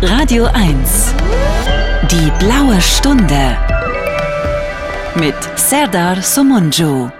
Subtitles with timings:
[0.00, 1.14] Radio 1.
[2.10, 3.58] Die blaue Stunde.
[5.16, 7.10] Mit Serdar Somunju.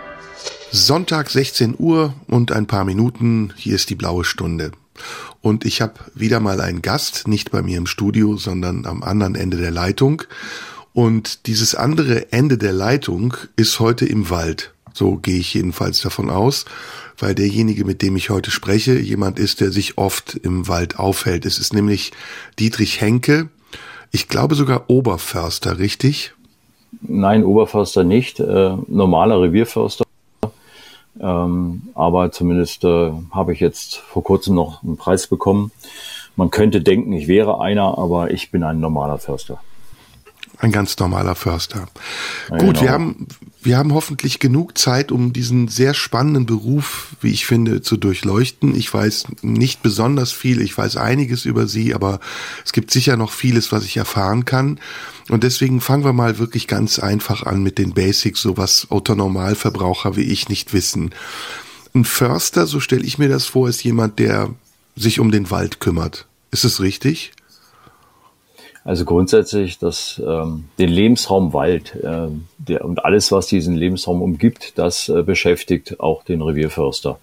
[0.71, 3.53] Sonntag 16 Uhr und ein paar Minuten.
[3.57, 4.73] Hier ist die blaue Stunde.
[5.43, 9.35] Und ich habe wieder mal einen Gast, nicht bei mir im Studio, sondern am anderen
[9.35, 10.23] Ende der Leitung.
[10.95, 14.73] Und dieses andere Ende der Leitung ist heute im Wald.
[15.01, 16.67] So gehe ich jedenfalls davon aus,
[17.19, 21.47] weil derjenige, mit dem ich heute spreche, jemand ist, der sich oft im Wald aufhält.
[21.47, 22.13] Es ist nämlich
[22.59, 23.49] Dietrich Henke.
[24.11, 26.35] Ich glaube sogar Oberförster, richtig?
[27.01, 28.41] Nein, Oberförster nicht.
[28.41, 30.05] Äh, normaler Revierförster.
[31.19, 35.73] Ähm, aber zumindest äh, habe ich jetzt vor kurzem noch einen Preis bekommen.
[36.37, 39.63] Man könnte denken, ich wäre einer, aber ich bin ein normaler Förster.
[40.61, 41.89] Ein ganz normaler Förster.
[42.51, 42.81] Ja, Gut, genau.
[42.83, 43.27] wir haben,
[43.63, 48.77] wir haben hoffentlich genug Zeit, um diesen sehr spannenden Beruf, wie ich finde, zu durchleuchten.
[48.77, 52.21] Ich weiß nicht besonders viel, ich weiß einiges über Sie, aber
[52.63, 54.79] es gibt sicher noch vieles, was ich erfahren kann.
[55.31, 60.17] Und deswegen fangen wir mal wirklich ganz einfach an mit den Basics, so was Autonormalverbraucher
[60.17, 61.15] wie ich nicht wissen.
[61.95, 64.51] Ein Förster, so stelle ich mir das vor, ist jemand, der
[64.95, 66.27] sich um den Wald kümmert.
[66.51, 67.33] Ist es richtig?
[68.83, 72.29] Also grundsätzlich das, ähm, den Lebensraum Wald äh,
[72.59, 77.19] der, und alles, was diesen Lebensraum umgibt, das äh, beschäftigt auch den Revierförster.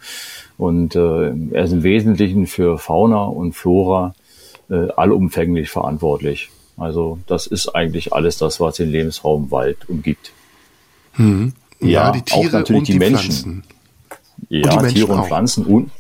[0.58, 4.14] Und äh, er ist im Wesentlichen für Fauna und Flora
[4.70, 6.50] äh, allumfänglich verantwortlich.
[6.78, 10.32] Also das ist eigentlich alles das, was den Lebensraum Wald umgibt.
[11.14, 11.54] Hm.
[11.80, 13.32] Ja, ja, die Tiere und die, die Menschen.
[13.32, 13.64] Pflanzen.
[14.50, 15.28] Ja, und die Menschen Tiere und auch.
[15.28, 15.92] Pflanzen und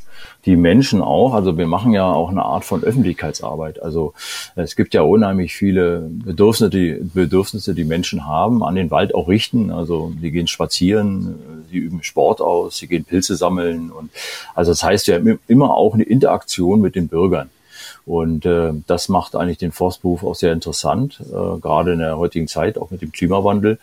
[0.48, 1.34] die Menschen auch.
[1.34, 3.84] Also wir machen ja auch eine Art von Öffentlichkeitsarbeit.
[3.84, 4.14] Also
[4.56, 9.28] es gibt ja unheimlich viele Bedürfnisse, die Bedürfnisse, die Menschen haben, an den Wald auch
[9.28, 9.72] richten.
[9.72, 14.10] Also die gehen spazieren, sie üben Sport aus, sie gehen Pilze sammeln und
[14.56, 17.50] also das heißt, wir haben immer auch eine Interaktion mit den Bürgern.
[18.06, 22.48] Und äh, das macht eigentlich den Forstberuf auch sehr interessant, äh, gerade in der heutigen
[22.48, 23.80] Zeit, auch mit dem Klimawandel,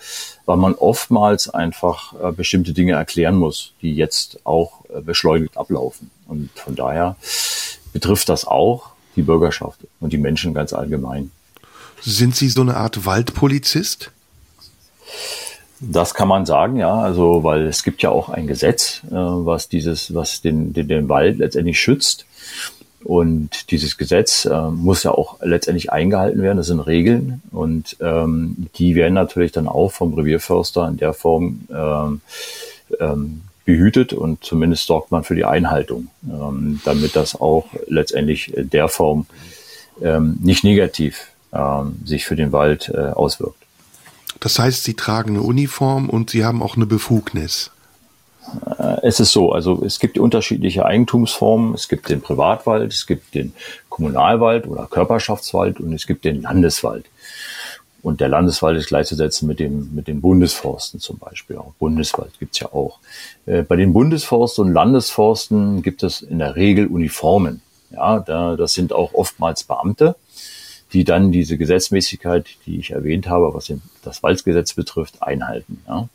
[0.47, 6.11] weil man oftmals einfach äh, bestimmte Dinge erklären muss, die jetzt auch äh, beschleunigt ablaufen.
[6.27, 7.17] Und von daher
[7.92, 11.30] betrifft das auch die Bürgerschaft und die Menschen ganz allgemein.
[12.01, 14.11] Sind Sie so eine Art Waldpolizist?
[15.80, 16.95] Das kann man sagen, ja.
[16.95, 21.08] Also, weil es gibt ja auch ein Gesetz, äh, was dieses, was den, den, den
[21.08, 22.27] Wald letztendlich schützt.
[23.05, 26.57] Und dieses Gesetz äh, muss ja auch letztendlich eingehalten werden.
[26.57, 31.61] Das sind Regeln und ähm, die werden natürlich dann auch vom Revierförster in der Form
[31.70, 32.23] ähm,
[32.98, 38.70] ähm, behütet und zumindest sorgt man für die Einhaltung, ähm, damit das auch letztendlich in
[38.70, 39.27] der Form
[40.02, 43.57] ähm, nicht negativ ähm, sich für den Wald äh, auswirkt.
[44.41, 47.70] Das heißt, Sie tragen eine Uniform und Sie haben auch eine Befugnis.
[48.79, 51.75] Äh, es ist so, also es gibt unterschiedliche Eigentumsformen.
[51.75, 53.55] Es gibt den Privatwald, es gibt den
[53.89, 57.07] Kommunalwald oder Körperschaftswald und es gibt den Landeswald.
[58.05, 61.57] Und der Landeswald ist gleichzusetzen mit dem, mit den Bundesforsten zum Beispiel.
[61.57, 62.98] Auch Bundeswald gibt's ja auch.
[63.47, 67.63] Äh, bei den Bundesforsten und Landesforsten gibt es in der Regel Uniformen.
[67.91, 70.17] Ja, da, das sind auch oftmals Beamte,
[70.93, 73.73] die dann diese Gesetzmäßigkeit, die ich erwähnt habe, was
[74.03, 75.83] das Waldgesetz betrifft, einhalten.
[75.89, 76.09] Ja.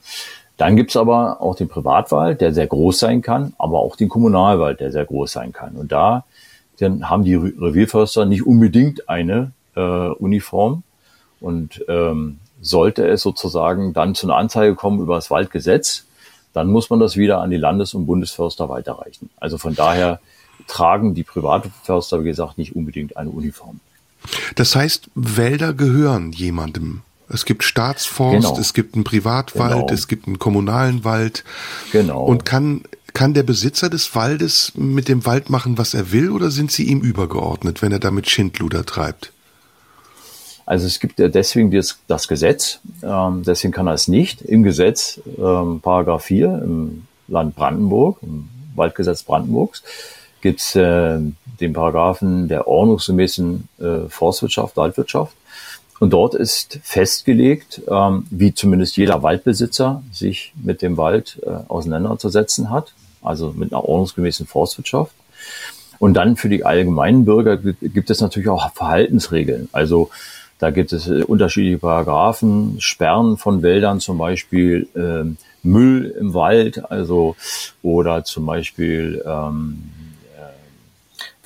[0.58, 4.80] Dann gibt's aber auch den Privatwald, der sehr groß sein kann, aber auch den Kommunalwald,
[4.80, 5.76] der sehr groß sein kann.
[5.76, 6.24] Und da
[6.80, 10.84] dann haben die Revierförster nicht unbedingt eine äh, Uniform.
[11.40, 16.06] Und ähm, sollte es sozusagen dann zu einer Anzeige kommen über das Waldgesetz,
[16.54, 19.30] dann muss man das wieder an die Landes- und Bundesförster weiterreichen.
[19.40, 20.20] Also von daher
[20.68, 23.80] tragen die Privatförster, wie gesagt, nicht unbedingt eine Uniform.
[24.56, 27.02] Das heißt, Wälder gehören jemandem.
[27.30, 28.60] Es gibt Staatsforst, genau.
[28.60, 29.94] es gibt einen Privatwald, genau.
[29.94, 31.44] es gibt einen kommunalen Wald.
[31.92, 32.24] Genau.
[32.24, 32.84] Und kann,
[33.14, 36.86] kann der Besitzer des Waldes mit dem Wald machen, was er will, oder sind sie
[36.86, 39.32] ihm übergeordnet, wenn er damit Schindluder treibt?
[40.70, 44.44] Also es gibt ja deswegen das, das Gesetz, ähm, deswegen kann er es nicht.
[44.44, 49.82] Im Gesetz, ähm, Paragraph 4 im Land Brandenburg, im Waldgesetz Brandenburgs,
[50.42, 51.18] gibt es äh,
[51.60, 55.34] den Paragraphen der ordnungsgemäßen äh, Forstwirtschaft, Waldwirtschaft.
[56.00, 62.70] Und dort ist festgelegt, ähm, wie zumindest jeder Waldbesitzer sich mit dem Wald äh, auseinanderzusetzen
[62.70, 62.94] hat,
[63.24, 65.16] also mit einer ordnungsgemäßen Forstwirtschaft.
[65.98, 69.68] Und dann für die allgemeinen Bürger gibt es natürlich auch Verhaltensregeln.
[69.72, 70.12] Also
[70.60, 76.90] da gibt es äh, unterschiedliche Paragraphen, Sperren von Wäldern zum Beispiel, äh, Müll im Wald,
[76.90, 77.36] also
[77.82, 79.90] oder zum Beispiel ähm,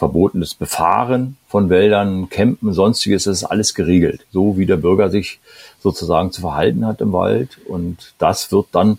[0.03, 5.39] verbotenes Befahren von Wäldern, Campen, sonstiges, das ist alles geregelt, so wie der Bürger sich
[5.81, 7.59] sozusagen zu verhalten hat im Wald.
[7.65, 8.97] Und das wird dann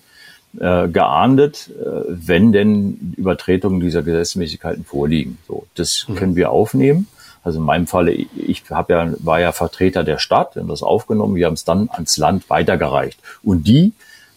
[0.59, 5.39] äh, geahndet, äh, wenn denn Übertretungen dieser Gesetzmäßigkeiten vorliegen.
[5.47, 6.15] So, das mhm.
[6.15, 7.07] können wir aufnehmen.
[7.45, 11.37] Also in meinem Falle, ich hab ja, war ja Vertreter der Stadt und das aufgenommen.
[11.37, 13.21] Wir haben es dann ans Land weitergereicht.
[13.43, 13.93] Und die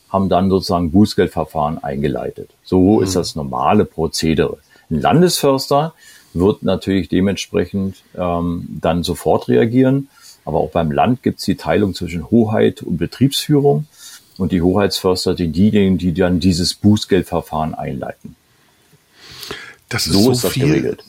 [0.10, 2.50] haben dann sozusagen Bußgeldverfahren eingeleitet.
[2.64, 3.04] So mhm.
[3.04, 4.58] ist das normale Prozedere.
[4.90, 5.94] Ein Landesförster
[6.34, 10.10] wird natürlich dementsprechend ähm, dann sofort reagieren.
[10.44, 13.88] Aber auch beim Land gibt es die Teilung zwischen Hoheit und Betriebsführung.
[14.38, 18.36] Und die Hoheitsförster sind diejenigen, die dann dieses Bußgeldverfahren einleiten.
[19.90, 20.68] Das ist so, so ist das viel.
[20.68, 21.04] geregelt.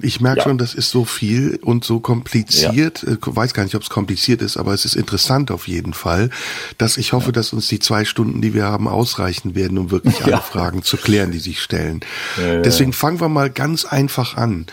[0.00, 0.44] Ich merke ja.
[0.44, 3.02] schon, das ist so viel und so kompliziert.
[3.02, 3.12] Ja.
[3.12, 5.92] Ich äh, weiß gar nicht, ob es kompliziert ist, aber es ist interessant auf jeden
[5.92, 6.30] Fall,
[6.78, 7.32] dass ich hoffe, ja.
[7.32, 10.96] dass uns die zwei Stunden, die wir haben, ausreichen werden, um wirklich alle Fragen zu
[10.96, 12.00] klären, die sich stellen.
[12.38, 14.66] Deswegen fangen wir mal ganz einfach an.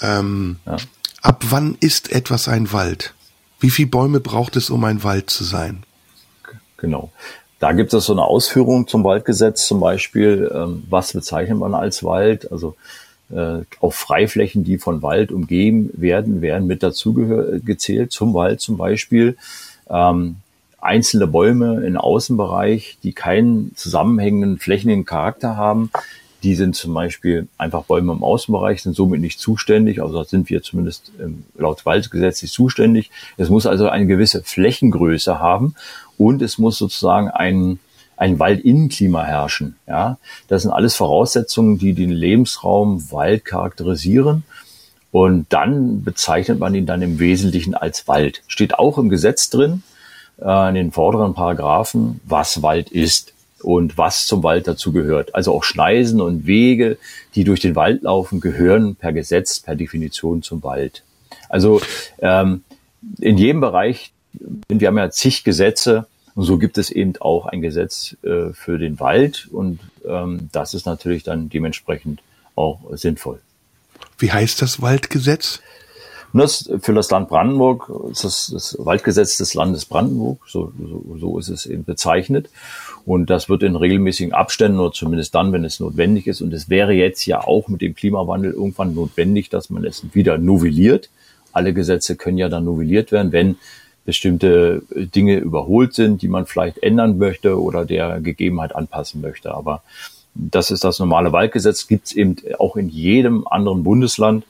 [0.00, 0.56] Ähm,
[1.22, 3.14] ab wann ist etwas ein Wald?
[3.58, 5.84] Wie viele Bäume braucht es, um ein Wald zu sein?
[6.78, 7.12] Genau.
[7.58, 10.50] Da gibt es so eine Ausführung zum Waldgesetz zum Beispiel.
[10.52, 12.50] Ähm, was bezeichnet man als Wald?
[12.50, 12.74] Also
[13.32, 17.14] äh, auf Freiflächen, die von Wald umgeben werden, werden mit dazu
[17.64, 19.36] gezählt, zum Wald zum Beispiel.
[19.88, 20.36] Ähm,
[20.80, 25.90] einzelne Bäume im Außenbereich, die keinen zusammenhängenden flächigen Charakter haben,
[26.42, 30.02] die sind zum Beispiel einfach Bäume im Außenbereich, sind somit nicht zuständig.
[30.02, 33.10] Also sind wir zumindest ähm, laut Waldgesetz nicht zuständig.
[33.36, 35.74] Es muss also eine gewisse Flächengröße haben
[36.16, 37.78] und es muss sozusagen ein,
[38.20, 39.76] ein Waldinnenklima herrschen.
[39.88, 44.44] Ja, das sind alles Voraussetzungen, die den Lebensraum Wald charakterisieren.
[45.10, 48.42] Und dann bezeichnet man ihn dann im Wesentlichen als Wald.
[48.46, 49.82] Steht auch im Gesetz drin,
[50.38, 53.32] äh, in den vorderen Paragraphen, was Wald ist
[53.62, 55.34] und was zum Wald dazu gehört.
[55.34, 56.98] Also auch Schneisen und Wege,
[57.34, 61.04] die durch den Wald laufen, gehören per Gesetz, per Definition zum Wald.
[61.48, 61.80] Also
[62.18, 62.64] ähm,
[63.18, 64.12] in jedem Bereich,
[64.68, 66.06] wir haben ja zig Gesetze
[66.40, 69.78] und so gibt es eben auch ein Gesetz äh, für den Wald und
[70.08, 72.22] ähm, das ist natürlich dann dementsprechend
[72.54, 73.40] auch sinnvoll.
[74.18, 75.60] Wie heißt das Waldgesetz?
[76.32, 81.38] das für das Land Brandenburg ist das, das Waldgesetz des Landes Brandenburg, so, so, so
[81.38, 82.48] ist es eben bezeichnet.
[83.04, 86.40] Und das wird in regelmäßigen Abständen oder zumindest dann, wenn es notwendig ist.
[86.40, 90.38] Und es wäre jetzt ja auch mit dem Klimawandel irgendwann notwendig, dass man es wieder
[90.38, 91.10] novelliert.
[91.52, 93.58] Alle Gesetze können ja dann novelliert werden, wenn
[94.04, 99.54] bestimmte Dinge überholt sind, die man vielleicht ändern möchte oder der Gegebenheit anpassen möchte.
[99.54, 99.82] Aber
[100.34, 104.44] das ist das normale Waldgesetz, gibt es eben auch in jedem anderen Bundesland.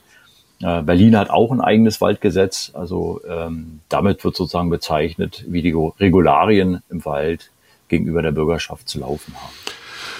[0.61, 2.71] Äh, Berlin hat auch ein eigenes Waldgesetz.
[2.73, 7.51] Also ähm, damit wird sozusagen bezeichnet, wie die Regularien im Wald
[7.87, 9.53] gegenüber der Bürgerschaft zu laufen haben.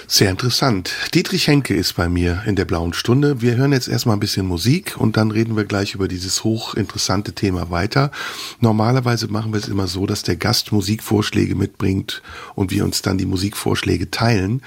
[0.08, 0.94] Sehr interessant.
[1.14, 3.42] Dietrich Henke ist bei mir in der blauen Stunde.
[3.42, 7.34] Wir hören jetzt erstmal ein bisschen Musik und dann reden wir gleich über dieses hochinteressante
[7.34, 8.12] Thema weiter.
[8.60, 12.22] Normalerweise machen wir es immer so, dass der Gast Musikvorschläge mitbringt
[12.56, 14.62] und wir uns dann die Musikvorschläge teilen.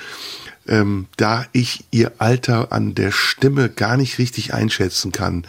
[0.66, 5.46] Ähm, da ich ihr Alter an der Stimme gar nicht richtig einschätzen kann,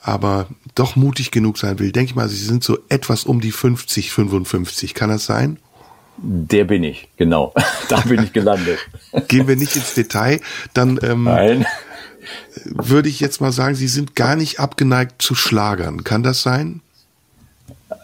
[0.00, 3.52] aber doch mutig genug sein will, denke ich mal, sie sind so etwas um die
[3.52, 4.94] 50, 55.
[4.94, 5.58] Kann das sein?
[6.20, 7.54] Der bin ich, genau.
[7.88, 8.78] da bin ich gelandet.
[9.28, 10.40] Gehen wir nicht ins Detail,
[10.74, 11.66] dann ähm, Nein.
[12.64, 16.04] würde ich jetzt mal sagen, Sie sind gar nicht abgeneigt zu Schlagern.
[16.04, 16.80] Kann das sein?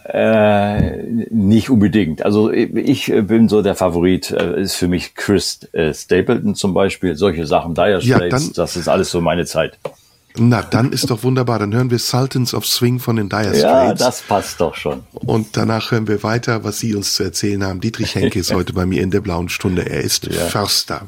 [0.05, 2.23] Äh, nicht unbedingt.
[2.23, 7.15] Also ich bin so der Favorit, äh, ist für mich Chris äh, Stapleton zum Beispiel,
[7.15, 9.77] solche Sachen, Dire Straits, ja, das ist alles so meine Zeit.
[10.37, 11.59] Na, dann ist doch wunderbar.
[11.59, 13.61] Dann hören wir Sultans of Swing von den Dire Straits.
[13.61, 15.03] Ja, das passt doch schon.
[15.13, 17.79] Und danach hören wir weiter, was Sie uns zu erzählen haben.
[17.79, 19.89] Dietrich Henke ist heute bei mir in der blauen Stunde.
[19.89, 20.45] Er ist ja.
[20.45, 21.07] Förster.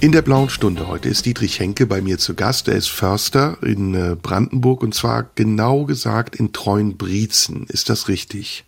[0.00, 2.66] In der blauen Stunde heute ist Dietrich Henke bei mir zu Gast.
[2.66, 7.66] Er ist Förster in äh, Brandenburg und zwar genau gesagt in Treuenbrietzen.
[7.68, 8.64] Ist das richtig?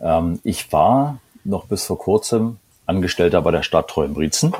[0.00, 2.56] Ähm, ich war noch bis vor kurzem
[2.90, 4.52] Angestellter bei der Stadt Treuenbrietzen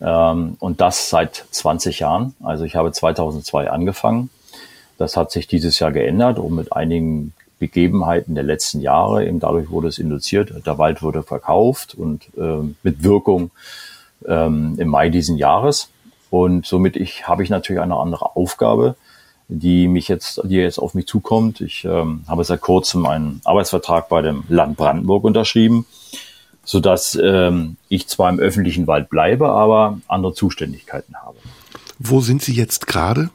[0.00, 2.34] ähm, und das seit 20 Jahren.
[2.42, 4.30] Also ich habe 2002 angefangen.
[4.98, 9.70] Das hat sich dieses Jahr geändert und mit einigen Begebenheiten der letzten Jahre, eben dadurch
[9.70, 13.50] wurde es induziert, der Wald wurde verkauft und ähm, mit Wirkung
[14.26, 15.90] ähm, im Mai diesen Jahres.
[16.30, 18.96] Und somit ich, habe ich natürlich eine andere Aufgabe,
[19.48, 21.60] die mich jetzt, die jetzt auf mich zukommt.
[21.60, 25.86] Ich ähm, habe seit kurzem einen Arbeitsvertrag bei dem Land Brandenburg unterschrieben
[26.64, 31.36] so dass ähm, ich zwar im öffentlichen Wald bleibe, aber andere Zuständigkeiten habe.
[31.98, 33.30] Wo sind Sie jetzt gerade?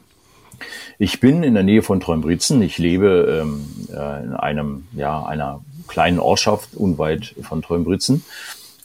[0.98, 2.60] Ich bin in der Nähe von Treumbritzen.
[2.60, 8.22] Ich lebe ähm, äh, in einem, ja, einer kleinen Ortschaft unweit von Treumbritzen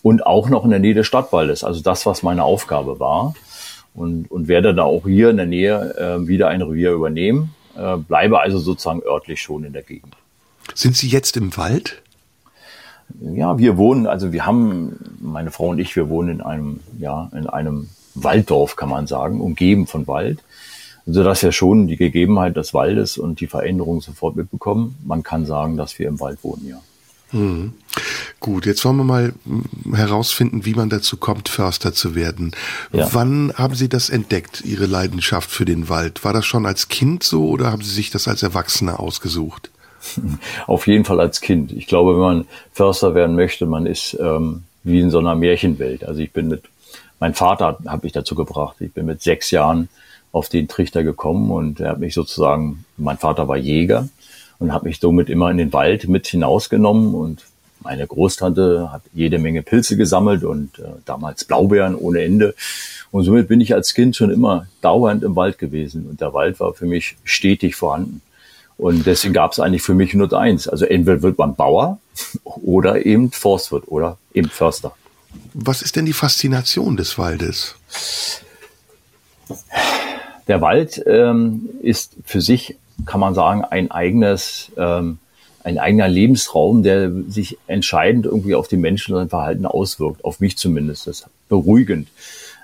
[0.01, 1.63] und auch noch in der Nähe des Stadtwaldes.
[1.63, 3.33] Also das, was meine Aufgabe war.
[3.93, 7.55] Und, und werde da auch hier in der Nähe äh, wieder ein Revier übernehmen.
[7.77, 10.15] Äh, bleibe also sozusagen örtlich schon in der Gegend.
[10.73, 12.01] Sind Sie jetzt im Wald?
[13.21, 17.29] Ja, wir wohnen, also wir haben, meine Frau und ich, wir wohnen in einem, ja,
[17.33, 20.43] in einem Walddorf, kann man sagen, umgeben von Wald,
[21.05, 24.95] sodass wir schon die Gegebenheit des Waldes und die Veränderung sofort mitbekommen.
[25.05, 26.81] Man kann sagen, dass wir im Wald wohnen, ja.
[27.31, 27.73] Mhm.
[28.39, 29.33] Gut, jetzt wollen wir mal
[29.93, 32.51] herausfinden, wie man dazu kommt, Förster zu werden.
[32.91, 33.09] Ja.
[33.11, 36.23] Wann haben Sie das entdeckt, Ihre Leidenschaft für den Wald?
[36.23, 39.71] War das schon als Kind so oder haben Sie sich das als Erwachsener ausgesucht?
[40.67, 41.71] Auf jeden Fall als Kind.
[41.71, 46.03] Ich glaube, wenn man Förster werden möchte, man ist ähm, wie in so einer Märchenwelt.
[46.03, 46.63] Also ich bin mit,
[47.19, 48.77] mein Vater hat mich dazu gebracht.
[48.79, 49.89] Ich bin mit sechs Jahren
[50.31, 54.09] auf den Trichter gekommen und er hat mich sozusagen, mein Vater war Jäger
[54.59, 57.45] und hat mich somit immer in den Wald mit hinausgenommen und
[57.85, 62.55] meine Großtante hat jede Menge Pilze gesammelt und äh, damals Blaubeeren ohne Ende.
[63.11, 66.07] Und somit bin ich als Kind schon immer dauernd im Wald gewesen.
[66.09, 68.21] Und der Wald war für mich stetig vorhanden.
[68.77, 70.67] Und deswegen gab es eigentlich für mich nur eins.
[70.67, 71.99] Also entweder wird man Bauer
[72.43, 74.93] oder eben Forstwirt oder eben Förster.
[75.53, 77.75] Was ist denn die Faszination des Waldes?
[80.47, 85.19] Der Wald ähm, ist für sich, kann man sagen, ein eigenes, ähm,
[85.63, 90.39] ein eigener Lebensraum, der sich entscheidend irgendwie auf die Menschen und sein Verhalten auswirkt, auf
[90.39, 91.07] mich zumindest.
[91.07, 92.07] Das ist beruhigend.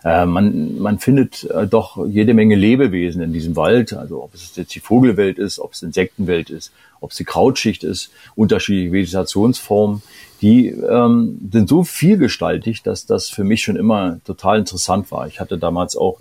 [0.04, 4.56] Äh, man, man findet äh, doch jede Menge Lebewesen in diesem Wald, also ob es
[4.56, 10.02] jetzt die Vogelwelt ist, ob es Insektenwelt ist, ob es die Krautschicht ist, unterschiedliche Vegetationsformen,
[10.42, 15.28] die ähm, sind so vielgestaltig, dass das für mich schon immer total interessant war.
[15.28, 16.20] Ich hatte damals auch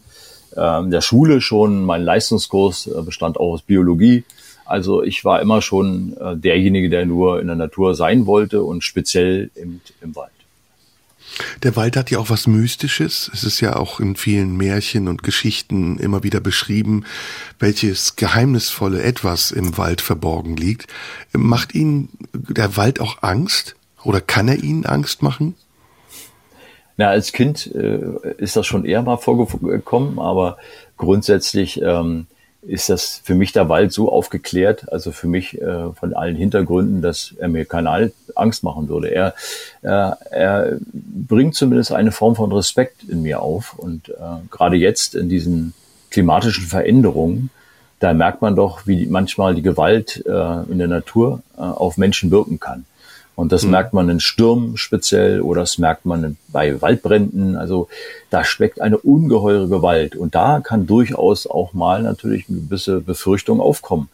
[0.57, 4.25] äh, in der Schule schon, mein Leistungskurs äh, bestand auch aus Biologie.
[4.67, 8.85] Also ich war immer schon äh, derjenige, der nur in der Natur sein wollte und
[8.85, 10.31] speziell im, im Wald.
[11.63, 13.31] Der Wald hat ja auch was Mystisches.
[13.33, 17.05] Es ist ja auch in vielen Märchen und Geschichten immer wieder beschrieben,
[17.59, 20.87] welches geheimnisvolle Etwas im Wald verborgen liegt.
[21.33, 23.77] Macht Ihnen der Wald auch Angst?
[24.03, 25.55] Oder kann er Ihnen Angst machen?
[26.97, 27.99] Na, als Kind äh,
[28.39, 30.59] ist das schon eher mal vorgekommen, aber
[30.97, 32.27] grundsätzlich ähm,
[32.63, 37.01] ist das für mich der Wald so aufgeklärt, also für mich äh, von allen Hintergründen,
[37.01, 37.91] dass er mir keine
[38.41, 39.09] Angst machen würde.
[39.09, 39.35] Er,
[39.83, 43.75] äh, er bringt zumindest eine Form von Respekt in mir auf.
[43.79, 44.13] Und äh,
[44.51, 45.75] gerade jetzt in diesen
[46.11, 47.51] klimatischen Veränderungen,
[48.01, 52.31] da merkt man doch, wie manchmal die Gewalt äh, in der Natur äh, auf Menschen
[52.31, 52.87] wirken kann.
[53.41, 53.71] Und das mhm.
[53.71, 57.57] merkt man in Stürmen speziell oder das merkt man bei Waldbränden.
[57.57, 57.89] Also
[58.29, 60.15] da steckt eine ungeheure Gewalt.
[60.15, 64.11] Und da kann durchaus auch mal natürlich eine gewisse Befürchtung aufkommen,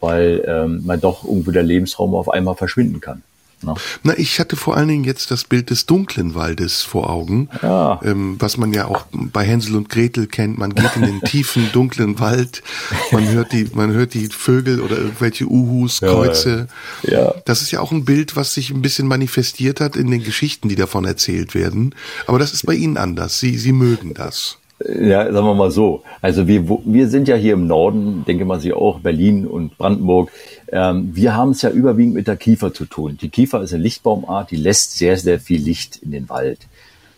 [0.00, 3.22] weil ähm, man doch irgendwo der Lebensraum auf einmal verschwinden kann.
[3.60, 3.76] No.
[4.04, 8.00] Na, ich hatte vor allen Dingen jetzt das Bild des dunklen Waldes vor Augen, ja.
[8.04, 10.58] ähm, was man ja auch bei Hänsel und Gretel kennt.
[10.58, 12.62] Man geht in den tiefen, dunklen Wald,
[13.10, 16.68] man hört die, man hört die Vögel oder irgendwelche Uhus, Kreuze.
[17.02, 17.12] Ja.
[17.12, 17.34] ja.
[17.46, 20.68] Das ist ja auch ein Bild, was sich ein bisschen manifestiert hat in den Geschichten,
[20.68, 21.94] die davon erzählt werden.
[22.26, 23.40] Aber das ist bei Ihnen anders.
[23.40, 24.58] Sie, Sie mögen das.
[24.80, 26.02] Ja, sagen wir mal so.
[26.20, 30.30] Also wir, wir sind ja hier im Norden, denke mal Sie auch, Berlin und Brandenburg.
[30.70, 33.18] Ähm, wir haben es ja überwiegend mit der Kiefer zu tun.
[33.20, 36.60] Die Kiefer ist eine Lichtbaumart, die lässt sehr, sehr viel Licht in den Wald.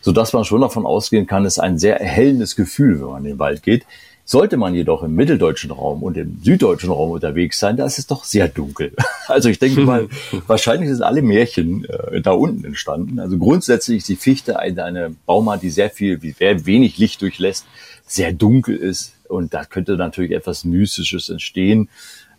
[0.01, 3.33] Sodass man schon davon ausgehen kann, es ist ein sehr erhellendes Gefühl, wenn man in
[3.33, 3.85] den Wald geht.
[4.31, 8.07] Sollte man jedoch im mitteldeutschen Raum und im süddeutschen Raum unterwegs sein, da ist es
[8.07, 8.93] doch sehr dunkel.
[9.27, 10.09] Also ich denke mal,
[10.47, 13.19] wahrscheinlich sind alle Märchen äh, da unten entstanden.
[13.19, 17.23] Also grundsätzlich ist die Fichte eine, eine Baumart, die sehr viel, wie sehr wenig Licht
[17.23, 17.67] durchlässt,
[18.07, 21.89] sehr dunkel ist und da könnte natürlich etwas Mystisches entstehen.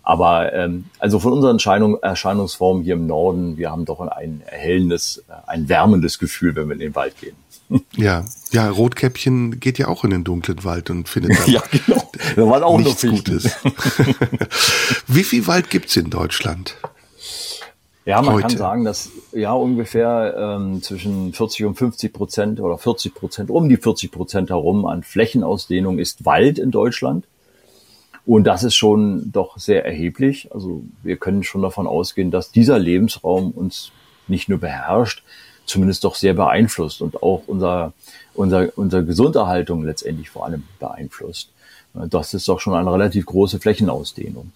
[0.01, 5.23] Aber ähm, also von unseren Erscheinung, Erscheinungsformen hier im Norden, wir haben doch ein erhellendes,
[5.27, 7.35] äh, ein wärmendes Gefühl, wenn wir in den Wald gehen.
[7.97, 12.11] Ja, ja, Rotkäppchen geht ja auch in den dunklen Wald und findet da ja, genau.
[12.35, 13.55] da waren auch nichts noch Gutes.
[15.07, 16.75] Wie viel Wald gibt's in Deutschland?
[18.03, 18.47] Ja, man Heute.
[18.47, 23.69] kann sagen, dass ja ungefähr ähm, zwischen 40 und 50 Prozent oder 40 Prozent, um
[23.69, 27.25] die 40 Prozent herum an Flächenausdehnung ist Wald in Deutschland.
[28.25, 30.49] Und das ist schon doch sehr erheblich.
[30.51, 33.91] Also wir können schon davon ausgehen, dass dieser Lebensraum uns
[34.27, 35.23] nicht nur beherrscht,
[35.65, 37.93] zumindest doch sehr beeinflusst und auch unser,
[38.41, 41.49] unser, unsere Gesunderhaltung letztendlich vor allem beeinflusst.
[41.93, 44.51] Das ist doch schon eine relativ große Flächenausdehnung.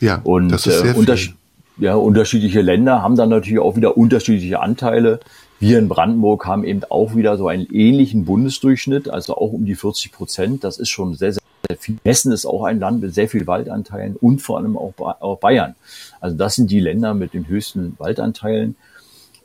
[0.00, 1.34] Ja, und das ist sehr äh, unterschied
[1.78, 5.20] ja, unterschiedliche Länder haben dann natürlich auch wieder unterschiedliche Anteile.
[5.60, 9.74] Wir in Brandenburg haben eben auch wieder so einen ähnlichen Bundesdurchschnitt, also auch um die
[9.74, 10.64] 40 Prozent.
[10.64, 11.42] Das ist schon sehr, sehr
[11.78, 11.98] viel.
[12.04, 15.74] Hessen ist auch ein Land mit sehr viel Waldanteilen und vor allem auch, auch Bayern.
[16.20, 18.76] Also das sind die Länder mit den höchsten Waldanteilen.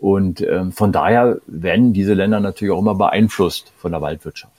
[0.03, 4.51] Und ähm, von daher werden diese Länder natürlich auch immer beeinflusst von der Waldwirtschaft.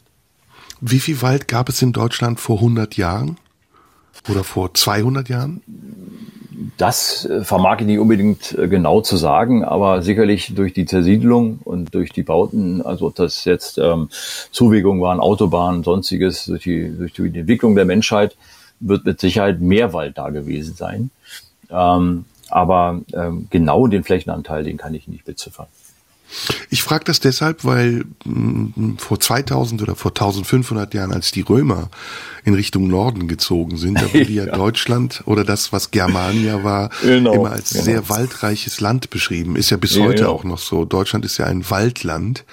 [0.80, 3.36] Wie viel Wald gab es in Deutschland vor 100 Jahren?
[4.30, 5.60] Oder vor 200 Jahren?
[6.78, 11.58] das äh, vermag ich nicht unbedingt äh, genau zu sagen, aber sicherlich durch die Zersiedlung
[11.62, 14.08] und durch die Bauten, also das jetzt ähm,
[14.50, 18.36] Zuwägungen waren, Autobahnen, sonstiges, durch die, durch die Entwicklung der Menschheit,
[18.80, 21.10] wird mit Sicherheit mehr Wald da gewesen sein.
[21.70, 22.24] Ähm,
[22.54, 25.66] aber ähm, genau den Flächenanteil, den kann ich nicht beziffern.
[26.70, 31.42] Ich frage das deshalb, weil mh, mm, vor 2000 oder vor 1500 Jahren, als die
[31.42, 31.90] Römer
[32.44, 36.90] in Richtung Norden gezogen sind, da wurde ja, ja, Deutschland oder das, was Germania war,
[37.02, 37.84] genau, immer als genau.
[37.84, 39.56] sehr waldreiches Land beschrieben.
[39.56, 40.32] Ist ja bis ja, heute genau.
[40.32, 40.84] auch noch so.
[40.84, 42.44] Deutschland ist ja ein Waldland.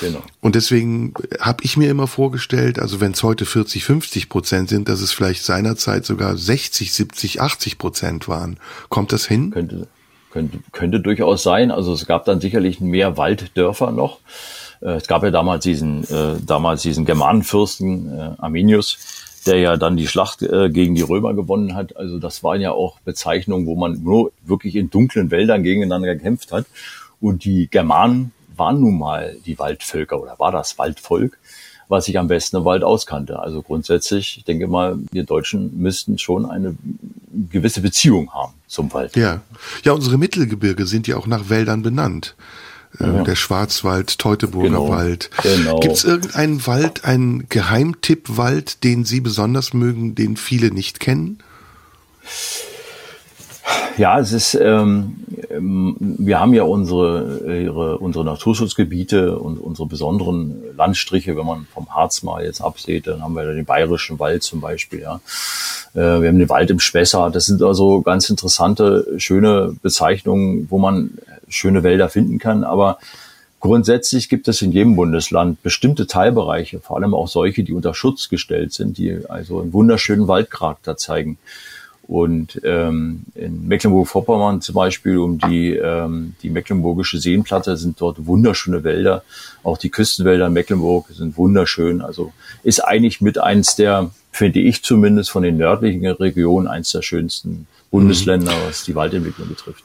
[0.00, 0.22] Genau.
[0.40, 4.88] Und deswegen habe ich mir immer vorgestellt, also wenn es heute 40, 50 Prozent sind,
[4.88, 8.58] dass es vielleicht seinerzeit sogar 60, 70, 80 Prozent waren.
[8.88, 9.50] Kommt das hin?
[9.50, 9.88] Könnte,
[10.36, 11.70] könnte, könnte durchaus sein.
[11.70, 14.18] Also es gab dann sicherlich mehr Walddörfer noch.
[14.82, 18.98] Äh, es gab ja damals diesen, äh, damals diesen Germanenfürsten äh, Arminius,
[19.46, 21.96] der ja dann die Schlacht äh, gegen die Römer gewonnen hat.
[21.96, 26.52] Also das waren ja auch Bezeichnungen, wo man nur wirklich in dunklen Wäldern gegeneinander gekämpft
[26.52, 26.66] hat.
[27.20, 31.38] Und die Germanen waren nun mal die Waldvölker oder war das Waldvolk
[31.88, 33.38] was sich am besten im Wald auskannte.
[33.38, 36.76] Also grundsätzlich, ich denke mal, wir Deutschen müssten schon eine
[37.50, 39.16] gewisse Beziehung haben zum Wald.
[39.16, 39.42] Ja,
[39.84, 42.34] ja, unsere Mittelgebirge sind ja auch nach Wäldern benannt.
[42.98, 43.22] Äh, ja.
[43.22, 44.88] Der Schwarzwald, Teutoburger genau.
[44.88, 45.30] Wald.
[45.42, 45.80] Genau.
[45.80, 51.38] Gibt es irgendeinen Wald, einen Geheimtippwald, den Sie besonders mögen, den viele nicht kennen?
[53.96, 55.16] Ja, es ist, ähm,
[55.50, 61.88] ähm, wir haben ja unsere, ihre, unsere Naturschutzgebiete und unsere besonderen Landstriche, wenn man vom
[61.88, 65.20] Harz mal jetzt absieht, dann haben wir den Bayerischen Wald zum Beispiel, ja.
[65.94, 67.34] Äh, wir haben den Wald im Spessart.
[67.34, 71.12] Das sind also ganz interessante, schöne Bezeichnungen, wo man
[71.48, 72.64] schöne Wälder finden kann.
[72.64, 72.98] Aber
[73.60, 78.28] grundsätzlich gibt es in jedem Bundesland bestimmte Teilbereiche, vor allem auch solche, die unter Schutz
[78.28, 81.38] gestellt sind, die also einen wunderschönen Waldcharakter zeigen.
[82.06, 88.84] Und ähm, in Mecklenburg-Vorpommern zum Beispiel um die, ähm, die Mecklenburgische Seenplatte sind dort wunderschöne
[88.84, 89.24] Wälder.
[89.64, 92.00] Auch die Küstenwälder in Mecklenburg sind wunderschön.
[92.00, 92.32] Also
[92.62, 97.66] ist eigentlich mit eins der, finde ich zumindest, von den nördlichen Regionen eins der schönsten
[97.90, 98.68] Bundesländer, mhm.
[98.68, 99.82] was die Waldentwicklung betrifft.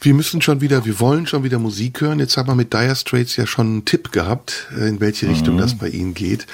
[0.00, 2.18] Wir müssen schon wieder, wir wollen schon wieder Musik hören.
[2.18, 5.58] Jetzt haben wir mit Dire Straits ja schon einen Tipp gehabt, in welche Richtung mhm.
[5.58, 6.46] das bei Ihnen geht.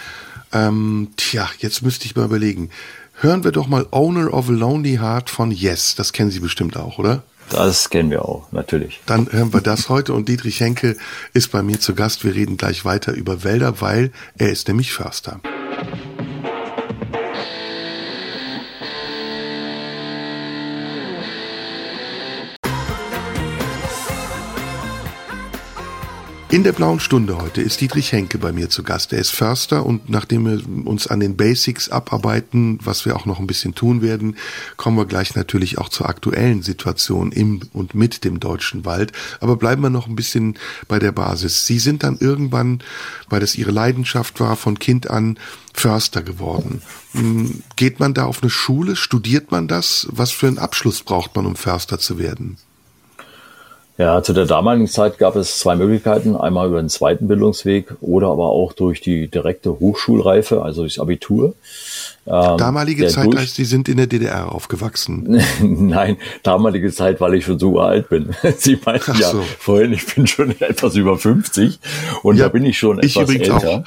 [0.53, 2.71] Ähm, tja, jetzt müsste ich mal überlegen.
[3.19, 5.95] Hören wir doch mal Owner of a Lonely Heart von Yes.
[5.95, 7.23] Das kennen Sie bestimmt auch, oder?
[7.49, 9.01] Das kennen wir auch, natürlich.
[9.07, 10.97] Dann hören wir das heute und Dietrich Henke
[11.33, 12.25] ist bei mir zu Gast.
[12.25, 15.41] Wir reden gleich weiter über Wälder, weil er ist nämlich Förster.
[26.57, 29.13] In der blauen Stunde heute ist Dietrich Henke bei mir zu Gast.
[29.13, 33.39] Er ist Förster und nachdem wir uns an den Basics abarbeiten, was wir auch noch
[33.41, 34.39] ein bisschen tun werden,
[34.79, 39.13] kommen wir gleich natürlich auch zur aktuellen Situation im und mit dem deutschen Wald.
[39.41, 40.57] Aber bleiben wir noch ein bisschen
[40.89, 41.67] bei der Basis.
[41.67, 42.83] Sie sind dann irgendwann,
[43.29, 45.39] weil das Ihre Leidenschaft war, von Kind an
[45.75, 46.81] Förster geworden.
[47.13, 48.97] Hm, geht man da auf eine Schule?
[48.97, 50.09] Studiert man das?
[50.11, 52.57] Was für einen Abschluss braucht man, um Förster zu werden?
[53.99, 56.37] Ja, zu der damaligen Zeit gab es zwei Möglichkeiten.
[56.37, 61.55] Einmal über den zweiten Bildungsweg oder aber auch durch die direkte Hochschulreife, also das Abitur.
[62.27, 65.41] Ähm, damalige Zeit heißt, Sie sind in der DDR aufgewachsen.
[65.63, 68.35] Nein, damalige Zeit, weil ich schon so alt bin.
[68.59, 69.21] Sie meinten so.
[69.21, 71.79] ja vorhin, ich bin schon etwas über 50
[72.23, 73.85] und ja, da bin ich schon ich etwas älter.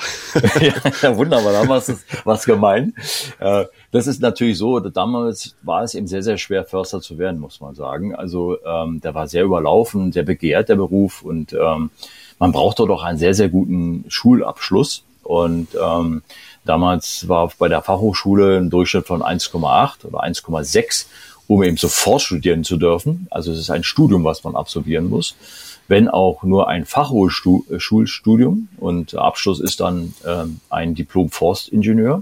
[1.04, 2.95] ja, wunderbar, da haben wir was gemeint.
[3.39, 7.39] Äh, das ist natürlich so, damals war es eben sehr, sehr schwer, Förster zu werden,
[7.39, 8.15] muss man sagen.
[8.15, 11.89] Also ähm, der war sehr überlaufen, sehr begehrt, der Beruf und ähm,
[12.38, 15.04] man brauchte doch einen sehr, sehr guten Schulabschluss.
[15.23, 16.23] Und ähm,
[16.69, 21.08] Damals war bei der Fachhochschule ein Durchschnitt von 1,8 oder 1,6,
[21.47, 23.25] um eben sofort studieren zu dürfen.
[23.32, 25.36] Also es ist ein Studium, was man absolvieren muss,
[25.88, 32.21] wenn auch nur ein Fachhochschulstudium und Abschluss ist dann ähm, ein Diplom Forstingenieur.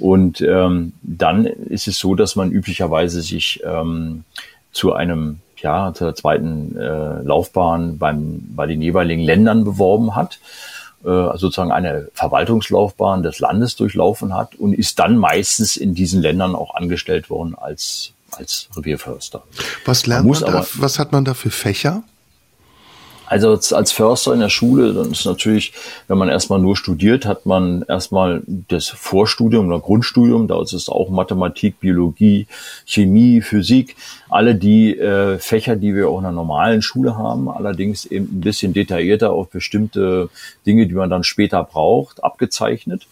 [0.00, 4.24] Und ähm, dann ist es so, dass man üblicherweise sich ähm,
[4.72, 10.38] zu einem ja zur zweiten äh, Laufbahn beim bei den jeweiligen Ländern beworben hat
[11.04, 16.54] äh, sozusagen eine Verwaltungslaufbahn des Landes durchlaufen hat und ist dann meistens in diesen Ländern
[16.54, 19.42] auch angestellt worden als als Revierförster.
[19.84, 22.02] Was lernt man, man da, aber, was hat man da für Fächer?
[23.28, 25.74] Also als Förster in der Schule, dann ist natürlich,
[26.06, 30.88] wenn man erstmal nur studiert, hat man erstmal das Vorstudium oder Grundstudium, da ist es
[30.88, 32.46] auch Mathematik, Biologie,
[32.86, 33.96] Chemie, Physik,
[34.30, 38.40] alle die äh, Fächer, die wir auch in einer normalen Schule haben, allerdings eben ein
[38.40, 40.30] bisschen detaillierter auf bestimmte
[40.64, 43.06] Dinge, die man dann später braucht, abgezeichnet.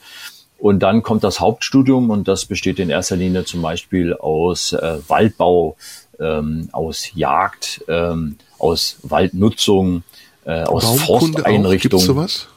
[0.59, 4.98] Und dann kommt das Hauptstudium und das besteht in erster Linie zum Beispiel aus äh,
[5.07, 5.76] Waldbau,
[6.20, 10.02] ähm, aus Jagd, ähm, aus Waldnutzung,
[10.44, 12.02] äh, aus Baumkunde Forsteinrichtungen.
[12.02, 12.07] Auch?
[12.07, 12.48] sowas?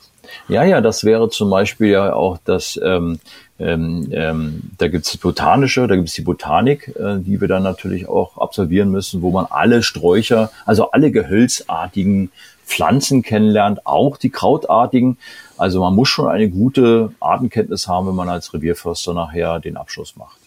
[0.47, 3.19] Ja, ja, das wäre zum Beispiel ja auch das, ähm,
[3.59, 8.07] ähm, ähm, da gibt's die botanische, da gibt's die Botanik, äh, die wir dann natürlich
[8.07, 12.31] auch absolvieren müssen, wo man alle Sträucher, also alle gehölzartigen
[12.65, 15.17] Pflanzen kennenlernt, auch die krautartigen.
[15.57, 20.15] Also man muss schon eine gute Artenkenntnis haben, wenn man als Revierförster nachher den Abschluss
[20.15, 20.38] macht.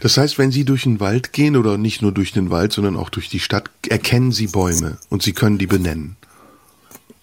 [0.00, 2.96] Das heißt, wenn Sie durch den Wald gehen oder nicht nur durch den Wald, sondern
[2.96, 6.16] auch durch die Stadt, erkennen Sie Bäume und Sie können die benennen.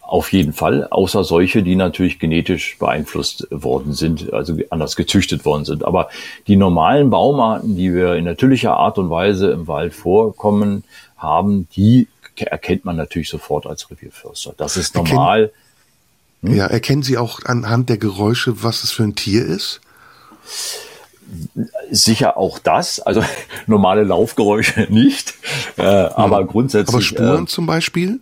[0.02, 5.66] Auf jeden Fall, außer solche, die natürlich genetisch beeinflusst worden sind, also anders gezüchtet worden
[5.66, 5.84] sind.
[5.84, 6.10] Aber
[6.46, 10.84] die normalen Baumarten, die wir in natürlicher Art und Weise im Wald vorkommen
[11.18, 14.54] haben, die erkennt man natürlich sofort als Revierförster.
[14.58, 15.52] Das ist normal.
[16.44, 16.56] Erkennen, hm?
[16.56, 19.82] Ja, erkennen Sie auch anhand der Geräusche, was es für ein Tier ist?
[21.92, 23.24] Sicher auch das, also
[23.68, 25.34] normale Laufgeräusche nicht,
[25.78, 26.48] äh, aber hm.
[26.48, 26.94] grundsätzlich.
[26.94, 28.20] Aber Spuren äh, zum Beispiel?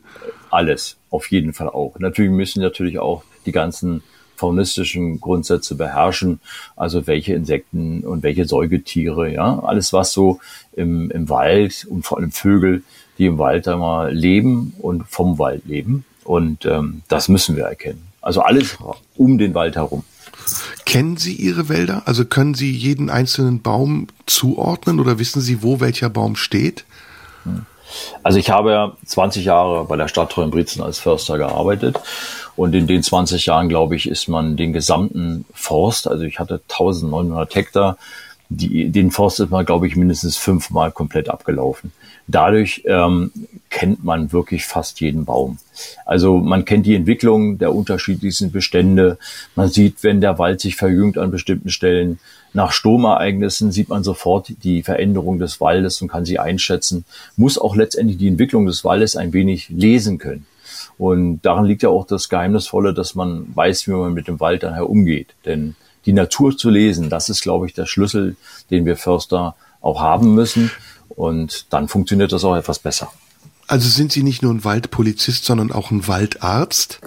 [0.50, 1.98] Alles, auf jeden Fall auch.
[2.00, 4.04] Natürlich müssen natürlich auch die ganzen
[4.36, 6.40] faunistischen Grundsätze beherrschen,
[6.76, 10.40] also welche Insekten und welche Säugetiere, ja, alles was so
[10.74, 12.84] im, im Wald und vor allem Vögel,
[13.18, 16.06] die im Wald einmal leben und vom Wald leben.
[16.24, 18.08] Und ähm, das müssen wir erkennen.
[18.22, 18.78] Also alles
[19.18, 20.04] um den Wald herum.
[20.86, 22.04] Kennen Sie Ihre Wälder?
[22.06, 26.86] Also können Sie jeden einzelnen Baum zuordnen oder wissen Sie, wo welcher Baum steht?
[28.24, 32.00] Also ich habe ja 20 Jahre bei der Stadt Treuenbrietzen als Förster gearbeitet
[32.56, 36.62] und in den 20 Jahren, glaube ich, ist man den gesamten Forst, also ich hatte
[36.70, 37.98] 1900 Hektar,
[38.50, 41.92] die, den Forst ist man, glaube ich, mindestens fünfmal komplett abgelaufen.
[42.28, 43.32] Dadurch ähm,
[43.70, 45.58] kennt man wirklich fast jeden Baum.
[46.06, 49.18] Also man kennt die Entwicklung der unterschiedlichsten Bestände.
[49.56, 52.20] Man sieht, wenn der Wald sich verjüngt an bestimmten Stellen.
[52.54, 57.04] Nach Sturmereignissen sieht man sofort die Veränderung des Waldes und kann sie einschätzen.
[57.36, 60.46] Muss auch letztendlich die Entwicklung des Waldes ein wenig lesen können.
[60.98, 64.64] Und daran liegt ja auch das Geheimnisvolle, dass man weiß, wie man mit dem Wald
[64.64, 65.34] dann herumgeht.
[65.46, 68.36] Denn die Natur zu lesen, das ist, glaube ich, der Schlüssel,
[68.70, 70.72] den wir Förster auch haben müssen.
[71.16, 73.12] Und dann funktioniert das auch etwas besser.
[73.68, 77.00] Also sind Sie nicht nur ein Waldpolizist, sondern auch ein Waldarzt?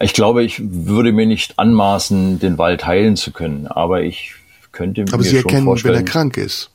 [0.00, 4.34] Ich glaube, ich würde mir nicht anmaßen, den Wald heilen zu können, aber ich
[4.72, 6.70] könnte aber mir Sie erkennen, schon vorstellen, wenn er krank ist.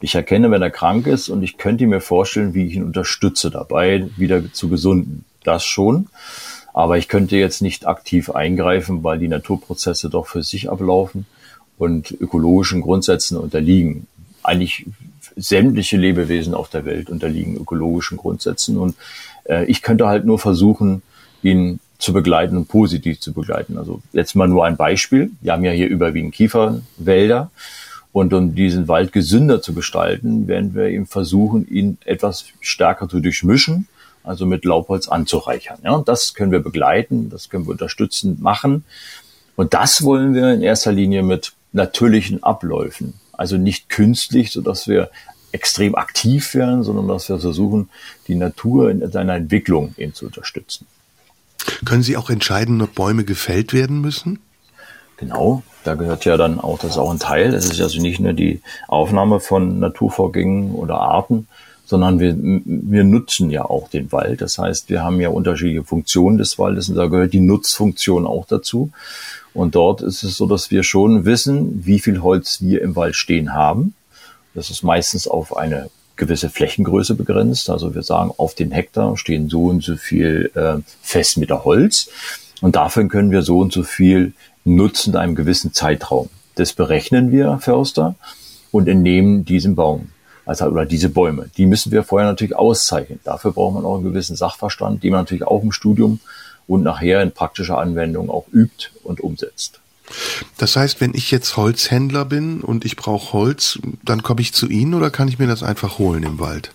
[0.00, 3.50] Ich erkenne, wenn er krank ist und ich könnte mir vorstellen, wie ich ihn unterstütze
[3.50, 5.24] dabei, wieder zu gesunden.
[5.44, 6.08] Das schon.
[6.72, 11.26] Aber ich könnte jetzt nicht aktiv eingreifen, weil die Naturprozesse doch für sich ablaufen
[11.80, 14.06] und ökologischen Grundsätzen unterliegen.
[14.42, 14.86] Eigentlich
[15.34, 18.96] sämtliche Lebewesen auf der Welt unterliegen ökologischen Grundsätzen und
[19.44, 21.02] äh, ich könnte halt nur versuchen,
[21.42, 23.78] ihn zu begleiten und positiv zu begleiten.
[23.78, 25.30] Also jetzt mal nur ein Beispiel.
[25.40, 27.50] Wir haben ja hier überwiegend Kiefernwälder
[28.12, 33.20] und um diesen Wald gesünder zu gestalten, werden wir eben versuchen, ihn etwas stärker zu
[33.20, 33.88] durchmischen,
[34.22, 35.78] also mit Laubholz anzureichern.
[35.82, 38.84] Ja, und das können wir begleiten, das können wir unterstützend machen.
[39.56, 43.14] Und das wollen wir in erster Linie mit natürlichen Abläufen.
[43.32, 45.10] Also nicht künstlich, so dass wir
[45.52, 47.88] extrem aktiv werden, sondern dass wir versuchen,
[48.28, 50.86] die Natur in seiner Entwicklung eben zu unterstützen.
[51.84, 54.38] Können Sie auch entscheiden, ob Bäume gefällt werden müssen?
[55.16, 57.52] Genau, da gehört ja dann auch, das ist auch ein Teil.
[57.52, 61.46] Es ist also nicht nur die Aufnahme von Naturvorgängen oder Arten,
[61.84, 64.40] sondern wir, wir nutzen ja auch den Wald.
[64.40, 68.46] Das heißt, wir haben ja unterschiedliche Funktionen des Waldes und da gehört die Nutzfunktion auch
[68.46, 68.92] dazu.
[69.52, 73.16] Und dort ist es so, dass wir schon wissen, wie viel Holz wir im Wald
[73.16, 73.94] stehen haben.
[74.54, 77.70] Das ist meistens auf eine gewisse Flächengröße begrenzt.
[77.70, 82.08] Also wir sagen, auf den Hektar stehen so und so viel äh, Festmeter Holz.
[82.60, 84.34] Und dafür können wir so und so viel
[84.64, 86.28] nutzen in einem gewissen Zeitraum.
[86.56, 88.14] Das berechnen wir, Förster,
[88.70, 90.10] und entnehmen diesen Baum.
[90.44, 91.48] Also, oder diese Bäume.
[91.56, 93.20] Die müssen wir vorher natürlich auszeichnen.
[93.24, 96.20] Dafür braucht man auch einen gewissen Sachverstand, den man natürlich auch im Studium
[96.66, 99.80] und nachher in praktischer Anwendung auch übt und umsetzt.
[100.58, 104.68] Das heißt, wenn ich jetzt Holzhändler bin und ich brauche Holz, dann komme ich zu
[104.68, 106.72] Ihnen oder kann ich mir das einfach holen im Wald?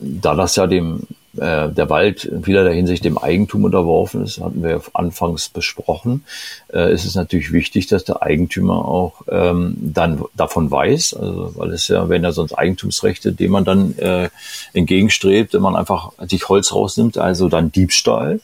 [0.00, 4.62] Da das ja dem äh, der Wald in vielerlei Hinsicht dem Eigentum unterworfen ist, hatten
[4.64, 6.24] wir anfangs besprochen,
[6.72, 11.70] äh, ist es natürlich wichtig, dass der Eigentümer auch ähm, dann davon weiß, also weil
[11.70, 14.28] es ja, wenn er sonst Eigentumsrechte, dem man dann äh,
[14.72, 18.40] entgegenstrebt, wenn man einfach sich Holz rausnimmt, also dann Diebstahl.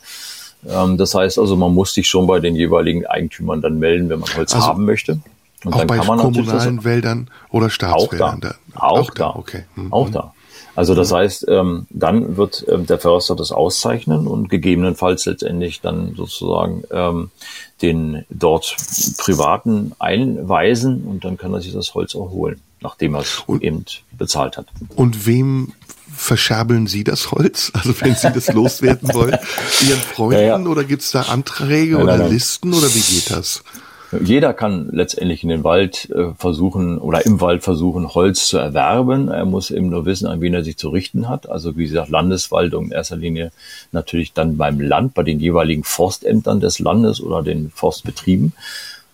[0.68, 4.20] Ähm, das heißt also, man muss sich schon bei den jeweiligen Eigentümern dann melden, wenn
[4.20, 5.20] man Holz also haben möchte.
[5.64, 8.36] Und auch bei kommunalen Wäldern oder Staatswäldern?
[8.36, 8.54] Auch da.
[8.76, 9.30] Auch, auch da.
[9.34, 9.64] Okay.
[9.74, 9.92] Mhm.
[9.92, 10.32] Auch da.
[10.76, 16.14] Also das heißt, ähm, dann wird ähm, der Förster das auszeichnen und gegebenenfalls letztendlich dann
[16.14, 17.30] sozusagen ähm,
[17.82, 18.76] den dort
[19.16, 22.60] Privaten einweisen und dann kann er sich das Holz auch holen.
[22.80, 24.66] nachdem er es eben bezahlt hat.
[24.94, 25.72] Und wem
[26.14, 27.72] verscherbeln Sie das Holz?
[27.74, 29.38] Also wenn Sie das loswerden wollen,
[29.88, 30.66] Ihren Freunden ja, ja.
[30.66, 33.62] oder gibt's da Anträge nein, oder nein, Listen oder wie geht das?
[34.22, 39.28] Jeder kann letztendlich in den Wald äh, versuchen oder im Wald versuchen, Holz zu erwerben.
[39.28, 41.48] Er muss eben nur wissen, an wen er sich zu richten hat.
[41.48, 43.52] Also wie gesagt, Landeswaldung in erster Linie
[43.92, 48.52] natürlich dann beim Land, bei den jeweiligen Forstämtern des Landes oder den Forstbetrieben.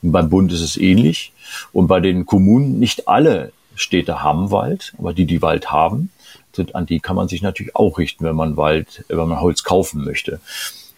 [0.03, 1.33] Und beim Bund ist es ähnlich.
[1.73, 6.11] Und bei den Kommunen, nicht alle Städte haben Wald, aber die, die Wald haben,
[6.53, 9.63] sind, an die kann man sich natürlich auch richten, wenn man Wald, wenn man Holz
[9.63, 10.41] kaufen möchte.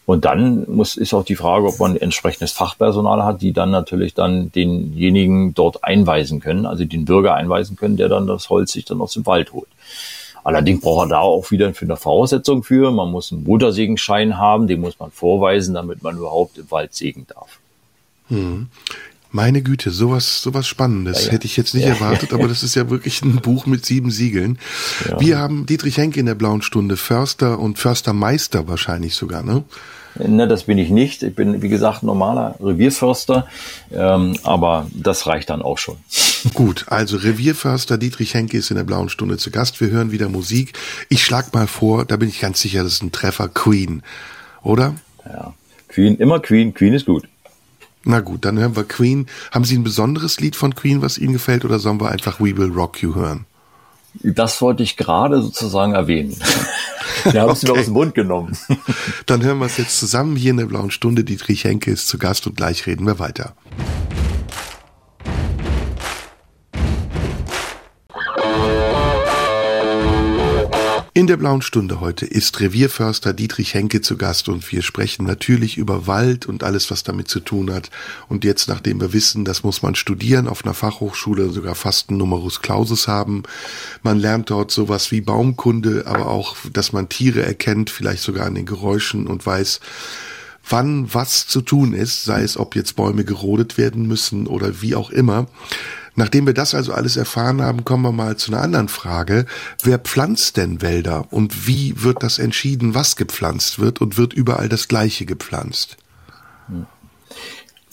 [0.07, 4.13] Und dann muss, ist auch die Frage, ob man entsprechendes Fachpersonal hat, die dann natürlich
[4.13, 8.85] dann denjenigen dort einweisen können, also den Bürger einweisen können, der dann das Holz sich
[8.85, 9.69] dann aus dem Wald holt.
[10.45, 12.91] Allerdings braucht er da auch wieder für eine Voraussetzung für.
[12.91, 17.27] Man muss einen Motorsägenschein haben, den muss man vorweisen, damit man überhaupt im Wald sägen
[17.27, 17.59] darf.
[18.29, 18.67] Hm.
[19.31, 21.33] Meine Güte, sowas, sowas Spannendes ja, ja.
[21.33, 24.13] hätte ich jetzt nicht ja, erwartet, aber das ist ja wirklich ein Buch mit sieben
[24.13, 24.59] Siegeln.
[25.19, 29.65] Wir haben Dietrich Henke in der blauen Stunde, Förster und Förstermeister wahrscheinlich sogar, ne?
[30.17, 31.23] Ne, das bin ich nicht.
[31.23, 33.47] Ich bin, wie gesagt, normaler Revierförster,
[33.93, 35.97] ähm, aber das reicht dann auch schon.
[36.55, 39.81] Gut, also Revierförster Dietrich Henke ist in der blauen Stunde zu Gast.
[39.81, 40.75] Wir hören wieder Musik.
[41.09, 44.03] Ich schlag mal vor, da bin ich ganz sicher, das ist ein Treffer Queen,
[44.63, 44.95] oder?
[45.27, 45.55] Ja,
[45.89, 46.75] Queen, immer Queen.
[46.75, 47.27] Queen ist gut.
[48.05, 49.27] Na gut, dann hören wir Queen.
[49.51, 52.57] Haben Sie ein besonderes Lied von Queen, was Ihnen gefällt, oder sollen wir einfach We
[52.57, 53.47] Will Rock You hören?
[54.23, 56.37] Das wollte ich gerade sozusagen erwähnen.
[57.25, 58.57] Wir haben es mir aus dem Mund genommen.
[59.27, 61.25] Dann hören wir es jetzt zusammen hier in der blauen Stunde.
[61.25, 63.55] Dietrich Henke ist zu Gast und gleich reden wir weiter.
[71.17, 75.79] In der blauen Stunde heute ist Revierförster Dietrich Henke zu Gast und wir sprechen natürlich
[75.79, 77.91] über Wald und alles, was damit zu tun hat.
[78.29, 82.19] Und jetzt, nachdem wir wissen, das muss man studieren, auf einer Fachhochschule sogar fast einen
[82.19, 83.45] Numerus Clausus haben.
[84.03, 88.57] Man lernt dort sowas wie Baumkunde, aber auch, dass man Tiere erkennt, vielleicht sogar an
[88.57, 89.79] den Geräuschen und weiß,
[90.69, 94.97] wann was zu tun ist, sei es, ob jetzt Bäume gerodet werden müssen oder wie
[94.97, 95.47] auch immer.
[96.17, 99.47] Nachdem wir das also alles erfahren haben, kommen wir mal zu einer anderen Frage.
[99.83, 104.69] Wer pflanzt denn Wälder und wie wird das entschieden, was gepflanzt wird und wird überall
[104.69, 105.97] das Gleiche gepflanzt?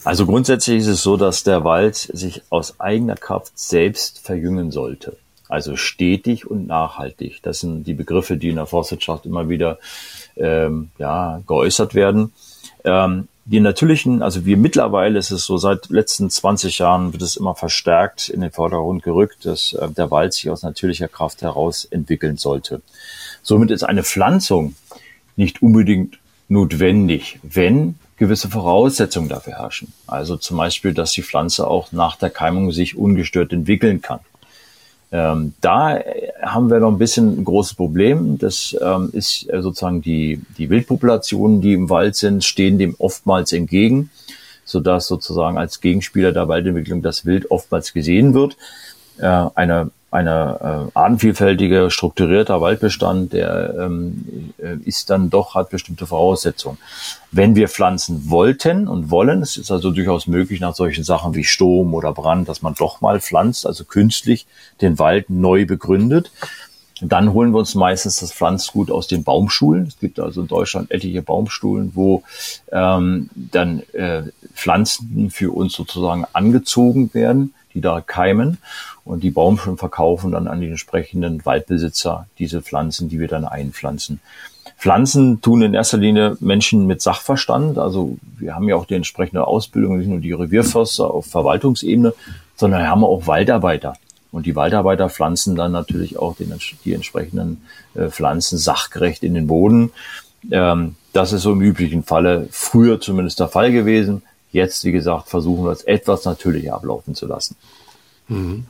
[0.04, 5.16] Also grundsätzlich ist es so, dass der Wald sich aus eigener Kraft selbst verjüngen sollte.
[5.48, 7.40] Also stetig und nachhaltig.
[7.42, 9.78] Das sind die Begriffe, die in der Forstwirtschaft immer wieder
[10.36, 12.32] ähm, ja, geäußert werden.
[12.84, 17.36] Ähm, die natürlichen, also wir mittlerweile ist es so, seit letzten 20 Jahren wird es
[17.36, 21.84] immer verstärkt in den Vordergrund gerückt, dass äh, der Wald sich aus natürlicher Kraft heraus
[21.84, 22.82] entwickeln sollte.
[23.42, 24.76] Somit ist eine Pflanzung
[25.34, 29.92] nicht unbedingt notwendig, wenn gewisse Voraussetzungen dafür herrschen.
[30.06, 34.20] Also zum Beispiel, dass die Pflanze auch nach der Keimung sich ungestört entwickeln kann.
[35.12, 36.00] Ähm, da
[36.40, 38.38] haben wir noch ein bisschen ein großes Problem.
[38.38, 43.52] Das ähm, ist äh, sozusagen die, die Wildpopulationen, die im Wald sind, stehen dem oftmals
[43.52, 44.10] entgegen,
[44.64, 48.56] sodass sozusagen als Gegenspieler der Waldentwicklung das Wild oftmals gesehen wird.
[49.18, 56.06] Äh, eine eine äh, artenvielfältige, strukturierter Waldbestand, der ähm, äh, ist dann doch, hat bestimmte
[56.06, 56.76] Voraussetzungen.
[57.30, 61.44] Wenn wir pflanzen wollten und wollen, es ist also durchaus möglich nach solchen Sachen wie
[61.44, 64.46] Sturm oder Brand, dass man doch mal pflanzt, also künstlich
[64.82, 66.30] den Wald neu begründet.
[67.00, 69.86] Dann holen wir uns meistens das Pflanzgut aus den Baumschulen.
[69.86, 72.22] Es gibt also in Deutschland etliche Baumschulen, wo
[72.70, 74.24] ähm, dann äh,
[74.54, 78.58] Pflanzen für uns sozusagen angezogen werden, die da keimen
[79.04, 84.20] und die Baumschulen verkaufen dann an die entsprechenden Waldbesitzer diese Pflanzen, die wir dann einpflanzen.
[84.78, 87.78] Pflanzen tun in erster Linie Menschen mit Sachverstand.
[87.78, 92.14] Also wir haben ja auch die entsprechende Ausbildung, nicht nur die Revierförster auf Verwaltungsebene,
[92.56, 93.94] sondern wir haben auch Waldarbeiter.
[94.32, 96.52] Und die Waldarbeiter pflanzen dann natürlich auch den,
[96.84, 97.62] die entsprechenden
[97.94, 99.92] äh, Pflanzen sachgerecht in den Boden.
[100.50, 104.22] Ähm, das ist so im üblichen Falle früher zumindest der Fall gewesen.
[104.50, 107.56] Jetzt, wie gesagt, versuchen wir es etwas natürlicher ablaufen zu lassen.
[108.28, 108.64] Mhm.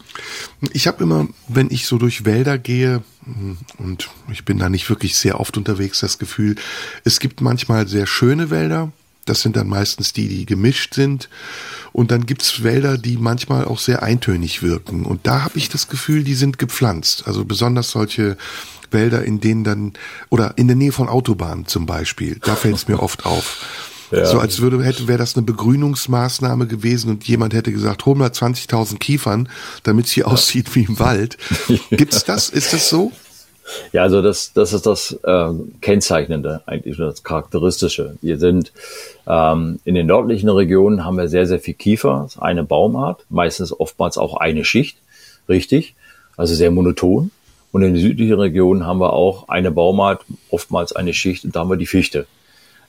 [0.73, 4.89] Ich habe immer, wenn ich so durch Wälder gehe, mm, und ich bin da nicht
[4.89, 6.57] wirklich sehr oft unterwegs, das Gefühl,
[7.05, 8.91] es gibt manchmal sehr schöne Wälder,
[9.25, 11.29] das sind dann meistens die, die gemischt sind.
[11.93, 15.05] Und dann gibt's Wälder, die manchmal auch sehr eintönig wirken.
[15.05, 17.25] Und da habe ich das Gefühl, die sind gepflanzt.
[17.27, 18.37] Also besonders solche
[18.91, 19.93] Wälder, in denen dann,
[20.29, 23.65] oder in der Nähe von Autobahnen zum Beispiel, da fällt es mir oft auf
[24.13, 24.27] ja.
[24.27, 28.29] So als würde, hätte, wäre das eine Begrünungsmaßnahme gewesen und jemand hätte gesagt, hol mal
[28.29, 29.49] 20.000 Kiefern,
[29.83, 30.33] damit es hier ja.
[30.33, 31.39] aussieht wie im Wald.
[31.91, 32.49] Gibt's das?
[32.49, 33.13] Ist das so?
[33.93, 35.49] Ja, also das, das ist das äh,
[35.81, 38.17] Kennzeichnende, eigentlich das Charakteristische.
[38.21, 38.73] Wir sind
[39.27, 44.19] ähm, in den nördlichen Regionen haben wir sehr, sehr viel Kiefer, eine Baumart, meistens oftmals
[44.19, 44.99] auch eine Schicht,
[45.49, 45.95] richtig.
[46.37, 47.31] also sehr monoton.
[47.71, 51.61] Und in den südlichen Regionen haben wir auch eine Baumart, oftmals eine Schicht, und da
[51.61, 52.27] haben wir die Fichte.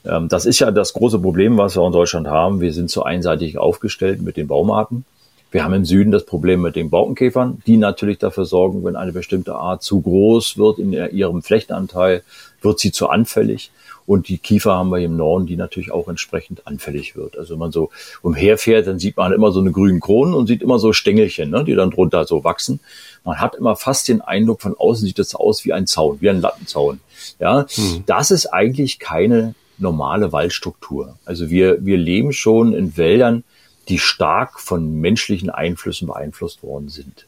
[0.05, 2.61] Ähm, das ist ja das große Problem, was wir in Deutschland haben.
[2.61, 5.05] Wir sind zu einseitig aufgestellt mit den Baumarten.
[5.53, 9.11] Wir haben im Süden das Problem mit den Borkenkäfern, die natürlich dafür sorgen, wenn eine
[9.11, 12.23] bestimmte Art zu groß wird in ihrem Flächenanteil,
[12.63, 13.69] wird sie zu anfällig.
[14.07, 17.37] Und die Kiefer haben wir im Norden, die natürlich auch entsprechend anfällig wird.
[17.37, 17.91] Also wenn man so
[18.23, 21.63] umherfährt, dann sieht man immer so eine grünen Kronen und sieht immer so Stängelchen, ne,
[21.63, 22.79] die dann drunter so wachsen.
[23.23, 26.31] Man hat immer fast den Eindruck, von außen sieht das aus wie ein Zaun, wie
[26.31, 26.99] ein Lattenzaun.
[27.39, 28.03] Ja, hm.
[28.07, 31.15] das ist eigentlich keine normale Waldstruktur.
[31.25, 33.43] Also wir, wir leben schon in Wäldern,
[33.89, 37.25] die stark von menschlichen Einflüssen beeinflusst worden sind.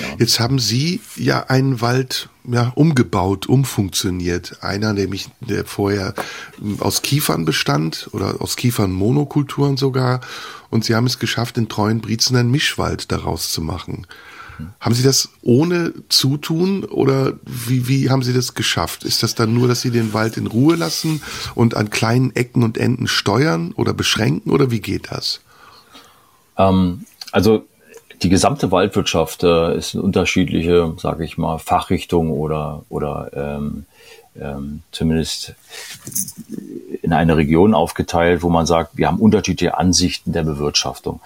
[0.00, 0.16] Ja.
[0.18, 4.62] Jetzt haben Sie ja einen Wald ja, umgebaut, umfunktioniert.
[4.62, 6.14] Einer, nämlich der vorher
[6.80, 10.20] aus Kiefern bestand oder aus Kiefernmonokulturen sogar.
[10.68, 14.06] Und Sie haben es geschafft, in treuen Briezen einen Mischwald daraus zu machen.
[14.78, 19.04] Haben Sie das ohne Zutun oder wie, wie haben Sie das geschafft?
[19.04, 21.22] Ist das dann nur, dass Sie den Wald in Ruhe lassen
[21.54, 25.40] und an kleinen Ecken und Enden steuern oder beschränken oder wie geht das?
[26.60, 27.64] Ähm, also
[28.22, 33.86] die gesamte Waldwirtschaft äh, ist unterschiedliche, sage ich mal, Fachrichtung oder oder ähm,
[34.38, 35.54] ähm, zumindest
[37.02, 41.20] in eine Region aufgeteilt, wo man sagt, wir haben unterschiedliche Ansichten der Bewirtschaftung.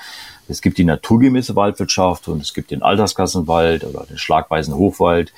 [0.49, 5.33] Es gibt die naturgemäße Waldwirtschaft und es gibt den Alterskassenwald oder den schlagweisen Hochwald.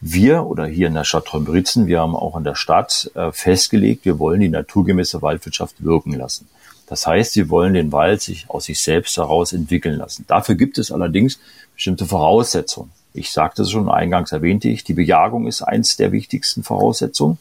[0.00, 4.04] Wir oder hier in der Stadt Trombritzen, wir haben auch in der Stadt äh, festgelegt,
[4.04, 6.48] wir wollen die naturgemäße Waldwirtschaft wirken lassen.
[6.86, 10.24] Das heißt, wir wollen den Wald sich aus sich selbst heraus entwickeln lassen.
[10.26, 11.38] Dafür gibt es allerdings
[11.74, 12.90] bestimmte Voraussetzungen.
[13.14, 17.38] Ich sagte es schon, eingangs erwähnte ich, die Bejagung ist eins der wichtigsten Voraussetzungen.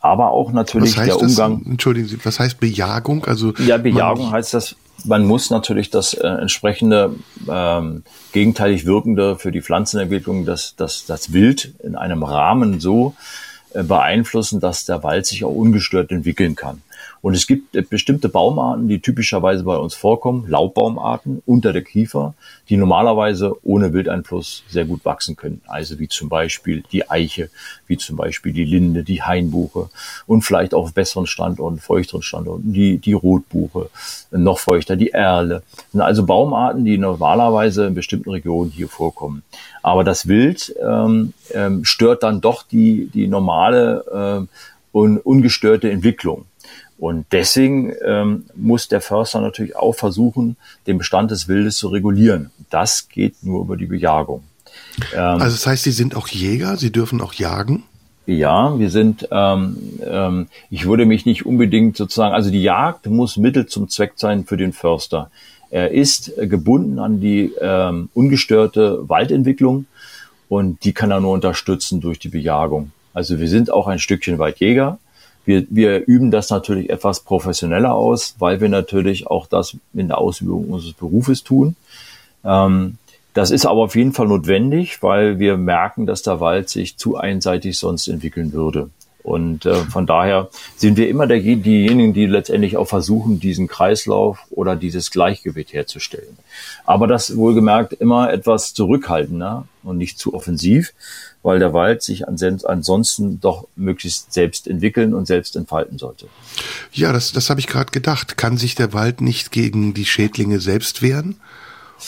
[0.00, 1.60] Aber auch natürlich der Umgang.
[1.60, 3.24] Das, entschuldigen Sie, was heißt Bejagung?
[3.24, 4.74] Also ja, Bejagung heißt das,
[5.04, 7.14] man muss natürlich das äh, entsprechende
[7.48, 8.02] ähm,
[8.32, 13.14] gegenteilig wirkende für die Pflanzenentwicklung, das, das, das Wild in einem Rahmen so
[13.74, 16.82] äh, beeinflussen, dass der Wald sich auch ungestört entwickeln kann.
[17.22, 22.34] Und es gibt äh, bestimmte Baumarten, die typischerweise bei uns vorkommen, Laubbaumarten unter der Kiefer,
[22.68, 25.62] die normalerweise ohne Wildeinfluss sehr gut wachsen können.
[25.66, 27.48] Also wie zum Beispiel die Eiche,
[27.86, 29.88] wie zum Beispiel die Linde, die Hainbuche
[30.26, 33.88] und vielleicht auch auf besseren Standorten, feuchteren Standorten, die, die Rotbuche,
[34.32, 35.62] noch feuchter, die Erle.
[35.76, 39.44] Das sind also Baumarten, die normalerweise in bestimmten Regionen hier vorkommen.
[39.82, 44.56] Aber das Wild ähm, ähm, stört dann doch die, die normale äh,
[44.92, 46.46] und ungestörte Entwicklung.
[47.02, 52.52] Und deswegen ähm, muss der Förster natürlich auch versuchen, den Bestand des Wildes zu regulieren.
[52.70, 54.44] Das geht nur über die Bejagung.
[55.12, 57.82] Ähm, also das heißt, Sie sind auch Jäger, Sie dürfen auch jagen?
[58.26, 63.36] Ja, wir sind, ähm, ähm, ich würde mich nicht unbedingt sozusagen, also die Jagd muss
[63.36, 65.28] Mittel zum Zweck sein für den Förster.
[65.70, 69.86] Er ist gebunden an die ähm, ungestörte Waldentwicklung
[70.48, 72.92] und die kann er nur unterstützen durch die Bejagung.
[73.12, 75.00] Also wir sind auch ein Stückchen Waldjäger,
[75.44, 80.18] wir, wir üben das natürlich etwas professioneller aus, weil wir natürlich auch das in der
[80.18, 81.76] Ausübung unseres Berufes tun.
[82.44, 82.98] Ähm,
[83.34, 87.16] das ist aber auf jeden Fall notwendig, weil wir merken, dass der Wald sich zu
[87.16, 88.90] einseitig sonst entwickeln würde.
[89.22, 94.40] Und äh, von daher sind wir immer der, diejenigen, die letztendlich auch versuchen, diesen Kreislauf
[94.50, 96.36] oder dieses Gleichgewicht herzustellen.
[96.84, 100.92] Aber das wohlgemerkt immer etwas zurückhaltender und nicht zu offensiv,
[101.42, 106.28] weil der Wald sich ansonsten doch möglichst selbst entwickeln und selbst entfalten sollte.
[106.92, 108.36] Ja, das, das habe ich gerade gedacht.
[108.36, 111.36] Kann sich der Wald nicht gegen die Schädlinge selbst wehren?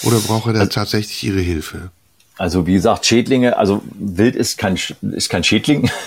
[0.03, 1.91] Oder braucht er da also, tatsächlich ihre Hilfe?
[2.37, 4.77] Also wie gesagt, Schädlinge, also Wild ist kein
[5.13, 5.91] ist kein Schädling.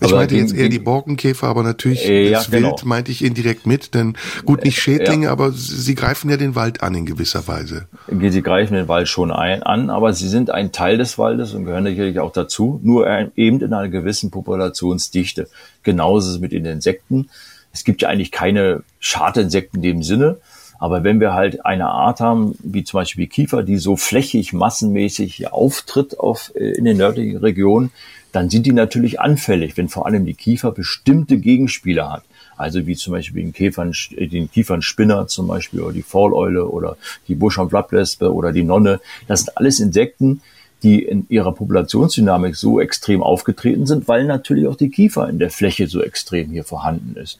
[0.00, 2.76] Ich meinte jetzt eher die Borkenkäfer, aber natürlich äh, das Wild genau.
[2.84, 5.32] meinte ich indirekt mit, denn gut nicht Schädlinge, ja.
[5.32, 7.88] aber sie greifen ja den Wald an in gewisser Weise.
[8.06, 11.64] Sie greifen den Wald schon ein, an, aber sie sind ein Teil des Waldes und
[11.64, 15.48] gehören natürlich auch dazu, nur eben in einer gewissen Populationsdichte.
[15.82, 17.28] Genauso ist es mit den Insekten.
[17.72, 20.36] Es gibt ja eigentlich keine Schadinsekten in dem Sinne,
[20.78, 25.34] aber wenn wir halt eine Art haben, wie zum Beispiel Kiefer, die so flächig, massenmäßig
[25.34, 27.90] hier auftritt auf, äh, in den nördlichen Regionen,
[28.32, 32.22] dann sind die natürlich anfällig, wenn vor allem die Kiefer bestimmte Gegenspieler hat.
[32.56, 36.96] Also wie zum Beispiel den, Käfern, den Kiefernspinner zum Beispiel oder die Fauleule oder
[37.28, 39.00] die Busch- und Blattlespe oder die Nonne.
[39.28, 40.42] Das sind alles Insekten,
[40.82, 45.50] die in ihrer Populationsdynamik so extrem aufgetreten sind, weil natürlich auch die Kiefer in der
[45.50, 47.38] Fläche so extrem hier vorhanden ist.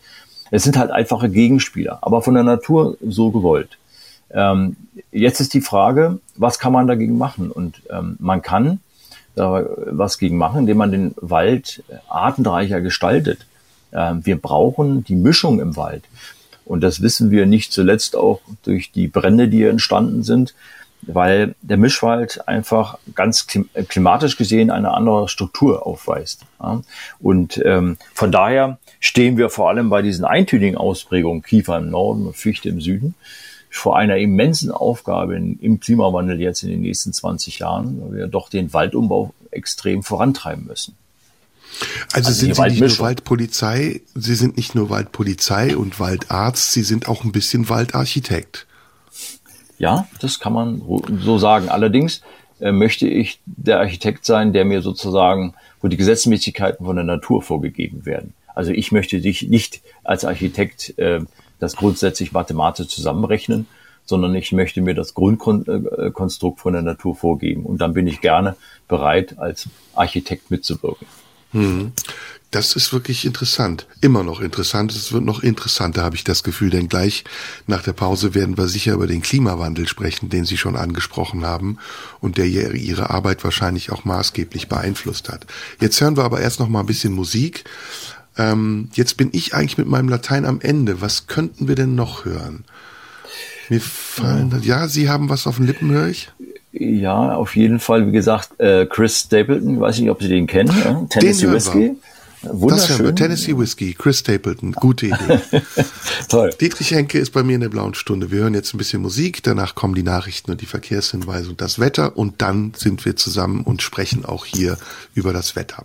[0.51, 3.79] Es sind halt einfache Gegenspieler, aber von der Natur so gewollt.
[4.31, 4.77] Ähm,
[5.13, 7.51] jetzt ist die Frage, was kann man dagegen machen?
[7.51, 8.81] Und ähm, man kann
[9.35, 13.47] da was gegen machen, indem man den Wald artenreicher gestaltet.
[13.93, 16.05] Ähm, wir brauchen die Mischung im Wald.
[16.65, 20.55] Und das wissen wir nicht zuletzt auch durch die Brände, die entstanden sind,
[21.03, 26.43] weil der Mischwald einfach ganz äh, klimatisch gesehen eine andere Struktur aufweist.
[27.21, 32.27] Und ähm, von daher stehen wir vor allem bei diesen eintönigen Ausprägungen, Kiefer im Norden
[32.27, 33.15] und Fichte im Süden,
[33.71, 38.49] vor einer immensen Aufgabe im Klimawandel jetzt in den nächsten 20 Jahren, weil wir doch
[38.49, 40.97] den Waldumbau extrem vorantreiben müssen.
[42.13, 46.83] Also, also sind Sie nicht nur Waldpolizei, Sie sind nicht nur Waldpolizei und Waldarzt, Sie
[46.83, 48.67] sind auch ein bisschen Waldarchitekt.
[49.79, 50.83] Ja, das kann man
[51.23, 51.69] so sagen.
[51.69, 52.23] Allerdings
[52.61, 57.43] äh, möchte ich der Architekt sein, der mir sozusagen, wo die Gesetzmäßigkeiten von der Natur
[57.43, 58.35] vorgegeben werden.
[58.55, 61.21] Also ich möchte dich nicht als Architekt äh,
[61.61, 63.67] das grundsätzlich mathematisch zusammenrechnen,
[64.05, 67.65] sondern ich möchte mir das Grundkonstrukt von der Natur vorgeben.
[67.65, 68.57] Und dann bin ich gerne
[68.89, 71.07] bereit, als Architekt mitzuwirken.
[71.53, 71.93] Hm.
[72.51, 73.87] Das ist wirklich interessant.
[74.01, 74.93] Immer noch interessant.
[74.93, 77.25] Es wird noch interessanter, habe ich das Gefühl, denn gleich
[77.67, 81.77] nach der Pause werden wir sicher über den Klimawandel sprechen, den Sie schon angesprochen haben
[82.21, 85.47] und der Ihre Arbeit wahrscheinlich auch maßgeblich beeinflusst hat.
[85.79, 87.65] Jetzt hören wir aber erst noch mal ein bisschen Musik.
[88.39, 91.03] Ähm, jetzt bin ich eigentlich mit meinem Latein am Ende.
[91.03, 92.65] Was könnten wir denn noch hören?
[93.69, 96.31] Mir fallen, ja, Sie haben was auf den Lippen, höre ich?
[96.73, 98.07] Ja, auf jeden Fall.
[98.07, 100.73] Wie gesagt, äh, Chris Stapleton, weiß nicht, ob Sie den kennen.
[100.83, 101.07] Ja?
[101.11, 101.97] Tennessee Whiskey.
[102.43, 103.05] Wunderschön.
[103.05, 105.41] Das Tennessee Whiskey, Chris Stapleton, gute Idee.
[106.29, 106.51] Toll.
[106.61, 108.31] Dietrich Henke ist bei mir in der blauen Stunde.
[108.31, 111.79] Wir hören jetzt ein bisschen Musik, danach kommen die Nachrichten und die Verkehrshinweise und das
[111.79, 114.79] Wetter und dann sind wir zusammen und sprechen auch hier
[115.15, 115.85] über das Wetter.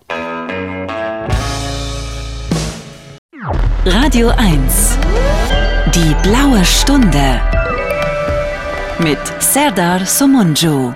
[3.85, 4.97] Radio 1.
[5.93, 7.41] Die blaue Stunde
[8.99, 10.93] mit Serdar Somunju.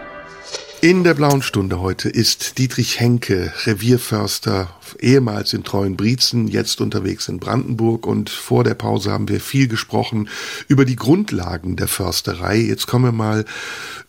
[0.79, 4.69] In der blauen Stunde heute ist Dietrich Henke, Revierförster,
[4.99, 10.29] ehemals in Treuenbrietzen, jetzt unterwegs in Brandenburg und vor der Pause haben wir viel gesprochen
[10.67, 12.57] über die Grundlagen der Försterei.
[12.57, 13.45] Jetzt kommen wir mal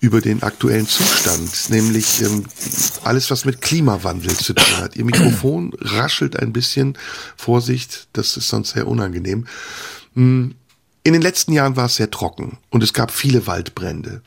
[0.01, 2.45] über den aktuellen Zustand, nämlich ähm,
[3.03, 4.95] alles, was mit Klimawandel zu tun hat.
[4.95, 6.99] Ihr Mikrofon raschelt ein bisschen.
[7.39, 9.47] Vorsicht, das ist sonst sehr unangenehm.
[10.15, 10.55] Hm,
[11.09, 14.21] in den letzten Jahren war es sehr trocken und es gab viele Waldbrände.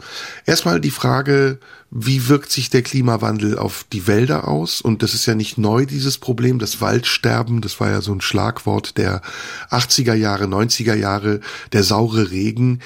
[0.47, 1.59] Erstmal die Frage,
[1.91, 4.81] wie wirkt sich der Klimawandel auf die Wälder aus?
[4.81, 8.19] Und das ist ja nicht neu, dieses Problem, das Waldsterben, das war ja so ein
[8.19, 9.21] Schlagwort der
[9.69, 12.79] 80er Jahre, 90er Jahre, der saure Regen.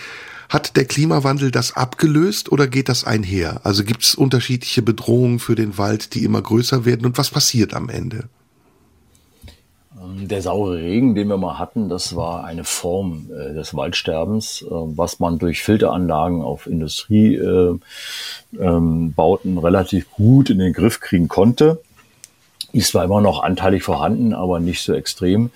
[0.49, 3.61] Hat der Klimawandel das abgelöst oder geht das einher?
[3.63, 7.73] Also gibt es unterschiedliche Bedrohungen für den Wald, die immer größer werden und was passiert
[7.73, 8.27] am Ende?
[10.05, 14.63] Ähm, der saure Regen, den wir mal hatten, das war eine Form äh, des Waldsterbens,
[14.63, 17.81] äh, was man durch Filteranlagen auf Industriebauten
[18.57, 21.81] äh, ähm, relativ gut in den Griff kriegen konnte.
[22.71, 25.51] Ist zwar immer noch anteilig vorhanden, aber nicht so extrem.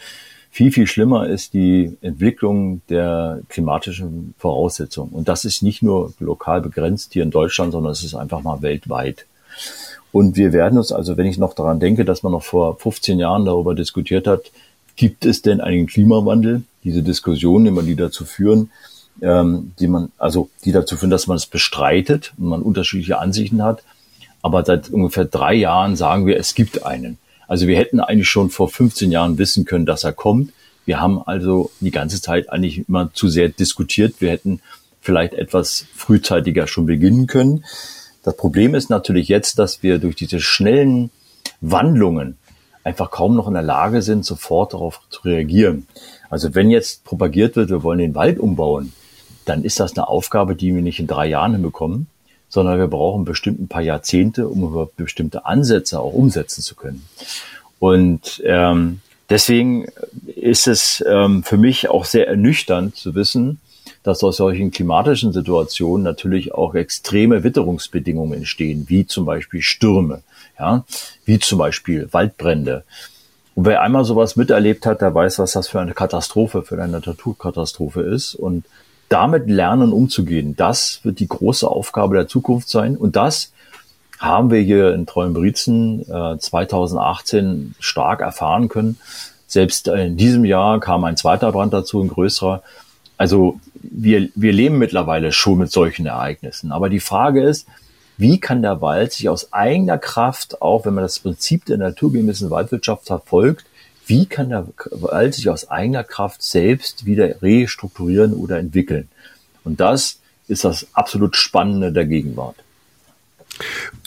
[0.52, 5.12] Viel, viel schlimmer ist die Entwicklung der klimatischen Voraussetzungen.
[5.12, 8.62] Und das ist nicht nur lokal begrenzt hier in Deutschland, sondern es ist einfach mal
[8.62, 9.26] weltweit.
[10.12, 13.20] Und wir werden uns also, wenn ich noch daran denke, dass man noch vor 15
[13.20, 14.52] Jahren darüber diskutiert hat,
[14.96, 16.64] gibt es denn einen Klimawandel?
[16.84, 18.72] Diese Diskussionen immer die dazu führen,
[19.22, 23.64] ähm, die man, also die dazu führen, dass man es bestreitet und man unterschiedliche Ansichten
[23.64, 23.84] hat.
[24.42, 27.18] Aber seit ungefähr drei Jahren sagen wir, es gibt einen.
[27.48, 30.52] Also wir hätten eigentlich schon vor 15 Jahren wissen können, dass er kommt.
[30.86, 34.16] Wir haben also die ganze Zeit eigentlich immer zu sehr diskutiert.
[34.20, 34.62] Wir hätten
[35.02, 37.64] vielleicht etwas frühzeitiger schon beginnen können.
[38.24, 41.10] Das Problem ist natürlich jetzt, dass wir durch diese schnellen
[41.62, 42.38] Wandlungen
[42.84, 45.88] einfach kaum noch in der Lage sind, sofort darauf zu reagieren.
[46.30, 48.94] Also wenn jetzt propagiert wird, wir wollen den Wald umbauen,
[49.46, 52.08] dann ist das eine Aufgabe, die wir nicht in drei Jahren hinbekommen,
[52.50, 57.06] sondern wir brauchen bestimmt ein paar Jahrzehnte, um über bestimmte Ansätze auch umsetzen zu können.
[57.80, 59.88] Und ähm, deswegen
[60.26, 63.60] ist es ähm, für mich auch sehr ernüchternd zu wissen,
[64.04, 70.22] dass aus solchen klimatischen Situationen natürlich auch extreme Witterungsbedingungen entstehen, wie zum Beispiel Stürme,
[70.58, 70.86] ja,
[71.26, 72.84] wie zum Beispiel Waldbrände.
[73.56, 77.00] Und wer einmal sowas miterlebt hat, der weiß, was das für eine Katastrophe, für eine
[77.00, 78.36] Naturkatastrophe ist.
[78.36, 78.64] Und
[79.10, 82.96] damit lernen umzugehen, das wird die große Aufgabe der Zukunft sein.
[82.96, 83.52] Und das
[84.20, 88.98] haben wir hier in Treuenbrietzen äh, 2018 stark erfahren können.
[89.48, 92.62] Selbst in diesem Jahr kam ein zweiter Brand dazu, ein größerer.
[93.18, 96.72] Also wir, wir leben mittlerweile schon mit solchen Ereignissen.
[96.72, 97.68] Aber die Frage ist,
[98.18, 102.50] wie kann der Wald sich aus eigener Kraft, auch wenn man das Prinzip der naturgemäßen
[102.50, 103.66] Waldwirtschaft verfolgt,
[104.08, 109.08] wie kann der Wald sich aus eigener Kraft selbst wieder restrukturieren oder entwickeln?
[109.64, 112.56] Und das ist das absolut Spannende der Gegenwart.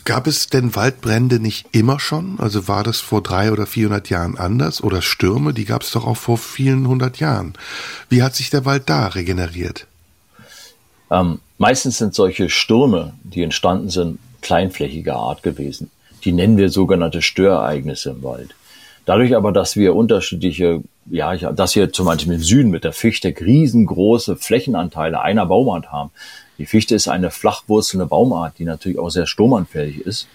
[0.05, 2.39] Gab es denn Waldbrände nicht immer schon?
[2.39, 4.83] Also war das vor drei oder vierhundert Jahren anders?
[4.83, 7.55] Oder Stürme, die gab es doch auch vor vielen hundert Jahren.
[8.09, 9.87] Wie hat sich der Wald da regeneriert?
[11.11, 15.93] Ähm, Meistens sind solche Stürme, die entstanden sind, kleinflächiger Art gewesen.
[16.25, 18.57] Die nennen wir sogenannte Störereignisse im Wald.
[19.05, 23.29] Dadurch aber, dass wir unterschiedliche, ja, dass wir zum Beispiel im Süden mit der Fichte
[23.29, 26.11] riesengroße Flächenanteile einer Baumart haben.
[26.59, 30.29] Die Fichte ist eine flachwurzelnde Baumart, die natürlich auch sehr sturmanfällig ist.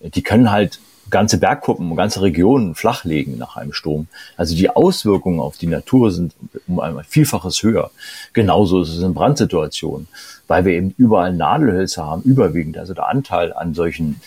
[0.00, 0.78] Die können halt
[1.10, 4.08] ganze Bergkuppen, ganze Regionen flachlegen nach einem Sturm.
[4.36, 6.34] Also die Auswirkungen auf die Natur sind
[6.66, 7.90] um ein Vielfaches höher.
[8.32, 10.08] Genauso ist es in Brandsituationen,
[10.48, 12.78] weil wir eben überall Nadelhölzer haben, überwiegend.
[12.78, 14.20] Also der Anteil an solchen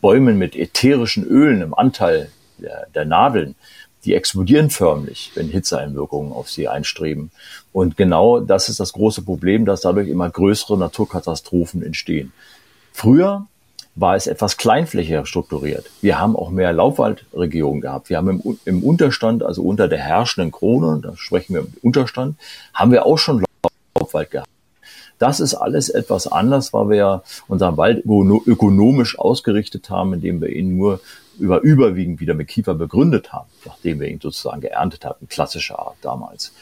[0.00, 3.54] Bäumen mit ätherischen Ölen im Anteil der, der Nadeln,
[4.04, 7.30] die explodieren förmlich, wenn Hitzeeinwirkungen auf sie einstreben.
[7.72, 12.32] Und genau das ist das große Problem, dass dadurch immer größere Naturkatastrophen entstehen.
[12.92, 13.46] Früher
[13.94, 15.90] war es etwas kleinflächiger strukturiert.
[16.00, 18.08] Wir haben auch mehr Laubwaldregionen gehabt.
[18.08, 22.36] Wir haben im, im Unterstand, also unter der herrschenden Krone, da sprechen wir im Unterstand,
[22.72, 23.44] haben wir auch schon
[23.94, 24.48] Laubwald gehabt.
[25.18, 30.48] Das ist alles etwas anders, weil wir ja unseren Wald ökonomisch ausgerichtet haben, indem wir
[30.48, 31.00] ihn nur
[31.40, 35.96] über überwiegend wieder mit Kiefer begründet haben, nachdem wir ihn sozusagen geerntet hatten, klassischer Art
[36.02, 36.52] damals.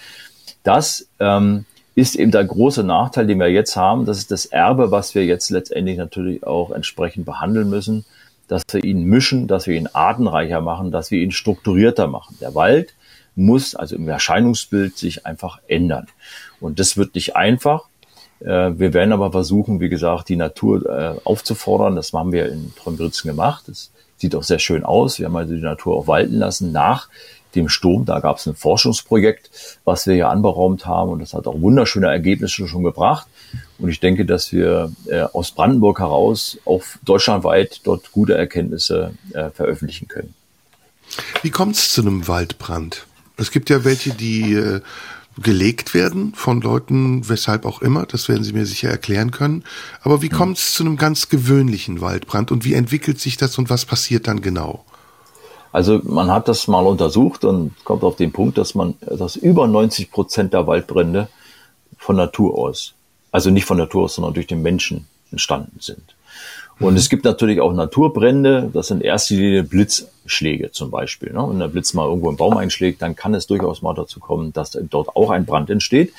[0.62, 1.64] Das ähm,
[1.94, 4.06] ist eben der große Nachteil, den wir jetzt haben.
[4.06, 8.04] Das ist das Erbe, was wir jetzt letztendlich natürlich auch entsprechend behandeln müssen,
[8.46, 12.36] dass wir ihn mischen, dass wir ihn artenreicher machen, dass wir ihn strukturierter machen.
[12.40, 12.94] Der Wald
[13.34, 16.06] muss also im Erscheinungsbild sich einfach ändern.
[16.60, 17.88] Und das wird nicht einfach.
[18.40, 21.96] Äh, wir werden aber versuchen, wie gesagt, die Natur äh, aufzufordern.
[21.96, 23.64] Das haben wir in Trombritzen gemacht.
[23.66, 25.18] Das sieht auch sehr schön aus.
[25.18, 27.08] Wir haben also die Natur auch walten lassen nach
[27.54, 28.04] dem Sturm.
[28.04, 29.50] Da gab es ein Forschungsprojekt,
[29.84, 33.26] was wir hier anberaumt haben und das hat auch wunderschöne Ergebnisse schon gebracht.
[33.78, 39.50] Und ich denke, dass wir äh, aus Brandenburg heraus auch deutschlandweit dort gute Erkenntnisse äh,
[39.50, 40.34] veröffentlichen können.
[41.42, 43.06] Wie kommt es zu einem Waldbrand?
[43.36, 44.80] Es gibt ja welche, die äh,
[45.42, 49.64] gelegt werden von Leuten, weshalb auch immer, das werden Sie mir sicher erklären können.
[50.02, 50.36] Aber wie hm.
[50.36, 54.26] kommt es zu einem ganz gewöhnlichen Waldbrand und wie entwickelt sich das und was passiert
[54.26, 54.84] dann genau?
[55.70, 59.66] Also man hat das mal untersucht und kommt auf den Punkt, dass man, dass über
[59.66, 61.28] 90 Prozent der Waldbrände
[61.98, 62.94] von Natur aus,
[63.32, 66.14] also nicht von Natur aus, sondern durch den Menschen entstanden sind.
[66.80, 71.32] Und es gibt natürlich auch Naturbrände, das sind erst die Blitzschläge zum Beispiel.
[71.32, 71.44] Ne?
[71.48, 74.52] Wenn der Blitz mal irgendwo einen Baum einschlägt, dann kann es durchaus mal dazu kommen,
[74.52, 76.12] dass dort auch ein Brand entsteht.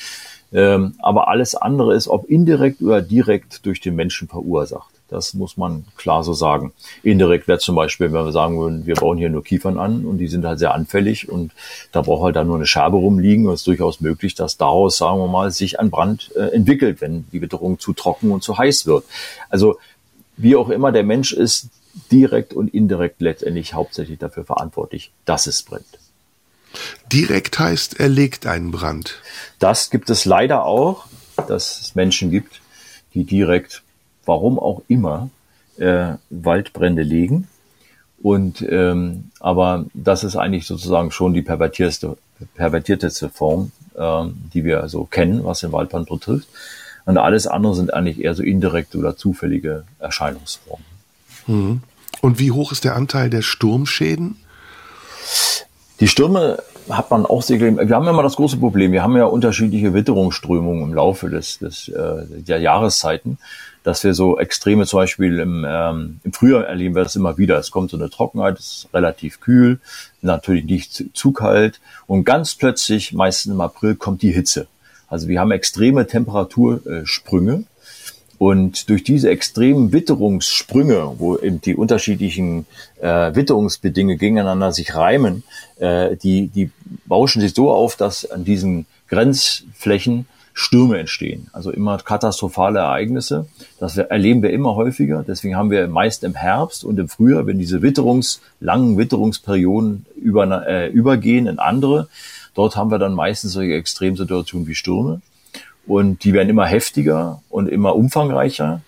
[0.51, 4.89] Ähm, aber alles andere ist, ob indirekt oder direkt durch den Menschen verursacht.
[5.09, 6.71] Das muss man klar so sagen.
[7.01, 10.19] Indirekt wäre zum Beispiel, wenn wir sagen würden, wir bauen hier nur Kiefern an und
[10.19, 11.51] die sind halt sehr anfällig und
[11.91, 14.97] da braucht halt dann nur eine Scherbe rumliegen und es ist durchaus möglich, dass daraus,
[14.97, 18.57] sagen wir mal, sich ein Brand äh, entwickelt, wenn die Witterung zu trocken und zu
[18.57, 19.03] heiß wird.
[19.49, 19.77] Also
[20.39, 21.67] wie auch immer, der Mensch ist
[22.11, 25.85] direkt und indirekt letztendlich hauptsächlich dafür verantwortlich, dass es brennt.
[27.11, 29.19] Direkt heißt, er legt einen Brand.
[29.57, 31.05] Das gibt es leider auch,
[31.47, 32.61] dass es Menschen gibt,
[33.13, 33.83] die direkt
[34.25, 35.29] warum auch immer,
[35.77, 37.47] äh, Waldbrände legen.
[38.21, 42.17] Und ähm, aber das ist eigentlich sozusagen schon die pervertierteste,
[42.53, 46.47] pervertierteste Form, äh, die wir so kennen, was den Waldbrand betrifft.
[47.09, 50.85] Und alles andere sind eigentlich eher so indirekte oder zufällige Erscheinungsformen.
[51.47, 51.81] Mhm.
[52.21, 54.35] Und wie hoch ist der Anteil der Sturmschäden?
[56.01, 59.17] Die Stürme hat man auch sehr, wir haben ja immer das große Problem, wir haben
[59.17, 63.39] ja unterschiedliche Witterungsströmungen im Laufe des, des äh, der Jahreszeiten
[63.81, 67.57] dass wir so Extreme zum Beispiel im, ähm, im Frühjahr erleben wir das immer wieder.
[67.57, 69.79] Es kommt so eine Trockenheit, es ist relativ kühl,
[70.21, 74.67] natürlich nicht zu, zu kalt und ganz plötzlich, meistens im April, kommt die Hitze.
[75.09, 77.63] Also wir haben extreme Temperatursprünge
[78.37, 82.65] und durch diese extremen Witterungssprünge, wo eben die unterschiedlichen
[83.01, 85.43] äh, Witterungsbedingungen gegeneinander sich reimen,
[85.77, 86.71] äh, die, die
[87.05, 93.47] bauschen sich so auf, dass an diesen Grenzflächen Stürme entstehen, also immer katastrophale Ereignisse.
[93.79, 95.23] Das erleben wir immer häufiger.
[95.25, 100.67] Deswegen haben wir meist im Herbst und im Frühjahr, wenn diese Witterungs, langen Witterungsperioden über,
[100.67, 102.09] äh, übergehen in andere,
[102.59, 105.21] dort haben wir dann meistens solche Extremsituationen wie Stürme.
[105.87, 108.81] Und die werden immer heftiger und immer umfangreicher,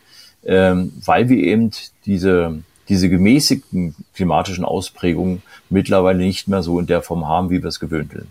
[0.44, 1.72] ähm, weil wir eben
[2.06, 7.70] diese, diese gemäßigten klimatischen Ausprägungen mittlerweile nicht mehr so in der Form haben, wie wir
[7.70, 8.28] es gewöhnt sind.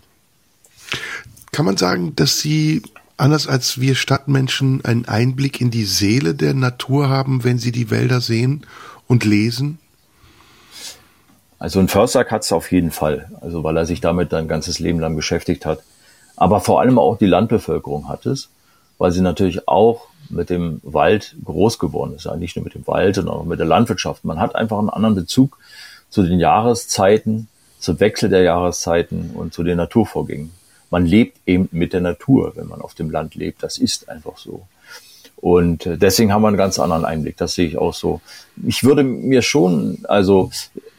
[1.51, 2.83] Kann man sagen, dass Sie
[3.17, 7.89] anders als wir Stadtmenschen einen Einblick in die Seele der Natur haben, wenn sie die
[7.89, 8.65] Wälder sehen
[9.07, 9.79] und lesen?
[11.61, 14.79] Also ein Förster hat es auf jeden Fall, also weil er sich damit sein ganzes
[14.79, 15.83] Leben lang beschäftigt hat.
[16.35, 18.49] Aber vor allem auch die Landbevölkerung hat es,
[18.97, 22.25] weil sie natürlich auch mit dem Wald groß geworden ist.
[22.37, 24.25] Nicht nur mit dem Wald, sondern auch mit der Landwirtschaft.
[24.25, 25.59] Man hat einfach einen anderen Bezug
[26.09, 27.47] zu den Jahreszeiten,
[27.77, 30.51] zum Wechsel der Jahreszeiten und zu den Naturvorgängen
[30.91, 33.63] man lebt eben mit der Natur, wenn man auf dem Land lebt.
[33.63, 34.67] Das ist einfach so.
[35.41, 37.35] Und äh, deswegen haben wir einen ganz anderen Einblick.
[37.37, 38.21] Das sehe ich auch so.
[38.65, 40.51] Ich würde mir schon, also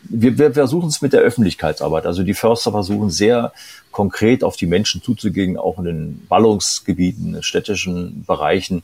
[0.03, 2.07] wir, wir versuchen es mit der Öffentlichkeitsarbeit.
[2.07, 3.53] Also die Förster versuchen sehr
[3.93, 8.82] konkret auf die Menschen zuzugehen, auch in den Ballungsgebieten, in städtischen Bereichen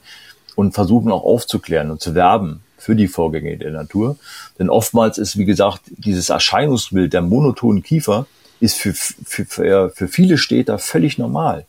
[0.54, 4.16] und versuchen auch aufzuklären und zu werben für die Vorgänge der Natur.
[4.58, 8.26] Denn oftmals ist, wie gesagt, dieses Erscheinungsbild der monotonen Kiefer
[8.60, 11.64] ist für, für, für, für viele Städter völlig normal.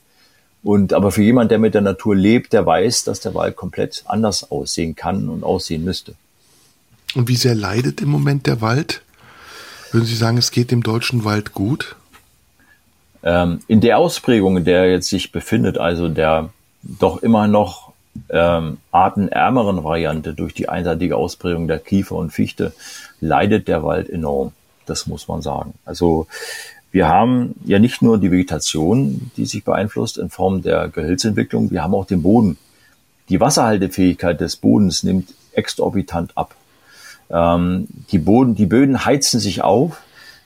[0.64, 4.04] Und aber für jemand, der mit der Natur lebt, der weiß, dass der Wald komplett
[4.06, 6.16] anders aussehen kann und aussehen müsste.
[7.16, 9.02] Und wie sehr leidet im Moment der Wald?
[9.92, 11.96] Würden Sie sagen, es geht dem deutschen Wald gut?
[13.24, 16.50] Ähm, in der Ausprägung, in der er jetzt sich befindet, also der
[16.84, 17.94] doch immer noch
[18.30, 22.74] ähm, artenärmeren Variante durch die einseitige Ausprägung der Kiefer und Fichte,
[23.20, 24.52] leidet der Wald enorm.
[24.86, 25.74] Das muss man sagen.
[25.86, 26.28] Also
[26.92, 31.84] wir haben ja nicht nur die Vegetation, die sich beeinflusst in Form der Gehölzentwicklung, wir
[31.84, 32.58] haben auch den Boden.
[33.30, 36.56] Die Wasserhaltefähigkeit des Bodens nimmt exorbitant ab.
[37.30, 40.02] Ähm, die, Boden, die Böden heizen sich auf,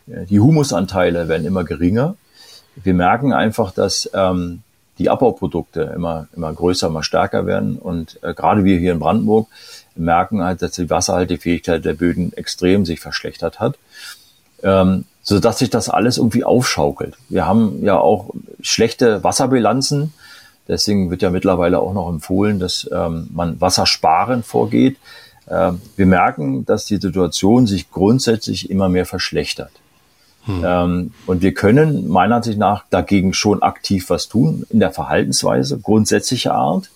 [0.05, 2.15] die Humusanteile werden immer geringer.
[2.75, 4.63] Wir merken einfach, dass ähm,
[4.97, 7.77] die Abbauprodukte immer, immer größer, immer stärker werden.
[7.77, 9.47] Und äh, gerade wir hier in Brandenburg
[9.95, 13.77] merken halt, dass die Wasserhaltefähigkeit der Böden extrem sich verschlechtert hat.
[14.61, 17.15] Ähm, so dass sich das alles irgendwie aufschaukelt.
[17.29, 18.29] Wir haben ja auch
[18.61, 20.13] schlechte Wasserbilanzen.
[20.67, 24.97] Deswegen wird ja mittlerweile auch noch empfohlen, dass ähm, man Wassersparen vorgeht.
[25.49, 29.71] Ähm, wir merken, dass die Situation sich grundsätzlich immer mehr verschlechtert.
[30.45, 30.63] Hm.
[30.65, 35.79] Ähm, und wir können meiner Ansicht nach dagegen schon aktiv was tun in der Verhaltensweise,
[35.79, 36.89] grundsätzlicher Art.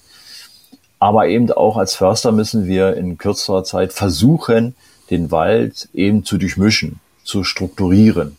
[0.99, 4.75] Aber eben auch als Förster müssen wir in kürzerer Zeit versuchen,
[5.09, 8.38] den Wald eben zu durchmischen zu strukturieren,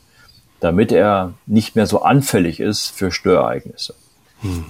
[0.61, 3.95] damit er nicht mehr so anfällig ist für Störereignisse.
[4.41, 4.65] Hm.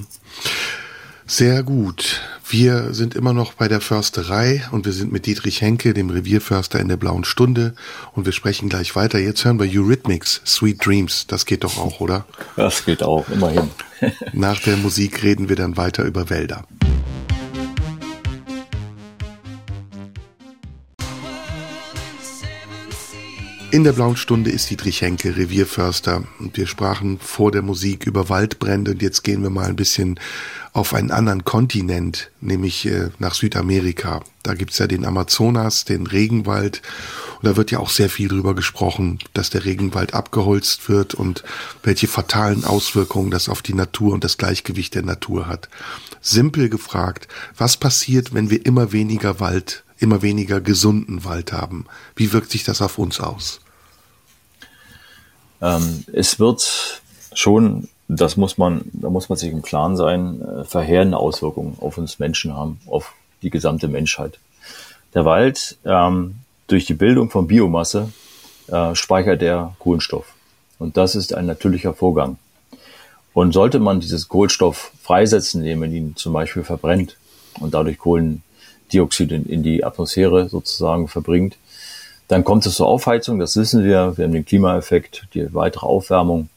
[1.26, 2.22] Sehr gut.
[2.48, 6.80] Wir sind immer noch bei der Försterei und wir sind mit Dietrich Henke, dem Revierförster
[6.80, 7.74] in der blauen Stunde
[8.14, 9.18] und wir sprechen gleich weiter.
[9.18, 11.26] Jetzt hören wir Eurythmics, Sweet Dreams.
[11.26, 12.24] Das geht doch auch, oder?
[12.56, 13.68] Das geht auch, immerhin.
[14.32, 16.64] Nach der Musik reden wir dann weiter über Wälder.
[23.70, 26.24] In der blauen Stunde ist Dietrich Henke, Revierförster.
[26.38, 28.92] Und wir sprachen vor der Musik über Waldbrände.
[28.92, 30.18] Und jetzt gehen wir mal ein bisschen
[30.72, 34.22] auf einen anderen Kontinent, nämlich äh, nach Südamerika.
[34.42, 36.80] Da gibt's ja den Amazonas, den Regenwald.
[37.42, 41.44] Und da wird ja auch sehr viel drüber gesprochen, dass der Regenwald abgeholzt wird und
[41.82, 45.68] welche fatalen Auswirkungen das auf die Natur und das Gleichgewicht der Natur hat.
[46.22, 51.86] Simpel gefragt, was passiert, wenn wir immer weniger Wald immer weniger gesunden Wald haben.
[52.16, 53.60] Wie wirkt sich das auf uns aus?
[55.60, 57.02] Ähm, es wird
[57.34, 61.98] schon, das muss man, da muss man sich im Klaren sein, äh, verheerende Auswirkungen auf
[61.98, 64.38] uns Menschen haben, auf die gesamte Menschheit.
[65.14, 66.36] Der Wald, ähm,
[66.66, 68.12] durch die Bildung von Biomasse,
[68.68, 70.34] äh, speichert er Kohlenstoff.
[70.78, 72.38] Und das ist ein natürlicher Vorgang.
[73.32, 77.16] Und sollte man dieses Kohlenstoff freisetzen, indem man ihn zum Beispiel verbrennt
[77.60, 78.42] und dadurch Kohlen,
[78.92, 81.56] Dioxid in, in die Atmosphäre sozusagen verbringt.
[82.28, 84.16] Dann kommt es zur Aufheizung, das wissen wir.
[84.16, 86.48] Wir haben den Klimaeffekt, die weitere Aufwärmung.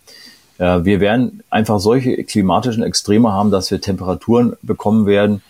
[0.57, 5.41] Äh, wir werden einfach solche klimatischen Extreme haben, dass wir Temperaturen bekommen werden,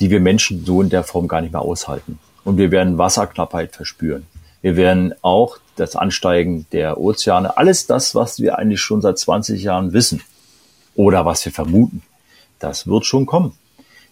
[0.00, 2.18] die wir Menschen so in der Form gar nicht mehr aushalten.
[2.44, 4.26] Und wir werden Wasserknappheit verspüren.
[4.62, 9.62] Wir werden auch das Ansteigen der Ozeane, alles das, was wir eigentlich schon seit 20
[9.62, 10.22] Jahren wissen
[10.96, 12.02] oder was wir vermuten,
[12.58, 13.52] das wird schon kommen.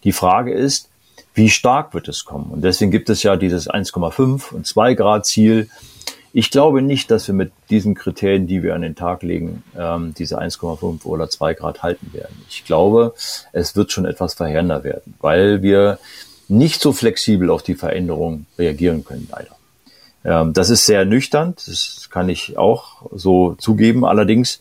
[0.05, 0.89] Die Frage ist,
[1.37, 2.51] wie stark wird es kommen?
[2.51, 5.69] Und deswegen gibt es ja dieses 1,5 und 2 Grad Ziel.
[6.33, 10.15] Ich glaube nicht, dass wir mit diesen Kriterien, die wir an den Tag legen, ähm,
[10.19, 12.35] diese 1,5 oder 2 Grad halten werden.
[12.49, 13.15] Ich glaube,
[13.53, 15.99] es wird schon etwas verheerender werden, weil wir
[16.49, 19.57] nicht so flexibel auf die Veränderung reagieren können, leider.
[20.25, 24.07] Ähm, das ist sehr nüchtern, das kann ich auch so zugeben.
[24.07, 24.61] Allerdings,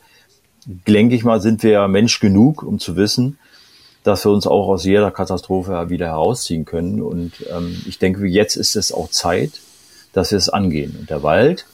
[0.65, 3.39] denke ich mal, sind wir Mensch genug, um zu wissen,
[4.05, 7.01] dass wir uns auch aus jeder Katastrophe wieder herausziehen können.
[7.01, 9.53] Und ähm, ich denke, jetzt ist es auch Zeit,
[10.13, 10.95] dass wir es angehen.
[10.99, 11.65] Und der Wald,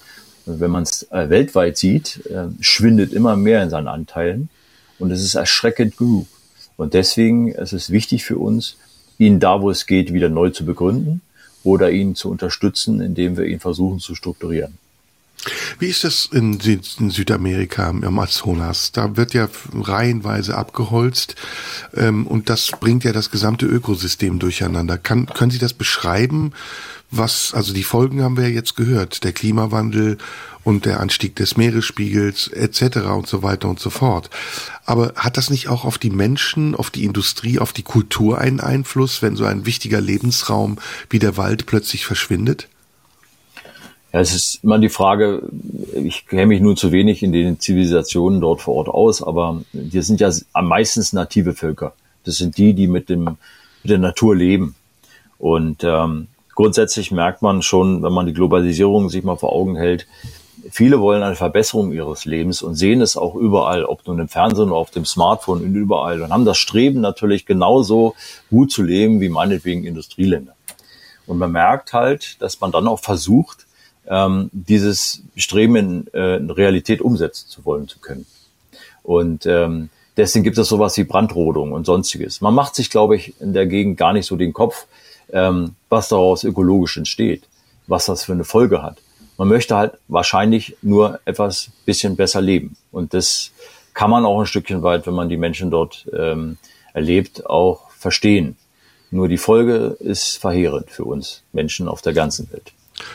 [0.45, 4.49] wenn man es äh, weltweit sieht, äh, schwindet immer mehr in seinen Anteilen.
[4.97, 6.25] Und es ist erschreckend genug.
[6.77, 8.77] Und deswegen ist es wichtig für uns,
[9.17, 11.19] ihn da, wo es geht, wieder neu zu begründen
[11.65, 14.77] oder ihn zu unterstützen, indem wir ihn versuchen zu strukturieren.
[15.79, 18.91] Wie ist das in, Südamerika, im Amazonas?
[18.91, 21.35] Da wird ja reihenweise abgeholzt
[21.95, 24.97] ähm, und das bringt ja das gesamte Ökosystem durcheinander.
[24.97, 26.53] Kann, können Sie das beschreiben?
[27.13, 30.17] Was, also die Folgen haben wir ja jetzt gehört, der Klimawandel
[30.63, 32.97] und der Anstieg des Meeresspiegels etc.
[33.07, 34.29] und so weiter und so fort.
[34.85, 38.61] Aber hat das nicht auch auf die Menschen, auf die Industrie, auf die Kultur einen
[38.61, 40.77] Einfluss, wenn so ein wichtiger Lebensraum
[41.09, 42.69] wie der Wald plötzlich verschwindet?
[44.13, 45.43] Ja, es ist immer die Frage,
[45.93, 50.03] ich kenne mich nur zu wenig in den Zivilisationen dort vor Ort aus, aber wir
[50.03, 51.93] sind ja am meisten native Völker.
[52.25, 54.75] Das sind die, die mit, dem, mit der Natur leben.
[55.39, 60.07] Und ähm, grundsätzlich merkt man schon, wenn man die Globalisierung sich mal vor Augen hält,
[60.69, 64.69] viele wollen eine Verbesserung ihres Lebens und sehen es auch überall, ob nun im Fernsehen
[64.69, 68.15] oder auf dem Smartphone und überall und haben das Streben natürlich genauso
[68.49, 70.53] gut zu leben wie meinetwegen Industrieländer.
[71.25, 73.65] Und man merkt halt, dass man dann auch versucht,
[74.07, 78.25] ähm, dieses Streben in, äh, in Realität umsetzen zu wollen zu können.
[79.03, 82.41] Und ähm, deswegen gibt es sowas wie Brandrodung und sonstiges.
[82.41, 84.85] Man macht sich, glaube ich, in der Gegend gar nicht so den Kopf,
[85.31, 87.43] ähm, was daraus ökologisch entsteht,
[87.87, 88.97] was das für eine Folge hat.
[89.37, 92.75] Man möchte halt wahrscheinlich nur etwas bisschen besser leben.
[92.91, 93.51] Und das
[93.93, 96.57] kann man auch ein Stückchen weit, wenn man die Menschen dort ähm,
[96.93, 98.57] erlebt, auch verstehen.
[99.09, 102.71] Nur die Folge ist verheerend für uns Menschen auf der ganzen Welt.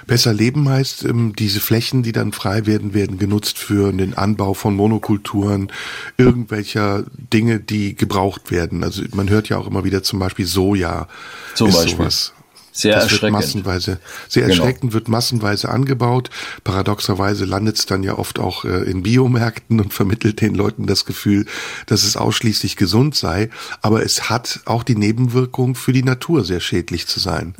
[0.06, 4.54] Besser leben heißt, ähm, diese Flächen, die dann frei werden, werden genutzt für den Anbau
[4.54, 5.72] von Monokulturen,
[6.16, 8.84] irgendwelcher Dinge, die gebraucht werden.
[8.84, 11.08] Also man hört ja auch immer wieder zum Beispiel Soja.
[11.54, 11.96] Zum Beispiel.
[11.96, 12.32] Sowas.
[12.76, 13.22] Sehr das erschreckend.
[13.22, 14.54] Wird massenweise, sehr genau.
[14.54, 16.28] erschreckend wird massenweise angebaut.
[16.62, 21.06] Paradoxerweise landet es dann ja oft auch äh, in Biomärkten und vermittelt den Leuten das
[21.06, 21.46] Gefühl,
[21.86, 23.48] dass es ausschließlich gesund sei.
[23.80, 27.54] Aber es hat auch die Nebenwirkung für die Natur sehr schädlich zu sein.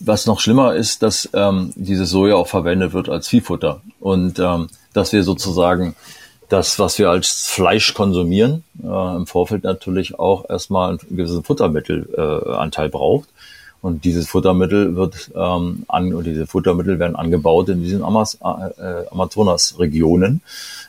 [0.00, 4.68] Was noch schlimmer ist, dass ähm, diese Soja auch verwendet wird als Viehfutter und ähm,
[4.94, 5.94] dass wir sozusagen
[6.48, 12.86] das, was wir als Fleisch konsumieren, äh, im Vorfeld natürlich auch erstmal einen gewissen Futtermittelanteil
[12.86, 13.28] äh, braucht.
[13.82, 19.06] Und dieses Futtermittel wird ähm, an, und diese Futtermittel werden angebaut in diesen Amas, äh,
[19.10, 20.42] Amazonas-Regionen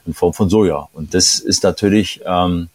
[0.05, 0.89] in Form von Soja.
[0.91, 2.68] Und das ist natürlich ähm,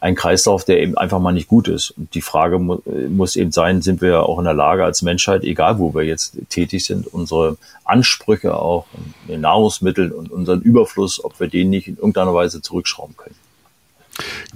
[0.00, 1.90] ein Kreislauf, der eben einfach mal nicht gut ist.
[1.90, 2.78] Und die Frage mu
[3.08, 6.36] muss eben sein, sind wir auch in der Lage als Menschheit, egal wo wir jetzt
[6.48, 8.86] tätig sind, unsere Ansprüche auch
[9.26, 13.34] in den Nahrungsmitteln und unseren Überfluss, ob wir den nicht in irgendeiner Weise zurückschrauben können.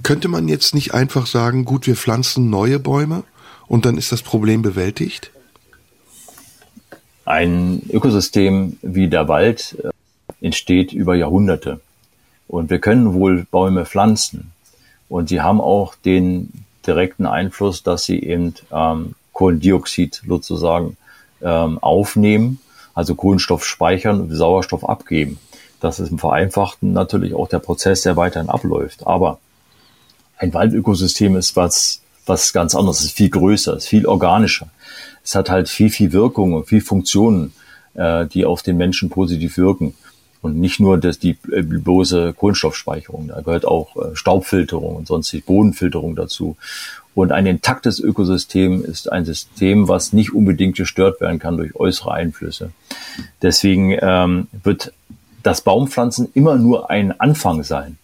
[0.03, 3.23] Könnte man jetzt nicht einfach sagen, gut, wir pflanzen neue Bäume
[3.67, 5.31] und dann ist das Problem bewältigt?
[7.25, 9.89] Ein Ökosystem wie der Wald äh,
[10.45, 11.79] entsteht über Jahrhunderte.
[12.47, 14.51] Und wir können wohl Bäume pflanzen.
[15.11, 16.53] Und sie haben auch den
[16.87, 20.95] direkten Einfluss, dass sie eben ähm, Kohlendioxid sozusagen
[21.41, 22.61] ähm, aufnehmen,
[22.93, 25.37] also Kohlenstoff speichern und Sauerstoff abgeben.
[25.81, 29.05] Das ist im Vereinfachten natürlich auch der Prozess, der weiterhin abläuft.
[29.05, 29.39] Aber
[30.37, 34.69] ein Waldökosystem ist was, was ganz anderes, es ist viel größer, ist viel organischer.
[35.25, 37.51] Es hat halt viel, viel Wirkung und viel Funktionen,
[37.95, 39.93] äh, die auf den Menschen positiv wirken.
[40.41, 45.43] Und nicht nur das, die äh, bloße Kohlenstoffspeicherung, da gehört auch äh, Staubfilterung und sonstige
[45.45, 46.57] Bodenfilterung dazu.
[47.13, 52.13] Und ein intaktes Ökosystem ist ein System, was nicht unbedingt gestört werden kann durch äußere
[52.13, 52.71] Einflüsse.
[53.41, 54.93] Deswegen ähm, wird
[55.43, 57.97] das Baumpflanzen immer nur ein Anfang sein,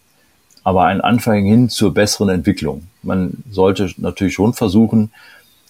[0.63, 2.87] aber ein Anfang hin zur besseren Entwicklung.
[3.01, 5.11] Man sollte natürlich schon versuchen,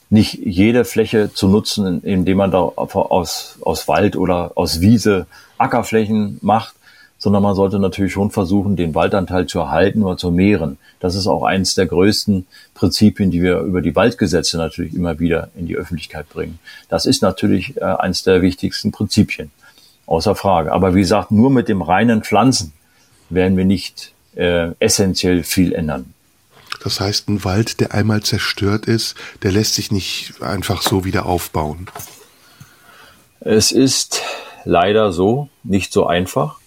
[0.09, 6.39] nicht jede Fläche zu nutzen, indem man da aus, aus Wald oder aus Wiese Ackerflächen
[6.41, 6.75] macht,
[7.17, 10.77] sondern man sollte natürlich schon versuchen, den Waldanteil zu erhalten oder zu mehren.
[10.99, 12.45] Das ist auch eines der größten
[12.75, 16.59] Prinzipien, die wir über die Waldgesetze natürlich immer wieder in die Öffentlichkeit bringen.
[16.89, 19.51] Das ist natürlich äh, eines der wichtigsten Prinzipien,
[20.05, 20.71] außer Frage.
[20.71, 22.73] Aber wie gesagt, nur mit dem reinen Pflanzen
[23.29, 26.13] werden wir nicht äh, essentiell viel ändern.
[26.83, 31.25] Das heißt, ein Wald, der einmal zerstört ist, der lässt sich nicht einfach so wieder
[31.25, 31.89] aufbauen.
[33.39, 34.21] Es ist
[34.67, 36.59] leider so, nicht so einfach.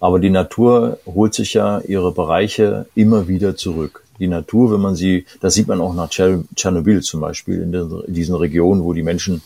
[0.00, 4.04] Aber die Natur holt sich ja ihre Bereiche immer wieder zurück.
[4.18, 8.34] Die Natur, wenn man sie, das sieht man auch nach Tschernobyl zum Beispiel, in, diesen
[8.34, 9.42] Regionen, wo die Menschen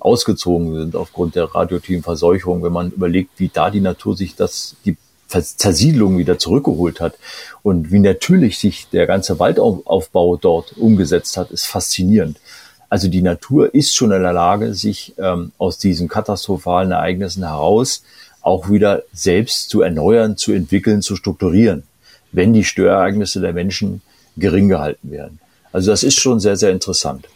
[0.00, 4.76] ausgezogen sind aufgrund der radioaktiven Verseuchung, wenn man überlegt, wie da die Natur sich das,
[4.84, 4.96] die
[5.28, 7.14] Zersiedlung wieder zurückgeholt hat
[7.62, 12.38] und wie natürlich sich der ganze Waldaufbau dort umgesetzt hat, ist faszinierend.
[12.88, 18.02] Also die Natur ist schon in der Lage, sich ähm, aus diesen katastrophalen Ereignissen heraus
[18.42, 21.82] auch wieder selbst zu erneuern, zu entwickeln, zu strukturieren,
[22.30, 24.02] wenn die Störereignisse der Menschen
[24.36, 25.40] gering gehalten werden.
[25.72, 27.26] Also das ist schon sehr, sehr interessant.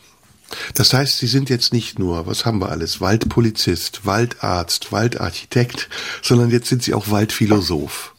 [0.74, 5.88] Das heißt, Sie sind jetzt nicht nur, was haben wir alles, Waldpolizist, Waldarzt, Waldarchitekt,
[6.22, 8.14] sondern jetzt sind Sie auch Waldphilosoph.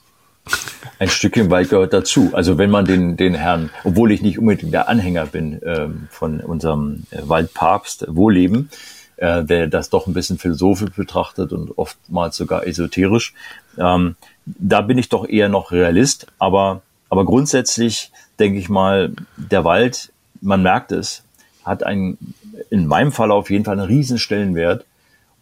[1.01, 2.29] Ein Stückchen Wald gehört dazu.
[2.33, 6.41] Also wenn man den, den Herrn, obwohl ich nicht unbedingt der Anhänger bin ähm, von
[6.41, 8.69] unserem äh, Waldpapst Wohlleben,
[9.17, 13.33] äh, der das doch ein bisschen philosophisch betrachtet und oftmals sogar esoterisch,
[13.79, 16.27] ähm, da bin ich doch eher noch Realist.
[16.37, 21.23] Aber, aber grundsätzlich denke ich mal, der Wald, man merkt es,
[21.65, 22.35] hat einen,
[22.69, 24.85] in meinem Fall auf jeden Fall einen riesen Stellenwert.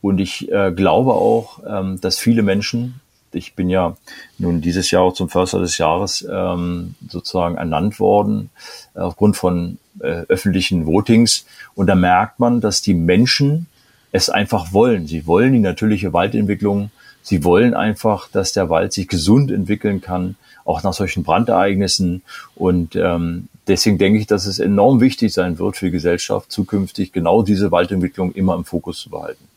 [0.02, 2.99] Und ich äh, glaube auch, ähm, dass viele Menschen,
[3.34, 3.96] ich bin ja
[4.38, 8.50] nun dieses Jahr auch zum Förster des Jahres ähm, sozusagen ernannt worden,
[8.96, 11.46] äh, aufgrund von äh, öffentlichen Votings.
[11.76, 13.68] Und da merkt man, dass die Menschen
[14.12, 15.08] es einfach wollen.
[15.08, 16.92] Sie wollen die natürliche Waldentwicklung.
[17.22, 22.24] Sie wollen einfach, dass der Wald sich gesund entwickeln kann, auch nach solchen Brandereignissen.
[22.56, 27.12] Und ähm, deswegen denke ich, dass es enorm wichtig sein wird für die Gesellschaft, zukünftig
[27.12, 29.49] genau diese Waldentwicklung immer im Fokus zu behalten.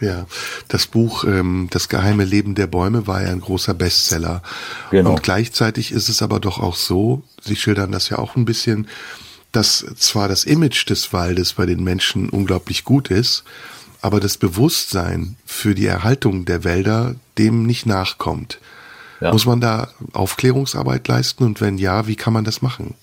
[0.00, 0.26] Ja,
[0.68, 4.42] das Buch ähm, Das geheime Leben der Bäume war ja ein großer Bestseller.
[4.90, 5.10] Genau.
[5.10, 8.88] Und gleichzeitig ist es aber doch auch so, Sie schildern das ja auch ein bisschen,
[9.52, 13.44] dass zwar das Image des Waldes bei den Menschen unglaublich gut ist,
[14.00, 18.58] aber das Bewusstsein für die Erhaltung der Wälder dem nicht nachkommt.
[19.20, 19.32] Ja.
[19.32, 22.94] Muss man da Aufklärungsarbeit leisten und wenn ja, wie kann man das machen?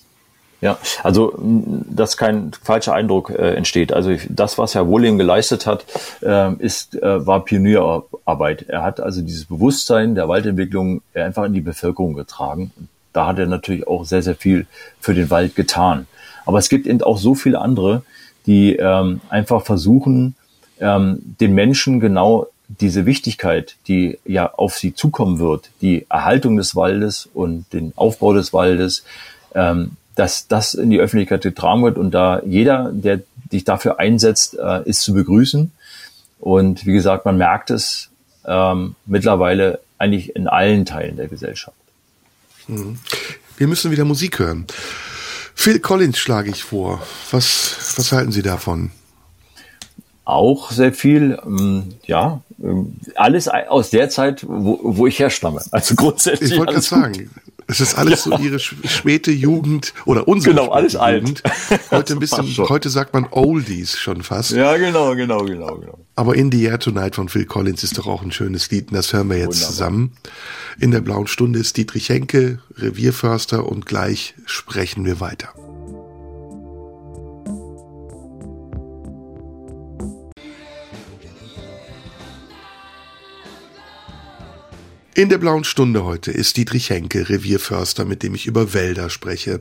[0.60, 3.92] Ja, also dass kein falscher Eindruck äh, entsteht.
[3.92, 5.84] Also das, was Herr Wohling geleistet hat,
[6.20, 8.62] äh, ist äh, war Pionierarbeit.
[8.62, 12.72] Er hat also dieses Bewusstsein der Waldentwicklung einfach in die Bevölkerung getragen.
[13.12, 14.66] Da hat er natürlich auch sehr sehr viel
[15.00, 16.08] für den Wald getan.
[16.44, 18.02] Aber es gibt eben auch so viele andere,
[18.46, 20.34] die ähm, einfach versuchen,
[20.80, 26.74] ähm, den Menschen genau diese Wichtigkeit, die ja auf sie zukommen wird, die Erhaltung des
[26.74, 29.04] Waldes und den Aufbau des Waldes,
[29.54, 33.20] ähm, dass das in die Öffentlichkeit getragen wird und da jeder, der
[33.52, 35.70] sich dafür einsetzt, äh, ist zu begrüßen.
[36.40, 38.08] Und wie gesagt, man merkt es
[38.44, 41.76] ähm, mittlerweile eigentlich in allen Teilen der Gesellschaft.
[42.66, 42.98] Mhm.
[43.56, 44.66] Wir müssen wieder Musik hören.
[45.54, 47.00] Phil Collins schlage ich vor.
[47.30, 48.90] Was, was halten Sie davon?
[50.24, 55.62] Auch sehr viel, ähm, ja, ähm, alles aus der Zeit, wo, wo ich herstamme.
[55.70, 56.52] Also grundsätzlich.
[56.52, 57.30] Ich wollte gerade sagen,
[57.70, 58.38] es ist alles ja.
[58.38, 61.42] so ihre späte Jugend oder unsere genau, alles Jugend.
[61.70, 61.90] Alt.
[61.90, 64.52] Heute ein bisschen, heute sagt man Oldies schon fast.
[64.52, 65.98] Ja, genau, genau, genau, genau.
[66.16, 68.96] Aber In the Air Tonight von Phil Collins ist doch auch ein schönes Lied und
[68.96, 69.70] das hören wir jetzt Wunderbar.
[69.70, 70.12] zusammen.
[70.80, 75.50] In der blauen Stunde ist Dietrich Henke, Revierförster und gleich sprechen wir weiter.
[85.18, 89.60] In der blauen Stunde heute ist Dietrich Henke, Revierförster, mit dem ich über Wälder spreche.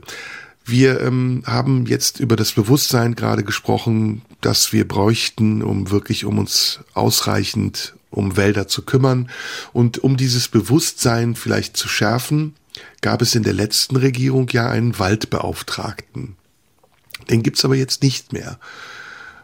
[0.64, 6.38] Wir ähm, haben jetzt über das Bewusstsein gerade gesprochen, das wir bräuchten, um wirklich um
[6.38, 9.32] uns ausreichend um Wälder zu kümmern.
[9.74, 12.54] Und um dieses Bewusstsein vielleicht zu schärfen,
[13.02, 16.36] gab es in der letzten Regierung ja einen Waldbeauftragten.
[17.32, 18.60] Den gibt's aber jetzt nicht mehr.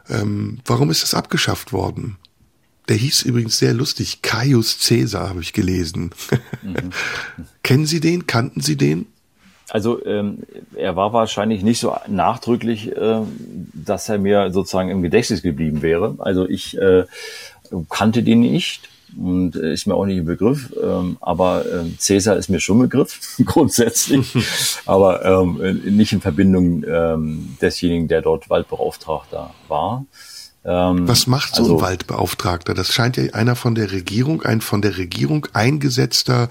[0.08, 2.18] Ähm, warum ist das abgeschafft worden?
[2.90, 6.12] Der hieß übrigens sehr lustig, Caius Caesar habe ich gelesen.
[6.62, 6.92] Mhm.
[7.64, 8.28] Kennen Sie den?
[8.28, 9.06] Kannten Sie den?
[9.70, 10.40] Also ähm,
[10.76, 13.22] er war wahrscheinlich nicht so nachdrücklich, äh,
[13.74, 16.16] dass er mir sozusagen im Gedächtnis geblieben wäre.
[16.20, 17.06] Also ich äh,
[17.90, 20.74] kannte den nicht und äh, ist mir auch nicht im Begriff.
[20.82, 24.34] Ähm, aber ähm, Cäsar ist mir schon Begriff grundsätzlich,
[24.86, 30.06] aber ähm, nicht in Verbindung ähm, desjenigen, der dort Waldbeauftragter war.
[30.66, 32.74] Ähm, Was macht so also, ein Waldbeauftragter?
[32.74, 36.50] Das scheint ja einer von der Regierung, ein von der Regierung eingesetzter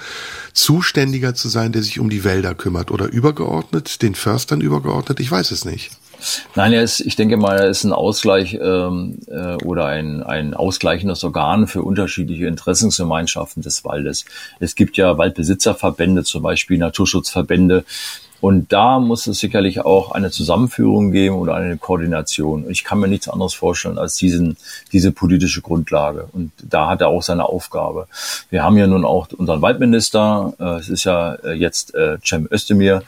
[0.52, 5.18] Zuständiger zu sein, der sich um die Wälder kümmert oder übergeordnet, den Förstern übergeordnet.
[5.20, 5.92] Ich weiß es nicht.
[6.54, 10.54] Nein, er ist, ich denke mal, er ist ein Ausgleich ähm, äh, oder ein, ein
[10.54, 14.24] ausgleichendes Organ für unterschiedliche Interessensgemeinschaften des Waldes.
[14.60, 17.84] Es gibt ja Waldbesitzerverbände, zum Beispiel Naturschutzverbände,
[18.42, 22.68] und da muss es sicherlich auch eine Zusammenführung geben oder eine Koordination.
[22.68, 24.56] Ich kann mir nichts anderes vorstellen als diesen,
[24.90, 26.28] diese politische Grundlage.
[26.32, 28.08] Und da hat er auch seine Aufgabe.
[28.50, 32.48] Wir haben ja nun auch unseren Waldminister, äh, es ist ja äh, jetzt äh, Cem
[32.50, 33.04] Özdemir,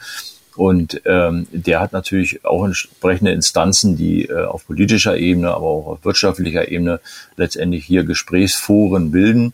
[0.55, 5.87] und ähm, der hat natürlich auch entsprechende Instanzen, die äh, auf politischer Ebene, aber auch
[5.87, 7.01] auf wirtschaftlicher Ebene
[7.35, 9.53] letztendlich hier Gesprächsforen bilden.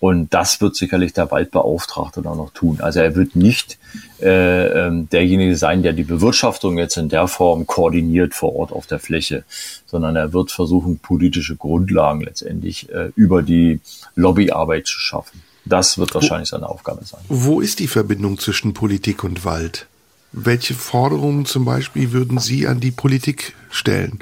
[0.00, 2.78] Und das wird sicherlich der Waldbeauftragte dann noch tun.
[2.80, 3.78] Also er wird nicht
[4.20, 8.86] äh, ähm, derjenige sein, der die Bewirtschaftung jetzt in der Form koordiniert vor Ort auf
[8.86, 9.44] der Fläche,
[9.86, 13.80] sondern er wird versuchen, politische Grundlagen letztendlich äh, über die
[14.14, 15.42] Lobbyarbeit zu schaffen.
[15.66, 17.20] Das wird wahrscheinlich seine Aufgabe sein.
[17.28, 19.86] Wo ist die Verbindung zwischen Politik und Wald?
[20.32, 24.20] Welche Forderungen zum Beispiel würden Sie an die Politik stellen?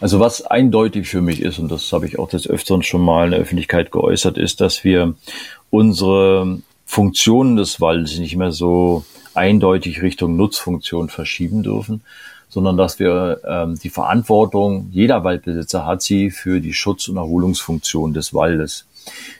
[0.00, 3.26] Also was eindeutig für mich ist, und das habe ich auch des Öfteren schon mal
[3.26, 5.14] in der Öffentlichkeit geäußert, ist, dass wir
[5.70, 12.02] unsere Funktionen des Waldes nicht mehr so eindeutig Richtung Nutzfunktion verschieben dürfen,
[12.48, 18.14] sondern dass wir ähm, die Verantwortung, jeder Waldbesitzer hat sie für die Schutz- und Erholungsfunktion
[18.14, 18.86] des Waldes.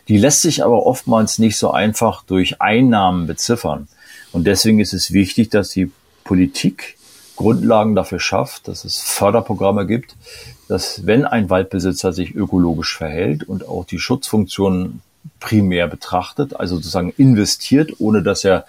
[0.08, 3.88] Die lässt sich aber oftmals nicht so einfach durch Einnahmen beziffern.
[4.32, 5.90] Und deswegen ist es wichtig, dass die
[6.24, 6.96] Politik
[7.36, 10.16] Grundlagen dafür schafft, dass es Förderprogramme gibt,
[10.68, 15.02] dass wenn ein Waldbesitzer sich ökologisch verhält und auch die Schutzfunktionen
[15.40, 18.64] primär betrachtet, also sozusagen investiert, ohne dass er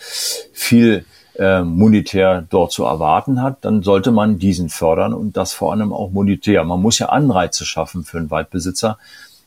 [0.54, 1.06] viel
[1.38, 5.94] äh, monetär dort zu erwarten hat, dann sollte man diesen fördern und das vor allem
[5.94, 6.64] auch monetär.
[6.64, 8.98] Man muss ja Anreize schaffen für einen Waldbesitzer,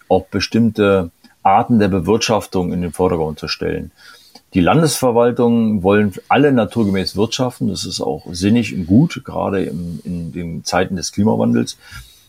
[0.09, 1.11] auch bestimmte
[1.43, 3.91] Arten der Bewirtschaftung in den Vordergrund zu stellen.
[4.53, 7.69] Die Landesverwaltungen wollen alle naturgemäß wirtschaften.
[7.69, 11.79] Das ist auch sinnig und gut, gerade in, in den Zeiten des Klimawandels.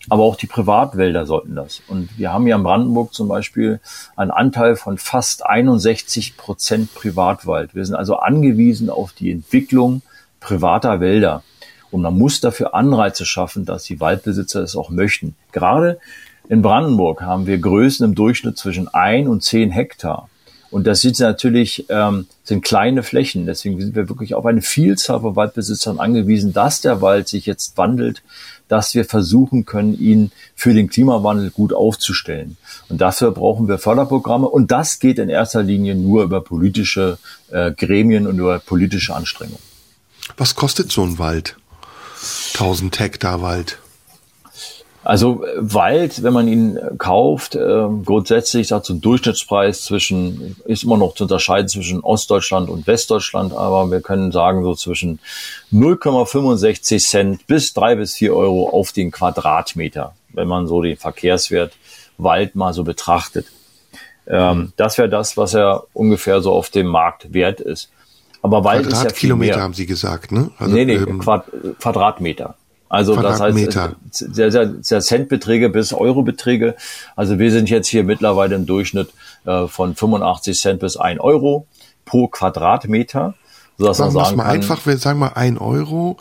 [0.10, 1.82] Aber auch die Privatwälder sollten das.
[1.88, 3.80] Und wir haben ja in Brandenburg zum Beispiel
[4.16, 7.76] einen Anteil von fast 61 Prozent Privatwald.
[7.76, 10.02] Wir sind also angewiesen auf die Entwicklung
[10.40, 11.44] privater Wälder.
[11.92, 15.36] Und man muss dafür Anreize schaffen, dass die Waldbesitzer es auch möchten.
[15.52, 16.00] Gerade
[16.50, 20.30] in Brandenburg haben wir Größen im Durchschnitt zwischen ein und zehn Hektar.
[20.72, 23.46] Und das sind natürlich ähm, sind kleine Flächen.
[23.46, 27.78] Deswegen sind wir wirklich auf eine Vielzahl von Waldbesitzern angewiesen, dass der Wald sich jetzt
[27.78, 28.24] wandelt,
[28.70, 32.56] dass wir versuchen können, ihn für den Klimawandel gut aufzustellen.
[32.88, 34.48] Und dafür brauchen wir Förderprogramme.
[34.48, 37.18] Und das geht in erster Linie nur über politische
[37.52, 39.60] äh, Gremien und über politische Anstrengungen.
[40.38, 41.58] Was kostet so ein Wald?
[42.54, 43.81] 1000 Hektar Wald.
[45.04, 50.98] Also Wald, wenn man ihn kauft, äh, grundsätzlich hat so ein Durchschnittspreis zwischen, ist immer
[50.98, 55.20] noch zu unterscheiden zwischen Ostdeutschland und Westdeutschland, aber wir können sagen so zwischen
[55.74, 61.74] 0,65 Cent bis drei bis vier Euro auf den Quadratmeter, wenn man so den Verkehrswert
[62.20, 63.48] Wald mal so betrachtet.
[64.28, 67.90] Ähm, das wäre das, was er ungefähr so auf dem Markt wert ist.
[68.44, 69.64] Aber Wald ist ja viel Kilometer mehr.
[69.64, 70.52] haben Sie gesagt, ne?
[70.58, 71.46] Also, nee, nee, ähm, Quad
[71.80, 72.56] Quadratmeter.
[72.92, 73.58] Also das heißt,
[74.12, 76.76] sehr, sehr, sehr Centbeträge bis Eurobeträge.
[77.16, 79.14] Also wir sind jetzt hier mittlerweile im Durchschnitt
[79.46, 81.68] äh, von 85 Cent bis 1 Euro
[82.04, 83.36] pro Quadratmeter.
[83.78, 86.18] Sodass sagen man sagen mal kann, einfach, wir sagen mal 1 Euro.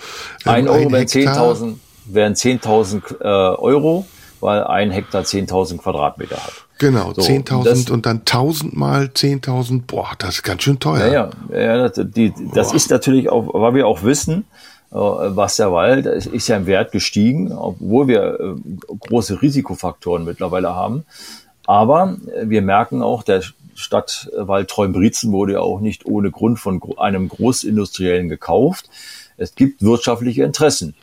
[0.46, 4.06] Ähm, 1 Euro wären 10.000 wären 10.000 äh, Euro,
[4.38, 6.52] weil ein Hektar 10.000 Quadratmeter hat.
[6.78, 11.06] Genau, so, 10.000 und dann 1.000 mal 10.000, boah, das ist ganz schön teuer.
[11.08, 14.44] Ja, ja, ja das, die, das ist natürlich auch, weil wir auch wissen,
[14.90, 18.54] was der Wald ist ja im Wert gestiegen, obwohl wir äh,
[18.98, 21.04] große Risikofaktoren mittlerweile haben.
[21.66, 23.42] Aber äh, wir merken auch, der
[23.74, 28.90] Stadtwald Treumbrezen wurde ja auch nicht ohne Grund von einem Großindustriellen gekauft.
[29.36, 30.94] Es gibt wirtschaftliche Interessen,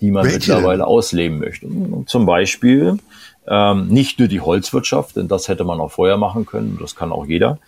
[0.00, 0.38] die man Welche?
[0.38, 1.68] mittlerweile ausleben möchte.
[2.06, 2.98] Zum Beispiel
[3.46, 7.12] ähm, nicht nur die Holzwirtschaft, denn das hätte man auch vorher machen können, das kann
[7.12, 7.58] auch jeder,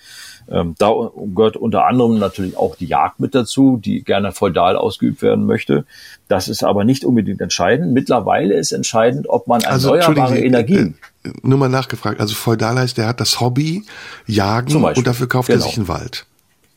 [0.51, 0.92] ähm, da
[1.34, 5.84] gehört unter anderem natürlich auch die Jagd mit dazu, die gerne feudal ausgeübt werden möchte.
[6.26, 7.92] Das ist aber nicht unbedingt entscheidend.
[7.92, 10.98] Mittlerweile ist entscheidend, ob man also, erneuerbare Energien.
[11.22, 12.20] Äh, äh, nur mal nachgefragt.
[12.20, 13.84] Also feudal heißt, der hat das Hobby
[14.26, 15.61] Jagen und dafür kauft genau.
[15.61, 16.26] er sich einen Wald.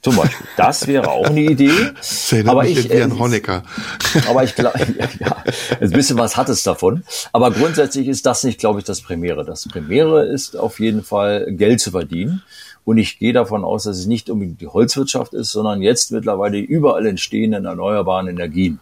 [0.03, 0.45] Zum Beispiel.
[0.57, 1.71] Das wäre auch eine Idee.
[2.45, 3.63] aber ich, äh, Honecker.
[4.29, 4.77] aber ich glaube,
[5.19, 5.43] ja,
[5.79, 7.03] ein bisschen was hat es davon.
[7.31, 9.45] Aber grundsätzlich ist das nicht, glaube ich, das Primäre.
[9.45, 12.43] Das Primäre ist auf jeden Fall Geld zu verdienen.
[12.85, 16.57] Und ich gehe davon aus, dass es nicht unbedingt die Holzwirtschaft ist, sondern jetzt mittlerweile
[16.59, 18.79] überall entstehenden erneuerbaren Energien.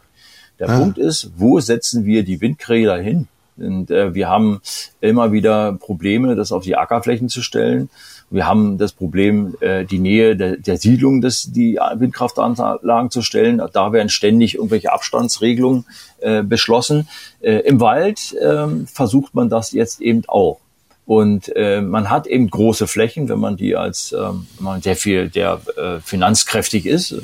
[0.60, 0.80] Der ah.
[0.80, 3.28] Punkt ist, wo setzen wir die Windräder hin?
[3.58, 4.62] Und äh, wir haben
[5.02, 7.90] immer wieder Probleme, das auf die Ackerflächen zu stellen.
[8.30, 13.62] Wir haben das Problem, äh, die Nähe der, der Siedlung des, die Windkraftanlagen zu stellen.
[13.74, 15.86] Da werden ständig irgendwelche Abstandsregelungen
[16.20, 17.08] äh, beschlossen.
[17.42, 20.60] Äh, Im Wald äh, versucht man das jetzt eben auch.
[21.06, 25.30] Und äh, man hat eben große Flächen, wenn man die als ähm, man sehr viel,
[25.30, 27.16] der äh, finanzkräftig ist.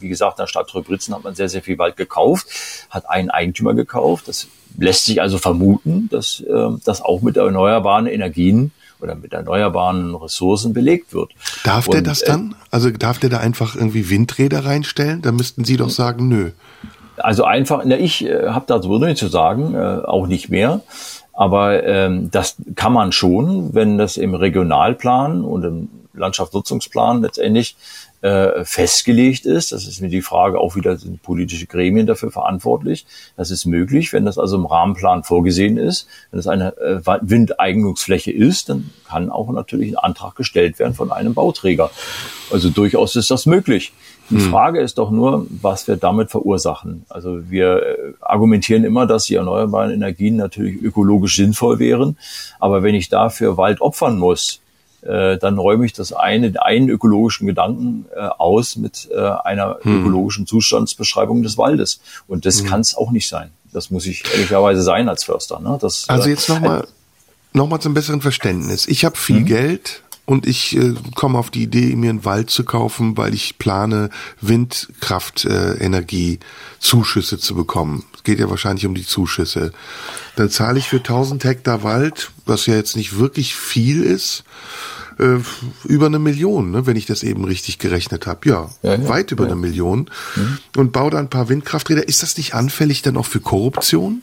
[0.00, 2.46] Wie gesagt, in der Stadt Treubritzen hat man sehr, sehr viel Wald gekauft,
[2.90, 4.28] hat einen Eigentümer gekauft.
[4.28, 4.48] Das
[4.78, 10.72] lässt sich also vermuten, dass äh, das auch mit erneuerbaren Energien oder mit erneuerbaren Ressourcen
[10.72, 11.32] belegt wird.
[11.64, 12.54] Darf Und, der das äh, dann?
[12.70, 15.22] Also darf der da einfach irgendwie Windräder reinstellen?
[15.22, 16.50] Da müssten Sie doch sagen, nö.
[17.18, 20.82] Also einfach, na, ich äh, habe dazu nichts zu sagen, äh, auch nicht mehr.
[21.36, 27.76] Aber ähm, das kann man schon, wenn das im Regionalplan und im Landschaftsnutzungsplan letztendlich
[28.22, 29.72] äh, festgelegt ist.
[29.72, 33.06] Das ist mir die Frage, auch wieder sind politische Gremien dafür verantwortlich.
[33.36, 36.08] Das ist möglich, wenn das also im Rahmenplan vorgesehen ist.
[36.30, 41.12] Wenn es eine äh, Windeignungsfläche ist, dann kann auch natürlich ein Antrag gestellt werden von
[41.12, 41.90] einem Bauträger.
[42.50, 43.92] Also durchaus ist das möglich.
[44.30, 44.50] Die hm.
[44.50, 47.04] Frage ist doch nur, was wir damit verursachen.
[47.08, 52.16] Also wir äh, argumentieren immer, dass die erneuerbaren Energien natürlich ökologisch sinnvoll wären.
[52.58, 54.60] Aber wenn ich dafür Wald opfern muss,
[55.02, 60.00] äh, dann räume ich das eine, einen ökologischen Gedanken äh, aus mit äh, einer hm.
[60.00, 62.00] ökologischen Zustandsbeschreibung des Waldes.
[62.26, 62.66] Und das hm.
[62.66, 63.50] kann es auch nicht sein.
[63.72, 65.60] Das muss ich ehrlicherweise sein als Förster.
[65.60, 65.78] Ne?
[65.80, 66.86] Das, also jetzt nochmal äh,
[67.52, 68.86] noch mal zum besseren Verständnis.
[68.86, 69.46] Ich habe viel mhm.
[69.46, 73.58] Geld und ich äh, komme auf die Idee, mir einen Wald zu kaufen, weil ich
[73.58, 74.10] plane,
[74.40, 78.04] Windkraftenergie äh, zu bekommen.
[78.14, 79.72] Es geht ja wahrscheinlich um die Zuschüsse.
[80.34, 84.42] Dann zahle ich für 1000 Hektar Wald, was ja jetzt nicht wirklich viel ist,
[85.18, 85.38] äh,
[85.84, 88.48] über eine Million, ne, wenn ich das eben richtig gerechnet habe.
[88.48, 89.52] Ja, ja, ja, weit über ja.
[89.52, 90.10] eine Million.
[90.34, 90.58] Mhm.
[90.76, 92.08] Und baue da ein paar Windkrafträder.
[92.08, 94.22] Ist das nicht anfällig dann auch für Korruption?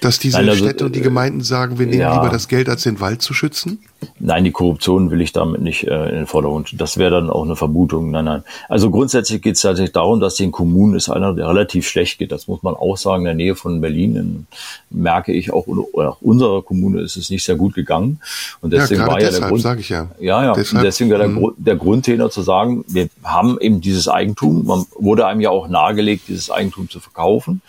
[0.00, 2.14] Dass diese Nein, also, Städte und die Gemeinden sagen, wir nehmen ja.
[2.14, 3.80] lieber das Geld, als den Wald zu schützen?
[4.20, 6.80] Nein, die Korruption will ich damit nicht äh, in den Vordergrund.
[6.80, 8.12] Das wäre dann auch eine Vermutung.
[8.12, 8.44] Nein, nein.
[8.68, 12.30] Also grundsätzlich geht es tatsächlich darum, dass den Kommunen es einer relativ schlecht geht.
[12.30, 13.22] Das muss man auch sagen.
[13.22, 14.46] In der Nähe von Berlin in,
[14.90, 18.20] merke ich auch, oder auch unserer Kommune ist es nicht sehr gut gegangen.
[18.60, 20.08] Und deswegen ja, war ja der Grund, sage ich ja.
[20.20, 20.52] Ja, ja.
[20.52, 21.54] Deshalb, deswegen war der, hm.
[21.56, 24.64] der Grundtenor zu sagen, wir haben eben dieses Eigentum.
[24.64, 27.62] Man wurde einem ja auch nahegelegt, dieses Eigentum zu verkaufen.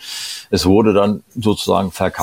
[0.50, 2.19] Es wurde dann sozusagen verkauft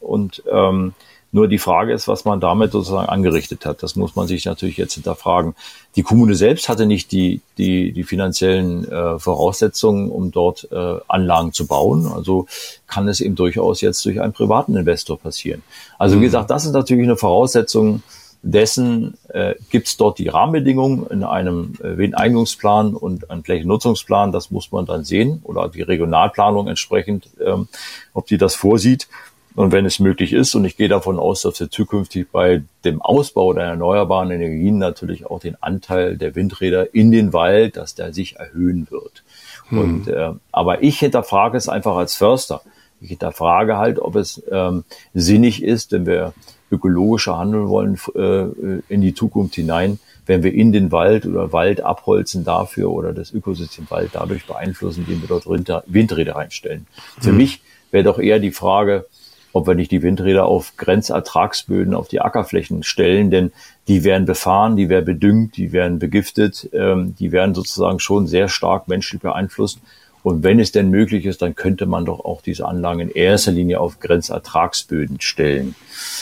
[0.00, 0.94] und ähm,
[1.32, 3.82] nur die Frage ist, was man damit sozusagen angerichtet hat.
[3.82, 5.54] Das muss man sich natürlich jetzt hinterfragen.
[5.94, 11.52] Die Kommune selbst hatte nicht die, die, die finanziellen äh, Voraussetzungen, um dort äh, Anlagen
[11.52, 12.06] zu bauen.
[12.12, 12.46] Also
[12.88, 15.62] kann es eben durchaus jetzt durch einen privaten Investor passieren.
[15.98, 16.24] Also wie mhm.
[16.24, 18.02] gesagt, das ist natürlich eine Voraussetzung
[18.42, 24.32] dessen, äh, gibt es dort die Rahmenbedingungen in einem äh, Windeignungsplan und einem Flächennutzungsplan.
[24.32, 27.68] Das muss man dann sehen oder die Regionalplanung entsprechend, ähm,
[28.14, 29.08] ob die das vorsieht.
[29.54, 33.02] Und wenn es möglich ist, und ich gehe davon aus, dass wir zukünftig bei dem
[33.02, 38.12] Ausbau der erneuerbaren Energien natürlich auch den Anteil der Windräder in den Wald, dass der
[38.12, 39.24] sich erhöhen wird.
[39.68, 39.78] Hm.
[39.78, 42.62] Und, äh, aber ich hinterfrage es einfach als Förster.
[43.00, 44.84] Ich hinterfrage halt, ob es ähm,
[45.14, 46.32] sinnig ist, wenn wir
[46.70, 51.80] ökologischer handeln wollen äh, in die Zukunft hinein, wenn wir in den Wald oder Wald
[51.80, 55.46] abholzen dafür oder das Ökosystem Wald dadurch beeinflussen, indem wir dort
[55.86, 56.86] Windräder reinstellen.
[57.16, 57.22] Hm.
[57.22, 59.06] Für mich wäre doch eher die Frage,
[59.52, 63.52] ob wir nicht die Windräder auf Grenzertragsböden auf die Ackerflächen stellen, denn
[63.88, 68.48] die werden befahren, die werden bedüngt, die werden begiftet, ähm, die werden sozusagen schon sehr
[68.48, 69.80] stark menschlich beeinflusst.
[70.22, 73.52] Und wenn es denn möglich ist, dann könnte man doch auch diese Anlagen in erster
[73.52, 75.74] Linie auf Grenzertragsböden stellen.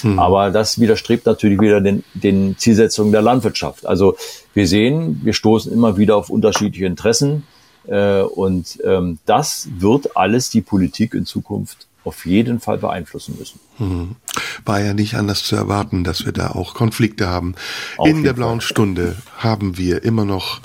[0.02, 0.20] Hm.
[0.20, 3.86] Aber das widerstrebt natürlich wieder den, den Zielsetzungen der Landwirtschaft.
[3.86, 4.16] Also
[4.54, 7.42] wir sehen, wir stoßen immer wieder auf unterschiedliche Interessen.
[7.88, 13.60] Äh, und ähm, das wird alles die Politik in Zukunft auf jeden Fall beeinflussen müssen.
[13.76, 14.16] Hm.
[14.64, 17.54] War ja nicht anders zu erwarten, dass wir da auch Konflikte haben.
[17.96, 18.68] Auf In der blauen Fall.
[18.68, 20.60] Stunde haben wir immer noch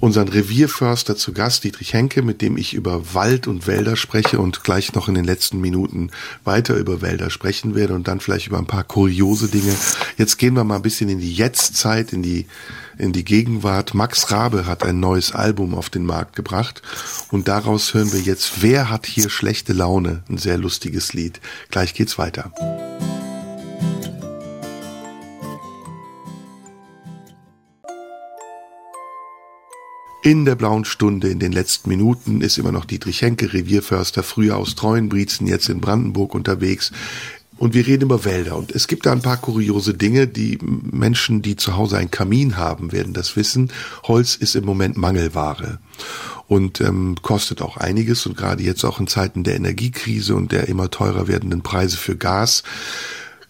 [0.00, 4.62] unseren Revierförster zu Gast, Dietrich Henke, mit dem ich über Wald und Wälder spreche und
[4.62, 6.10] gleich noch in den letzten Minuten
[6.44, 9.74] weiter über Wälder sprechen werde und dann vielleicht über ein paar kuriose Dinge.
[10.16, 12.46] Jetzt gehen wir mal ein bisschen in die Jetztzeit, in die,
[12.96, 13.94] in die Gegenwart.
[13.94, 16.82] Max Rabe hat ein neues Album auf den Markt gebracht
[17.30, 20.22] und daraus hören wir jetzt Wer hat hier schlechte Laune?
[20.28, 21.40] Ein sehr lustiges Lied.
[21.70, 22.52] Gleich geht's weiter.
[30.22, 34.56] In der blauen Stunde in den letzten Minuten ist immer noch Dietrich Henke, Revierförster, früher
[34.56, 36.90] aus Treuenbrietzen, jetzt in Brandenburg unterwegs.
[37.56, 38.56] Und wir reden über Wälder.
[38.56, 42.56] Und es gibt da ein paar kuriose Dinge, die Menschen, die zu Hause einen Kamin
[42.56, 43.72] haben, werden das wissen.
[44.04, 45.78] Holz ist im Moment Mangelware
[46.48, 48.26] und ähm, kostet auch einiges.
[48.26, 52.16] Und gerade jetzt auch in Zeiten der Energiekrise und der immer teurer werdenden Preise für
[52.16, 52.64] Gas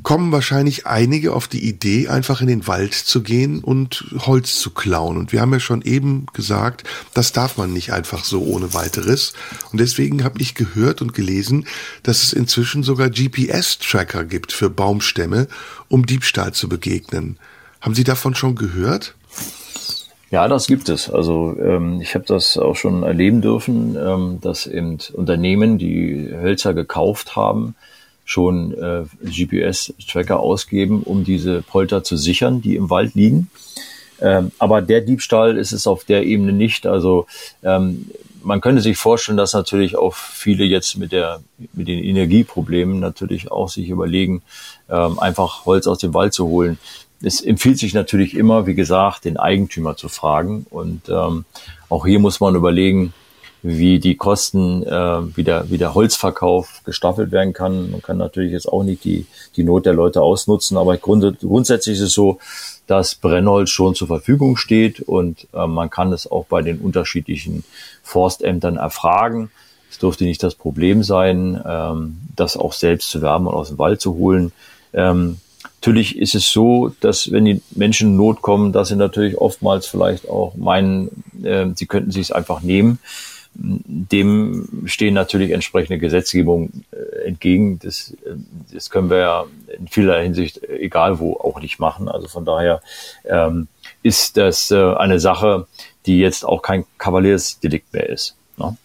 [0.02, 4.70] kommen wahrscheinlich einige auf die Idee, einfach in den Wald zu gehen und Holz zu
[4.70, 5.16] klauen.
[5.16, 6.84] Und wir haben ja schon eben gesagt,
[7.14, 9.32] das darf man nicht einfach so ohne weiteres.
[9.72, 11.66] Und deswegen habe ich gehört und gelesen,
[12.04, 15.48] dass es inzwischen sogar GPS-Tracker gibt für Baumstämme,
[15.88, 17.38] um Diebstahl zu begegnen.
[17.80, 19.14] Haben Sie davon schon gehört?
[20.30, 21.08] Ja, das gibt es.
[21.10, 26.74] Also ähm, ich habe das auch schon erleben dürfen, ähm, dass eben Unternehmen, die Hölzer
[26.74, 27.74] gekauft haben,
[28.28, 33.48] schon äh, GPS-Tracker ausgeben, um diese Polter zu sichern, die im Wald liegen.
[34.20, 36.86] Ähm, aber der Diebstahl ist es auf der Ebene nicht.
[36.86, 37.26] Also
[37.62, 38.10] ähm,
[38.42, 41.40] man könnte sich vorstellen, dass natürlich auch viele jetzt mit der
[41.72, 44.42] mit den Energieproblemen natürlich auch sich überlegen,
[44.90, 46.78] ähm, einfach Holz aus dem Wald zu holen.
[47.22, 50.66] Es empfiehlt sich natürlich immer, wie gesagt, den Eigentümer zu fragen.
[50.68, 51.46] Und ähm,
[51.88, 53.14] auch hier muss man überlegen,
[53.62, 57.90] wie die Kosten, äh, wie, der, wie der Holzverkauf gestaffelt werden kann.
[57.90, 59.26] Man kann natürlich jetzt auch nicht die,
[59.56, 62.38] die Not der Leute ausnutzen, aber grund, grundsätzlich ist es so,
[62.86, 67.64] dass Brennholz schon zur Verfügung steht und äh, man kann es auch bei den unterschiedlichen
[68.02, 69.50] Forstämtern erfragen.
[69.90, 73.78] Es dürfte nicht das Problem sein, ähm, das auch selbst zu werben und aus dem
[73.78, 74.52] Wald zu holen.
[74.94, 75.38] Ähm,
[75.80, 79.86] natürlich ist es so, dass wenn die Menschen in Not kommen, dass sie natürlich oftmals
[79.86, 83.00] vielleicht auch meinen, äh, sie könnten sich es einfach nehmen
[83.60, 87.80] dem stehen natürlich entsprechende Gesetzgebungen äh, entgegen.
[87.80, 88.36] Das, äh,
[88.72, 89.44] das können wir ja
[89.76, 92.08] in vieler Hinsicht, egal wo, auch nicht machen.
[92.08, 92.80] Also von daher
[93.24, 93.66] ähm,
[94.02, 95.66] ist das äh, eine Sache,
[96.06, 98.36] die jetzt auch kein Kavaliersdelikt mehr ist.
[98.56, 98.76] Ne?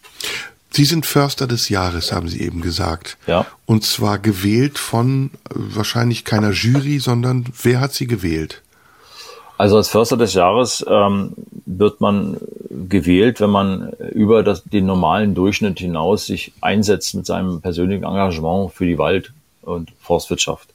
[0.71, 3.17] Sie sind Förster des Jahres, haben Sie eben gesagt.
[3.27, 3.45] Ja.
[3.67, 8.63] Und zwar gewählt von wahrscheinlich keiner Jury, sondern wer hat Sie gewählt?
[9.63, 11.35] Also als Förster des Jahres ähm,
[11.65, 12.35] wird man
[12.69, 18.73] gewählt, wenn man über das, den normalen Durchschnitt hinaus sich einsetzt mit seinem persönlichen Engagement
[18.73, 19.31] für die Wald-
[19.61, 20.67] und Forstwirtschaft.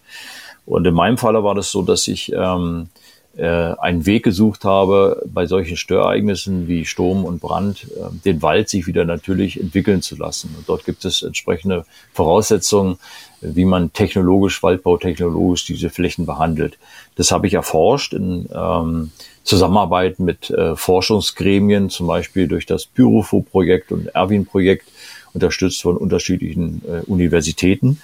[0.64, 3.07] Und in meinem Falle war das so, dass ich ähm, äh,
[3.44, 8.86] einen Weg gesucht habe, bei solchen Störereignissen wie Sturm und Brand äh, den Wald sich
[8.86, 10.54] wieder natürlich entwickeln zu lassen.
[10.56, 12.98] Und dort gibt es entsprechende Voraussetzungen,
[13.40, 16.78] wie man technologisch, waldbautechnologisch diese Flächen behandelt.
[17.14, 19.12] Das habe ich erforscht in ähm,
[19.44, 24.88] Zusammenarbeit mit äh, Forschungsgremien, zum Beispiel durch das Pyrofo-Projekt und Erwin-Projekt,
[25.32, 28.00] unterstützt von unterschiedlichen äh, Universitäten.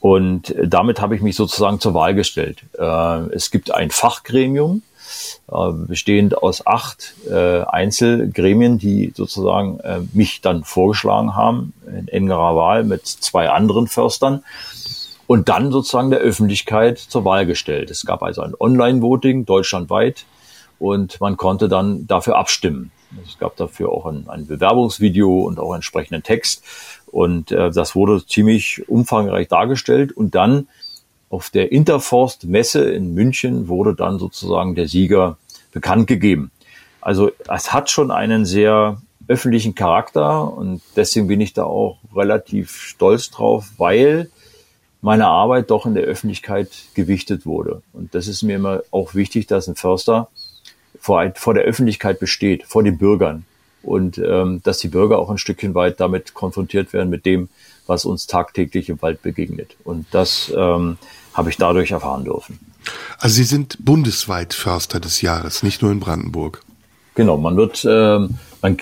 [0.00, 2.64] Und damit habe ich mich sozusagen zur Wahl gestellt.
[2.78, 4.82] Äh, es gibt ein Fachgremium,
[5.50, 12.56] äh, bestehend aus acht äh, Einzelgremien, die sozusagen äh, mich dann vorgeschlagen haben, in engerer
[12.56, 14.42] Wahl mit zwei anderen Förstern
[15.26, 17.90] und dann sozusagen der Öffentlichkeit zur Wahl gestellt.
[17.90, 20.24] Es gab also ein Online-Voting deutschlandweit
[20.78, 22.90] und man konnte dann dafür abstimmen.
[23.26, 26.64] Es gab dafür auch ein, ein Bewerbungsvideo und auch entsprechenden Text.
[27.10, 30.12] Und äh, das wurde ziemlich umfangreich dargestellt.
[30.12, 30.68] Und dann
[31.28, 35.38] auf der Interforst Messe in München wurde dann sozusagen der Sieger
[35.72, 36.50] bekannt gegeben.
[37.00, 42.76] Also es hat schon einen sehr öffentlichen Charakter und deswegen bin ich da auch relativ
[42.76, 44.28] stolz drauf, weil
[45.02, 47.82] meine Arbeit doch in der Öffentlichkeit gewichtet wurde.
[47.92, 50.28] Und das ist mir immer auch wichtig, dass ein Förster
[50.98, 53.46] vor, vor der Öffentlichkeit besteht, vor den Bürgern
[53.82, 57.48] und ähm, dass die Bürger auch ein Stückchen weit damit konfrontiert werden mit dem,
[57.86, 59.76] was uns tagtäglich im Wald begegnet.
[59.84, 60.98] Und das ähm,
[61.34, 62.58] habe ich dadurch erfahren dürfen.
[63.18, 66.62] Also Sie sind bundesweit Förster des Jahres, nicht nur in Brandenburg.
[67.14, 68.78] Genau, man wird, ähm, man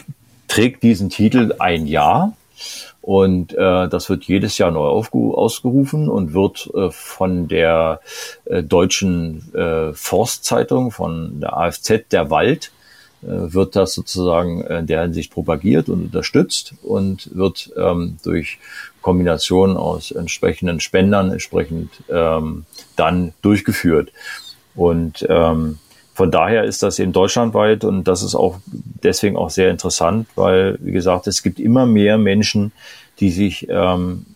[0.47, 2.35] trägt diesen Titel ein Jahr
[3.01, 8.01] und äh, das wird jedes Jahr neu ausgerufen und wird äh, von der
[8.45, 12.71] äh, deutschen äh, Forstzeitung, von der AFZ, der Wald,
[13.21, 18.59] wird das sozusagen in der Hinsicht propagiert und unterstützt und wird ähm, durch
[19.03, 22.65] Kombination aus entsprechenden Spendern entsprechend ähm,
[22.97, 24.13] dann durchgeführt.
[24.75, 25.79] Und ähm,
[26.15, 30.79] von daher ist das eben deutschlandweit und das ist auch deswegen auch sehr interessant, weil,
[30.81, 32.73] wie gesagt, es gibt immer mehr Menschen,
[33.21, 34.27] die sich ähm,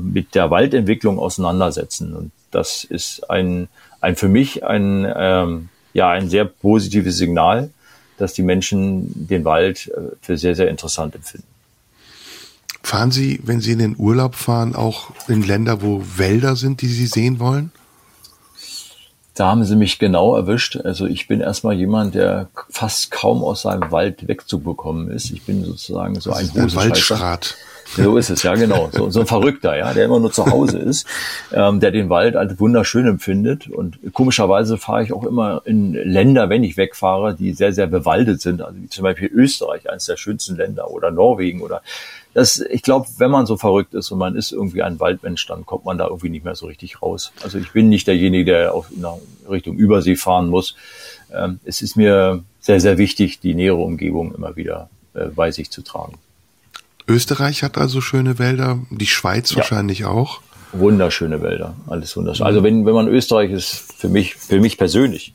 [0.00, 2.14] mit der Waldentwicklung auseinandersetzen.
[2.14, 3.68] Und das ist ein,
[4.00, 7.70] ein für mich ein, ähm, ja, ein sehr positives Signal,
[8.18, 11.46] dass die Menschen den Wald äh, für sehr, sehr interessant empfinden.
[12.82, 16.88] Fahren Sie, wenn Sie in den Urlaub fahren, auch in Länder, wo Wälder sind, die
[16.88, 17.72] Sie sehen wollen?
[19.34, 20.76] Da haben Sie mich genau erwischt.
[20.76, 25.30] Also ich bin erstmal jemand, der fast kaum aus seinem Wald wegzubekommen ist.
[25.30, 27.56] Ich bin sozusagen so ein, ein Waldschrat.
[27.96, 28.88] So ist es, ja genau.
[28.92, 31.06] So, so ein Verrückter, ja, der immer nur zu Hause ist,
[31.52, 33.68] ähm, der den Wald als wunderschön empfindet.
[33.68, 38.40] Und komischerweise fahre ich auch immer in Länder, wenn ich wegfahre, die sehr, sehr bewaldet
[38.40, 38.62] sind.
[38.62, 41.82] Also wie zum Beispiel Österreich, eines der schönsten Länder, oder Norwegen oder
[42.32, 45.66] das, ich glaube, wenn man so verrückt ist und man ist irgendwie ein Waldmensch, dann
[45.66, 47.32] kommt man da irgendwie nicht mehr so richtig raus.
[47.42, 49.16] Also ich bin nicht derjenige, der auf nach
[49.48, 50.76] Richtung Übersee fahren muss.
[51.32, 55.70] Ähm, es ist mir sehr, sehr wichtig, die nähere Umgebung immer wieder äh, bei sich
[55.70, 56.14] zu tragen.
[57.10, 59.58] Österreich hat also schöne Wälder, die Schweiz ja.
[59.58, 60.40] wahrscheinlich auch.
[60.72, 62.46] Wunderschöne Wälder, alles wunderschön.
[62.46, 65.34] Also wenn, wenn man Österreich ist, für mich, für mich persönlich,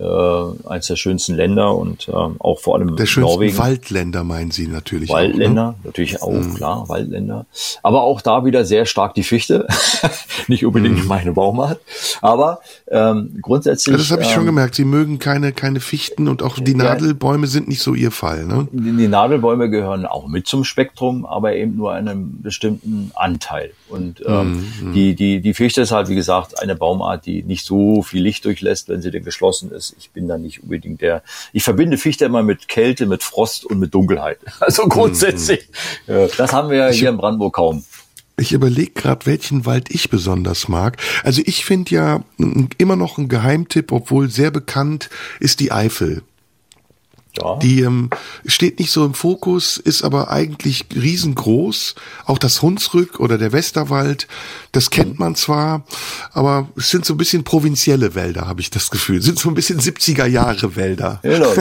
[0.00, 3.58] äh, eines der schönsten Länder und äh, auch vor allem der schönsten Norwegen.
[3.58, 5.80] Waldländer meinen Sie natürlich Waldländer, auch, ne?
[5.84, 6.54] natürlich auch, mhm.
[6.54, 7.46] klar, Waldländer.
[7.82, 9.66] Aber auch da wieder sehr stark die Fichte,
[10.48, 11.06] nicht unbedingt mhm.
[11.06, 11.80] meine Baumart,
[12.22, 13.92] aber ähm, grundsätzlich.
[13.92, 14.74] Ja, das habe ich ähm, schon gemerkt.
[14.74, 18.68] Sie mögen keine keine Fichten und auch die Nadelbäume sind nicht so Ihr Fall, ne?
[18.72, 23.72] Die, die Nadelbäume gehören auch mit zum Spektrum, aber eben nur einem bestimmten Anteil.
[23.88, 24.92] Und ähm, mhm.
[24.94, 28.44] die die die Fichte ist halt wie gesagt eine Baumart, die nicht so viel Licht
[28.46, 31.22] durchlässt, wenn sie denn geschlossen ist Ich bin da nicht unbedingt der.
[31.52, 34.38] Ich verbinde Fichte immer mit Kälte, mit Frost und mit Dunkelheit.
[34.60, 35.68] Also grundsätzlich,
[36.06, 36.28] mhm.
[36.36, 37.84] das haben wir ja hier in Brandenburg kaum.
[38.36, 40.96] Ich überlege gerade, welchen Wald ich besonders mag.
[41.24, 42.24] Also ich finde ja
[42.78, 45.10] immer noch ein Geheimtipp, obwohl sehr bekannt,
[45.40, 46.22] ist die Eifel.
[47.38, 47.56] Ja.
[47.56, 48.10] Die ähm,
[48.44, 51.94] steht nicht so im Fokus, ist aber eigentlich riesengroß.
[52.26, 54.26] Auch das Hunsrück oder der Westerwald,
[54.72, 55.84] das kennt man zwar,
[56.32, 59.22] aber es sind so ein bisschen provinzielle Wälder, habe ich das Gefühl.
[59.22, 61.20] Sind so ein bisschen 70er Jahre Wälder.
[61.22, 61.52] Genau,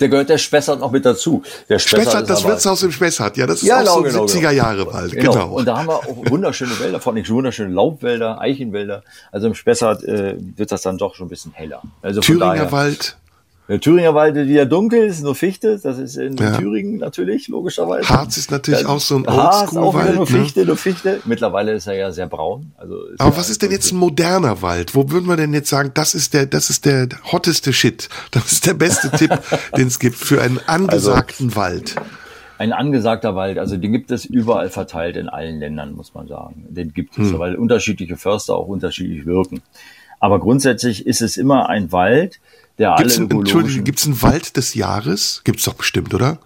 [0.00, 1.42] der, gehört der Spessart noch mit dazu.
[1.68, 4.10] Der Spessart, Spessart das Wirtshaus im Spessart, ja, das ist ja, genau, auch so ein
[4.10, 4.50] genau, 70er genau.
[4.50, 5.12] Jahre Wald.
[5.12, 5.32] Genau.
[5.32, 5.48] genau.
[5.50, 9.02] Und da haben wir auch wunderschöne Wälder, vor allem wunderschöne Laubwälder, Eichenwälder.
[9.30, 11.82] Also im Spessart äh, wird das dann doch schon ein bisschen heller.
[12.02, 13.16] Also Thüringer daher, Wald.
[13.68, 16.56] Der Thüringer Wald wieder dunkel, ist nur Fichte, das ist in ja.
[16.56, 18.08] Thüringen natürlich, logischerweise.
[18.08, 20.14] Harz ist natürlich das, auch so ein Oldschool-Wald.
[20.14, 20.26] Nur ne?
[20.26, 20.66] Fichte, ne?
[20.66, 21.20] nur Fichte.
[21.24, 22.70] Mittlerweile ist er ja sehr braun.
[22.76, 24.94] Also Aber ja was ist denn jetzt ein moderner Wald?
[24.94, 28.08] Wo würden wir denn jetzt sagen, das ist der, das ist der hotteste Shit.
[28.30, 29.36] Das ist der beste Tipp,
[29.76, 31.96] den es gibt für einen angesagten also, Wald.
[32.58, 36.66] Ein angesagter Wald, also den gibt es überall verteilt in allen Ländern, muss man sagen.
[36.68, 37.38] Den gibt es, hm.
[37.40, 39.60] weil unterschiedliche Förster auch unterschiedlich wirken.
[40.20, 42.40] Aber grundsätzlich ist es immer ein Wald,
[42.78, 45.40] der gibt's alle Entschuldigung, gibt es einen Wald des Jahres?
[45.44, 46.38] Gibt es doch bestimmt, oder?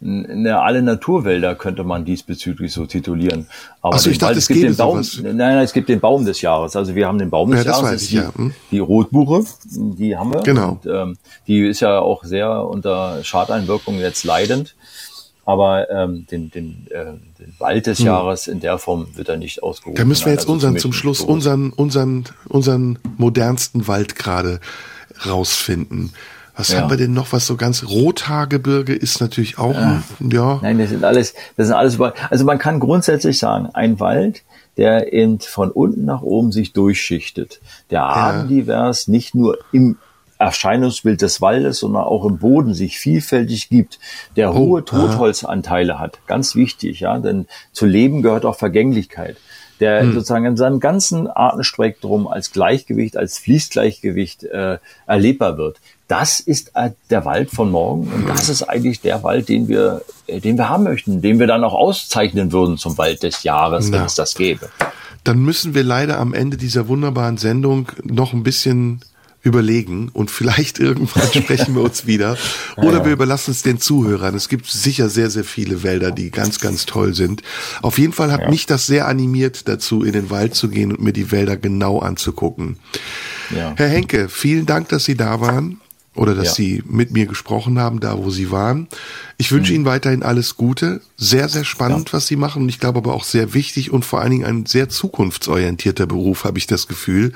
[0.00, 3.48] Ne, alle Naturwälder könnte man diesbezüglich so titulieren.
[3.82, 5.98] Aber Ach so, ich dachte, Wald, es, gibt den Baum, nein, nein, es gibt den
[5.98, 6.76] Baum des Jahres.
[6.76, 8.32] Also wir haben den Baum des ja, Jahres, das weiß ich, ja.
[8.32, 8.54] Hm.
[8.70, 10.42] die Rotbuche, die haben wir.
[10.42, 10.78] Genau.
[10.82, 11.18] Und, ähm,
[11.48, 14.76] die ist ja auch sehr unter Schadeinwirkungen jetzt leidend.
[15.44, 17.06] Aber ähm, den, den, äh,
[17.40, 18.06] den Wald des hm.
[18.06, 19.96] Jahres in der Form wird er nicht ausgerufen.
[19.96, 24.60] Da müssen wir jetzt also unseren zum Schluss unseren unseren unseren modernsten Wald gerade
[25.26, 26.12] rausfinden.
[26.58, 26.80] Was ja.
[26.80, 30.02] haben wir denn noch, was so ganz Rothaargebirge ist natürlich auch, ja.
[30.18, 30.58] ja.
[30.60, 34.42] Nein, das sind alles, das sind alles, also man kann grundsätzlich sagen, ein Wald,
[34.76, 38.42] der eben von unten nach oben sich durchschichtet, der ja.
[38.42, 39.98] divers nicht nur im
[40.38, 44.00] Erscheinungsbild des Waldes, sondern auch im Boden sich vielfältig gibt,
[44.34, 49.36] der oh, hohe Totholzanteile hat, ganz wichtig, ja, denn zu Leben gehört auch Vergänglichkeit
[49.80, 50.14] der hm.
[50.14, 55.80] sozusagen in seinem ganzen Artenspektrum als Gleichgewicht, als Fließgleichgewicht äh, erlebbar wird.
[56.08, 60.02] Das ist äh, der Wald von morgen und das ist eigentlich der Wald, den wir,
[60.26, 63.90] äh, den wir haben möchten, den wir dann auch auszeichnen würden zum Wald des Jahres,
[63.90, 63.98] Na.
[63.98, 64.70] wenn es das gäbe.
[65.24, 69.00] Dann müssen wir leider am Ende dieser wunderbaren Sendung noch ein bisschen
[69.42, 72.36] überlegen und vielleicht irgendwann sprechen wir uns wieder.
[72.76, 74.34] Oder wir überlassen es den Zuhörern.
[74.34, 77.42] Es gibt sicher sehr, sehr viele Wälder, die ganz, ganz toll sind.
[77.82, 78.50] Auf jeden Fall hat ja.
[78.50, 82.00] mich das sehr animiert dazu, in den Wald zu gehen und mir die Wälder genau
[82.00, 82.78] anzugucken.
[83.54, 83.74] Ja.
[83.76, 85.80] Herr Henke, vielen Dank, dass Sie da waren
[86.18, 86.54] oder dass ja.
[86.54, 88.88] Sie mit mir gesprochen haben, da wo Sie waren.
[89.36, 89.76] Ich wünsche mhm.
[89.76, 91.00] Ihnen weiterhin alles Gute.
[91.16, 92.14] Sehr, sehr spannend, ja.
[92.14, 92.62] was Sie machen.
[92.62, 96.44] Und ich glaube aber auch sehr wichtig und vor allen Dingen ein sehr zukunftsorientierter Beruf,
[96.44, 97.32] habe ich das Gefühl.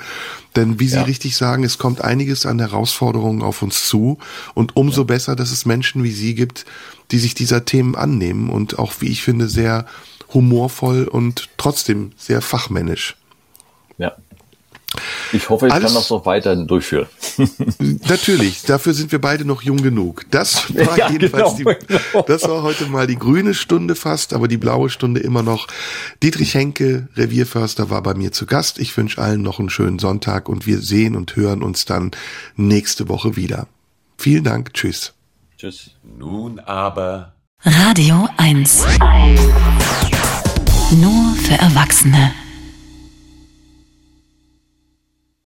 [0.55, 1.03] Denn wie Sie ja.
[1.03, 4.17] richtig sagen, es kommt einiges an Herausforderungen auf uns zu.
[4.53, 6.65] Und umso besser, dass es Menschen wie Sie gibt,
[7.11, 9.85] die sich dieser Themen annehmen und auch, wie ich finde, sehr
[10.33, 13.15] humorvoll und trotzdem sehr fachmännisch.
[13.97, 14.17] Ja,
[15.31, 17.07] ich hoffe, ich Alles, kann das noch weiter durchführen.
[18.07, 20.25] Natürlich, dafür sind wir beide noch jung genug.
[20.31, 22.21] Das war ja, jedenfalls genau, die, genau.
[22.27, 25.67] das war heute mal die grüne Stunde fast, aber die blaue Stunde immer noch.
[26.21, 28.79] Dietrich Henke, Revierförster, war bei mir zu Gast.
[28.79, 32.11] Ich wünsche allen noch einen schönen Sonntag und wir sehen und hören uns dann
[32.55, 33.67] nächste Woche wieder.
[34.17, 35.13] Vielen Dank, tschüss.
[35.57, 35.91] Tschüss.
[36.03, 37.33] Nun aber
[37.65, 38.83] Radio 1.
[40.91, 42.42] Nur für Erwachsene.